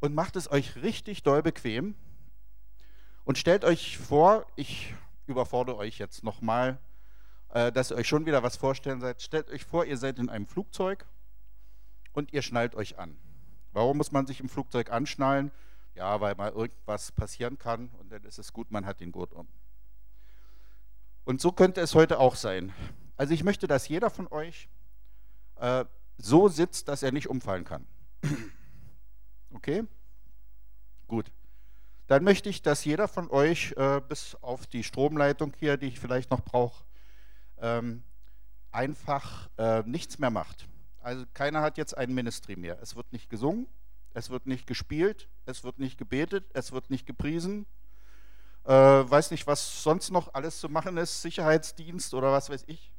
und 0.00 0.14
macht 0.14 0.36
es 0.36 0.50
euch 0.50 0.76
richtig 0.76 1.22
doll 1.22 1.42
bequem. 1.42 1.94
Und 3.24 3.38
stellt 3.38 3.64
euch 3.64 3.98
vor, 3.98 4.46
ich 4.56 4.94
überfordere 5.26 5.76
euch 5.76 5.98
jetzt 5.98 6.24
nochmal, 6.24 6.80
äh, 7.52 7.70
dass 7.70 7.90
ihr 7.90 7.96
euch 7.96 8.08
schon 8.08 8.26
wieder 8.26 8.42
was 8.42 8.56
vorstellen 8.56 9.00
seid. 9.00 9.22
Stellt 9.22 9.50
euch 9.50 9.64
vor, 9.64 9.84
ihr 9.84 9.96
seid 9.96 10.18
in 10.18 10.28
einem 10.28 10.46
Flugzeug 10.46 11.06
und 12.12 12.32
ihr 12.32 12.42
schnallt 12.42 12.74
euch 12.74 12.98
an. 12.98 13.16
Warum 13.72 13.98
muss 13.98 14.12
man 14.12 14.26
sich 14.26 14.40
im 14.40 14.48
Flugzeug 14.48 14.90
anschnallen? 14.90 15.50
Ja, 15.94 16.20
weil 16.20 16.34
mal 16.34 16.50
irgendwas 16.50 17.12
passieren 17.12 17.58
kann 17.58 17.90
und 17.98 18.10
dann 18.10 18.24
ist 18.24 18.38
es 18.38 18.52
gut, 18.52 18.70
man 18.70 18.86
hat 18.86 19.00
den 19.00 19.12
Gurt 19.12 19.32
um. 19.32 19.46
Und 21.24 21.40
so 21.40 21.52
könnte 21.52 21.80
es 21.80 21.94
heute 21.94 22.18
auch 22.18 22.34
sein. 22.34 22.72
Also 23.16 23.34
ich 23.34 23.44
möchte, 23.44 23.66
dass 23.66 23.86
jeder 23.86 24.10
von 24.10 24.26
euch 24.28 24.68
äh, 25.56 25.84
so 26.16 26.48
sitzt, 26.48 26.88
dass 26.88 27.02
er 27.02 27.12
nicht 27.12 27.28
umfallen 27.28 27.64
kann. 27.64 27.86
Okay? 29.54 29.84
Gut. 31.08 31.30
Dann 32.06 32.24
möchte 32.24 32.48
ich, 32.48 32.62
dass 32.62 32.86
jeder 32.86 33.06
von 33.06 33.30
euch 33.30 33.74
äh, 33.76 34.00
bis 34.00 34.34
auf 34.36 34.66
die 34.66 34.82
Stromleitung 34.82 35.52
hier, 35.58 35.76
die 35.76 35.88
ich 35.88 36.00
vielleicht 36.00 36.30
noch 36.30 36.40
brauche, 36.40 36.82
ähm, 37.62 38.02
einfach 38.72 39.48
äh, 39.56 39.82
nichts 39.84 40.18
mehr 40.18 40.30
macht. 40.30 40.68
Also 41.00 41.24
keiner 41.32 41.62
hat 41.62 41.78
jetzt 41.78 41.96
ein 41.96 42.12
Ministry 42.12 42.56
mehr. 42.56 42.78
Es 42.82 42.94
wird 42.96 43.10
nicht 43.12 43.30
gesungen, 43.30 43.66
es 44.12 44.28
wird 44.30 44.46
nicht 44.46 44.66
gespielt, 44.66 45.28
es 45.46 45.64
wird 45.64 45.78
nicht 45.78 45.96
gebetet, 45.96 46.44
es 46.52 46.72
wird 46.72 46.90
nicht 46.90 47.06
gepriesen. 47.06 47.66
Äh, 48.64 48.70
weiß 48.70 49.30
nicht, 49.30 49.46
was 49.46 49.82
sonst 49.82 50.10
noch 50.10 50.34
alles 50.34 50.60
zu 50.60 50.68
machen 50.68 50.96
ist, 50.96 51.22
Sicherheitsdienst 51.22 52.12
oder 52.14 52.30
was 52.30 52.50
weiß 52.50 52.64
ich. 52.66 52.92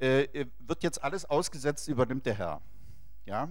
Äh, 0.00 0.22
äh 0.22 0.46
wird 0.60 0.82
jetzt 0.82 1.02
alles 1.02 1.24
ausgesetzt, 1.24 1.88
übernimmt 1.88 2.24
der 2.24 2.34
Herr. 2.34 2.62
Ja? 3.26 3.48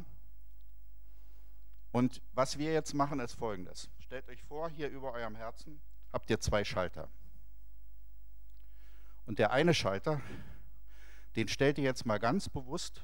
Und 1.91 2.21
was 2.33 2.57
wir 2.57 2.73
jetzt 2.73 2.93
machen, 2.93 3.19
ist 3.19 3.33
folgendes. 3.33 3.89
Stellt 3.99 4.27
euch 4.29 4.41
vor, 4.43 4.69
hier 4.69 4.89
über 4.89 5.11
eurem 5.11 5.35
Herzen 5.35 5.81
habt 6.11 6.29
ihr 6.29 6.39
zwei 6.39 6.63
Schalter. 6.63 7.09
Und 9.25 9.39
der 9.39 9.51
eine 9.51 9.73
Schalter, 9.73 10.21
den 11.35 11.47
stellt 11.47 11.77
ihr 11.77 11.83
jetzt 11.83 12.05
mal 12.05 12.19
ganz 12.19 12.49
bewusst 12.49 13.01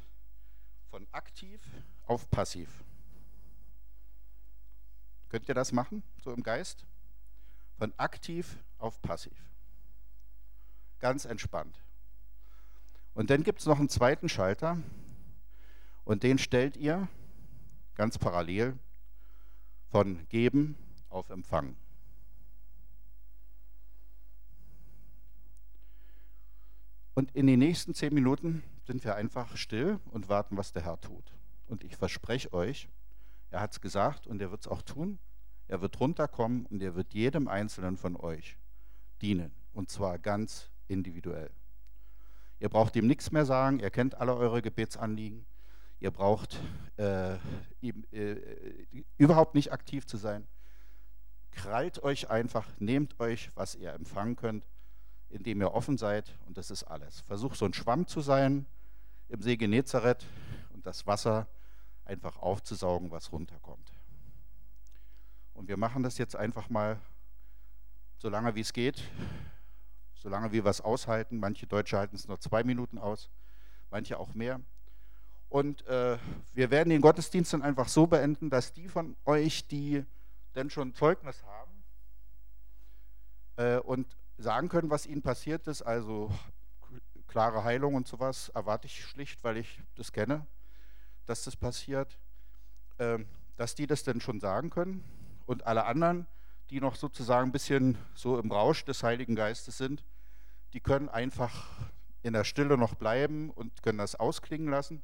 von 0.89 1.07
aktiv 1.11 1.61
auf 2.05 2.29
passiv. 2.29 2.83
Könnt 5.29 5.47
ihr 5.47 5.55
das 5.55 5.71
machen, 5.71 6.03
so 6.23 6.31
im 6.33 6.43
Geist? 6.43 6.85
Von 7.77 7.93
aktiv 7.97 8.57
auf 8.77 9.01
passiv. 9.01 9.37
Ganz 10.99 11.25
entspannt. 11.25 11.79
Und 13.13 13.29
dann 13.29 13.43
gibt 13.43 13.59
es 13.59 13.65
noch 13.65 13.79
einen 13.79 13.89
zweiten 13.89 14.29
Schalter 14.29 14.77
und 16.05 16.23
den 16.23 16.37
stellt 16.37 16.77
ihr 16.77 17.07
ganz 17.95 18.17
parallel 18.17 18.77
von 19.89 20.27
geben 20.29 20.77
auf 21.09 21.29
Empfang. 21.29 21.75
Und 27.17 27.31
in 27.31 27.47
den 27.47 27.57
nächsten 27.57 27.95
zehn 27.95 28.13
Minuten 28.13 28.61
sind 28.85 29.03
wir 29.03 29.15
einfach 29.15 29.57
still 29.57 29.99
und 30.11 30.29
warten, 30.29 30.55
was 30.55 30.71
der 30.71 30.83
Herr 30.83 31.01
tut. 31.01 31.33
Und 31.65 31.83
ich 31.83 31.97
verspreche 31.97 32.53
euch, 32.53 32.89
er 33.49 33.59
hat 33.59 33.71
es 33.71 33.81
gesagt 33.81 34.27
und 34.27 34.39
er 34.39 34.51
wird 34.51 34.61
es 34.61 34.67
auch 34.67 34.83
tun. 34.83 35.17
Er 35.67 35.81
wird 35.81 35.99
runterkommen 35.99 36.67
und 36.67 36.79
er 36.83 36.93
wird 36.93 37.15
jedem 37.15 37.47
Einzelnen 37.47 37.97
von 37.97 38.15
euch 38.17 38.59
dienen. 39.23 39.51
Und 39.73 39.89
zwar 39.89 40.19
ganz 40.19 40.69
individuell. 40.87 41.49
Ihr 42.59 42.69
braucht 42.69 42.95
ihm 42.95 43.07
nichts 43.07 43.31
mehr 43.31 43.45
sagen, 43.45 43.79
er 43.79 43.89
kennt 43.89 44.13
alle 44.13 44.35
eure 44.35 44.61
Gebetsanliegen. 44.61 45.47
Ihr 45.99 46.11
braucht 46.11 46.59
äh, 46.97 47.33
äh, 47.81 48.35
überhaupt 49.17 49.55
nicht 49.55 49.71
aktiv 49.71 50.05
zu 50.05 50.17
sein. 50.17 50.45
Krallt 51.49 52.03
euch 52.03 52.29
einfach, 52.29 52.69
nehmt 52.77 53.19
euch, 53.19 53.49
was 53.55 53.73
ihr 53.73 53.91
empfangen 53.93 54.35
könnt, 54.35 54.67
indem 55.29 55.61
ihr 55.61 55.73
offen 55.73 55.97
seid 55.97 56.37
und 56.45 56.57
das 56.57 56.71
ist 56.71 56.83
alles. 56.83 57.19
Versucht 57.21 57.57
so 57.57 57.65
ein 57.65 57.73
Schwamm 57.73 58.07
zu 58.07 58.21
sein 58.21 58.65
im 59.29 59.41
See 59.41 59.57
Genezareth 59.57 60.25
und 60.73 60.85
das 60.85 61.05
Wasser 61.05 61.47
einfach 62.05 62.37
aufzusaugen, 62.37 63.11
was 63.11 63.31
runterkommt. 63.31 63.91
Und 65.53 65.67
wir 65.67 65.77
machen 65.77 66.03
das 66.03 66.17
jetzt 66.17 66.35
einfach 66.35 66.69
mal 66.69 66.99
so 68.17 68.29
lange 68.29 68.55
wie 68.55 68.61
es 68.61 68.73
geht, 68.73 69.03
solange 70.15 70.51
wir 70.51 70.63
was 70.63 70.81
aushalten. 70.81 71.39
Manche 71.39 71.67
Deutsche 71.67 71.97
halten 71.97 72.15
es 72.15 72.27
nur 72.27 72.39
zwei 72.39 72.63
Minuten 72.63 72.97
aus, 72.97 73.29
manche 73.89 74.19
auch 74.19 74.33
mehr. 74.33 74.61
Und 75.49 75.85
äh, 75.87 76.17
wir 76.53 76.71
werden 76.71 76.89
den 76.89 77.01
Gottesdienst 77.01 77.53
dann 77.53 77.61
einfach 77.61 77.87
so 77.87 78.07
beenden, 78.07 78.49
dass 78.49 78.73
die 78.73 78.87
von 78.87 79.15
euch, 79.25 79.67
die 79.67 80.05
denn 80.55 80.69
schon 80.69 80.93
Zeugnis 80.93 81.43
haben 81.43 81.83
äh, 83.57 83.77
und 83.79 84.15
sagen 84.37 84.69
können, 84.69 84.89
was 84.89 85.05
ihnen 85.05 85.21
passiert 85.21 85.67
ist, 85.67 85.81
also 85.81 86.31
klare 87.27 87.63
Heilung 87.63 87.95
und 87.95 88.07
sowas, 88.07 88.49
erwarte 88.49 88.87
ich 88.87 89.03
schlicht, 89.03 89.43
weil 89.43 89.57
ich 89.57 89.81
das 89.95 90.11
kenne, 90.11 90.45
dass 91.25 91.43
das 91.43 91.55
passiert, 91.55 92.17
äh, 92.97 93.19
dass 93.57 93.75
die 93.75 93.87
das 93.87 94.03
denn 94.03 94.21
schon 94.21 94.39
sagen 94.39 94.69
können. 94.69 95.03
Und 95.45 95.65
alle 95.65 95.85
anderen, 95.85 96.27
die 96.69 96.79
noch 96.79 96.95
sozusagen 96.95 97.49
ein 97.49 97.51
bisschen 97.51 97.97
so 98.13 98.39
im 98.39 98.51
Rausch 98.51 98.85
des 98.85 99.03
Heiligen 99.03 99.35
Geistes 99.35 99.77
sind, 99.77 100.03
die 100.73 100.79
können 100.79 101.09
einfach 101.09 101.69
in 102.23 102.33
der 102.33 102.43
Stille 102.43 102.77
noch 102.77 102.95
bleiben 102.95 103.49
und 103.51 103.81
können 103.83 103.97
das 103.97 104.15
ausklingen 104.15 104.69
lassen. 104.69 105.01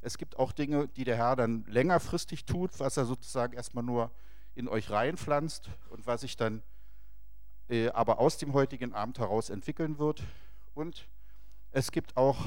Es 0.00 0.18
gibt 0.18 0.38
auch 0.38 0.52
Dinge, 0.52 0.88
die 0.88 1.04
der 1.04 1.16
Herr 1.16 1.36
dann 1.36 1.64
längerfristig 1.66 2.44
tut, 2.44 2.78
was 2.78 2.96
er 2.96 3.04
sozusagen 3.04 3.54
erstmal 3.54 3.84
nur 3.84 4.10
in 4.54 4.68
euch 4.68 4.90
reinpflanzt 4.90 5.70
und 5.90 6.06
was 6.06 6.22
sich 6.22 6.36
dann 6.36 6.62
äh, 7.68 7.88
aber 7.90 8.18
aus 8.18 8.38
dem 8.38 8.52
heutigen 8.52 8.94
Abend 8.94 9.18
heraus 9.18 9.50
entwickeln 9.50 9.98
wird. 9.98 10.22
Und 10.74 11.08
es 11.72 11.92
gibt 11.92 12.16
auch 12.16 12.44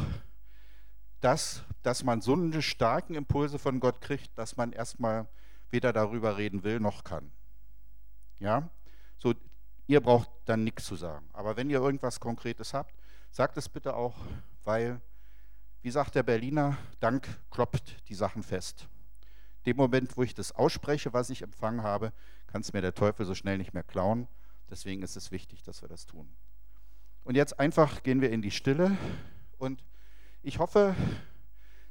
das, 1.19 1.63
dass 1.83 2.03
man 2.03 2.21
so 2.21 2.33
eine 2.33 2.61
starken 2.61 3.15
Impulse 3.15 3.59
von 3.59 3.79
Gott 3.79 4.01
kriegt, 4.01 4.37
dass 4.37 4.57
man 4.57 4.71
erstmal 4.71 5.27
weder 5.69 5.93
darüber 5.93 6.37
reden 6.37 6.63
will 6.63 6.79
noch 6.79 7.03
kann. 7.03 7.31
Ja, 8.39 8.69
so 9.17 9.33
ihr 9.87 10.01
braucht 10.01 10.29
dann 10.45 10.63
nichts 10.63 10.85
zu 10.85 10.95
sagen. 10.95 11.27
Aber 11.33 11.57
wenn 11.57 11.69
ihr 11.69 11.79
irgendwas 11.79 12.19
Konkretes 12.19 12.73
habt, 12.73 12.93
sagt 13.31 13.57
es 13.57 13.67
bitte 13.67 13.95
auch, 13.95 14.15
weil 14.63 15.01
wie 15.81 15.91
sagt 15.91 16.15
der 16.15 16.23
Berliner, 16.23 16.77
Dank 16.99 17.27
kloppt 17.49 18.07
die 18.09 18.15
Sachen 18.15 18.43
fest. 18.43 18.87
Dem 19.65 19.77
Moment, 19.77 20.15
wo 20.17 20.23
ich 20.23 20.33
das 20.33 20.51
ausspreche, 20.51 21.13
was 21.13 21.29
ich 21.29 21.41
empfangen 21.41 21.83
habe, 21.83 22.11
kann 22.47 22.61
es 22.61 22.73
mir 22.73 22.81
der 22.81 22.93
Teufel 22.93 23.25
so 23.25 23.33
schnell 23.33 23.57
nicht 23.57 23.73
mehr 23.73 23.83
klauen. 23.83 24.27
Deswegen 24.69 25.01
ist 25.01 25.15
es 25.15 25.31
wichtig, 25.31 25.63
dass 25.63 25.81
wir 25.81 25.89
das 25.89 26.05
tun. 26.05 26.29
Und 27.23 27.35
jetzt 27.35 27.59
einfach 27.59 28.03
gehen 28.03 28.21
wir 28.21 28.31
in 28.31 28.41
die 28.41 28.51
Stille 28.51 28.97
und 29.57 29.83
ich 30.41 30.59
hoffe, 30.59 30.95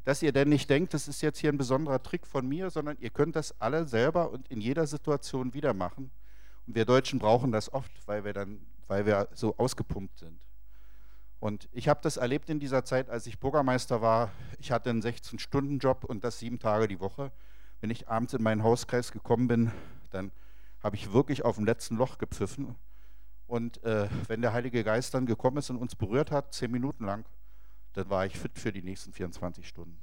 dass 0.04 0.22
ihr 0.22 0.32
denn 0.32 0.48
nicht 0.48 0.70
denkt, 0.70 0.94
das 0.94 1.06
ist 1.06 1.20
jetzt 1.20 1.38
hier 1.38 1.52
ein 1.52 1.58
besonderer 1.58 2.02
Trick 2.02 2.26
von 2.26 2.48
mir, 2.48 2.70
sondern 2.70 2.96
ihr 2.98 3.10
könnt 3.10 3.36
das 3.36 3.60
alle 3.60 3.86
selber 3.86 4.30
und 4.30 4.48
in 4.48 4.60
jeder 4.60 4.86
Situation 4.86 5.52
wieder 5.52 5.74
machen. 5.74 6.10
Und 6.66 6.74
wir 6.74 6.86
Deutschen 6.86 7.18
brauchen 7.18 7.52
das 7.52 7.72
oft, 7.72 7.92
weil 8.06 8.24
wir 8.24 8.32
dann, 8.32 8.64
weil 8.86 9.04
wir 9.04 9.28
so 9.34 9.56
ausgepumpt 9.58 10.18
sind. 10.18 10.40
Und 11.40 11.68
ich 11.72 11.88
habe 11.88 12.00
das 12.02 12.16
erlebt 12.16 12.48
in 12.48 12.58
dieser 12.58 12.84
Zeit, 12.84 13.10
als 13.10 13.26
ich 13.26 13.38
Bürgermeister 13.38 14.00
war. 14.00 14.32
Ich 14.58 14.72
hatte 14.72 14.90
einen 14.90 15.02
16-Stunden-Job 15.02 16.04
und 16.04 16.24
das 16.24 16.38
sieben 16.38 16.58
Tage 16.58 16.88
die 16.88 17.00
Woche. 17.00 17.30
Wenn 17.80 17.90
ich 17.90 18.08
abends 18.08 18.34
in 18.34 18.42
meinen 18.42 18.62
Hauskreis 18.62 19.12
gekommen 19.12 19.46
bin, 19.46 19.72
dann 20.10 20.32
habe 20.82 20.96
ich 20.96 21.12
wirklich 21.12 21.44
auf 21.44 21.56
dem 21.56 21.64
letzten 21.64 21.96
Loch 21.96 22.18
gepfiffen. 22.18 22.76
Und 23.46 23.82
äh, 23.84 24.08
wenn 24.26 24.42
der 24.42 24.52
Heilige 24.52 24.84
Geist 24.84 25.14
dann 25.14 25.26
gekommen 25.26 25.56
ist 25.58 25.70
und 25.70 25.78
uns 25.78 25.96
berührt 25.96 26.30
hat, 26.30 26.54
zehn 26.54 26.70
Minuten 26.70 27.04
lang, 27.04 27.24
dann 27.94 28.10
war 28.10 28.26
ich 28.26 28.38
fit 28.38 28.58
für 28.58 28.72
die 28.72 28.82
nächsten 28.82 29.12
24 29.12 29.66
Stunden. 29.66 29.98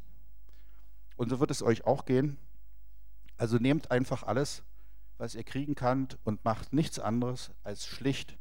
Und 1.16 1.30
so 1.30 1.40
wird 1.40 1.52
es 1.52 1.64
euch 1.64 1.86
auch 1.86 2.06
gehen. 2.06 2.38
Also 3.38 3.58
nehmt 3.58 3.92
einfach 3.92 4.24
alles, 4.24 4.64
was 5.18 5.36
ihr 5.36 5.44
kriegen 5.44 5.76
könnt 5.76 6.18
und 6.24 6.44
macht 6.44 6.74
nichts 6.74 7.00
anderes, 7.00 7.52
als 7.64 7.86
schlicht 7.86 8.38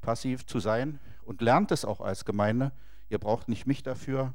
passiv 0.00 0.46
zu 0.46 0.60
sein 0.60 1.00
und 1.22 1.40
lernt 1.40 1.70
es 1.72 1.84
auch 1.84 2.00
als 2.00 2.24
Gemeinde. 2.24 2.72
Ihr 3.08 3.18
braucht 3.18 3.48
nicht 3.48 3.66
mich 3.66 3.82
dafür, 3.82 4.34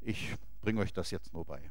ich 0.00 0.36
bringe 0.60 0.80
euch 0.80 0.92
das 0.92 1.10
jetzt 1.10 1.32
nur 1.32 1.44
bei. 1.44 1.70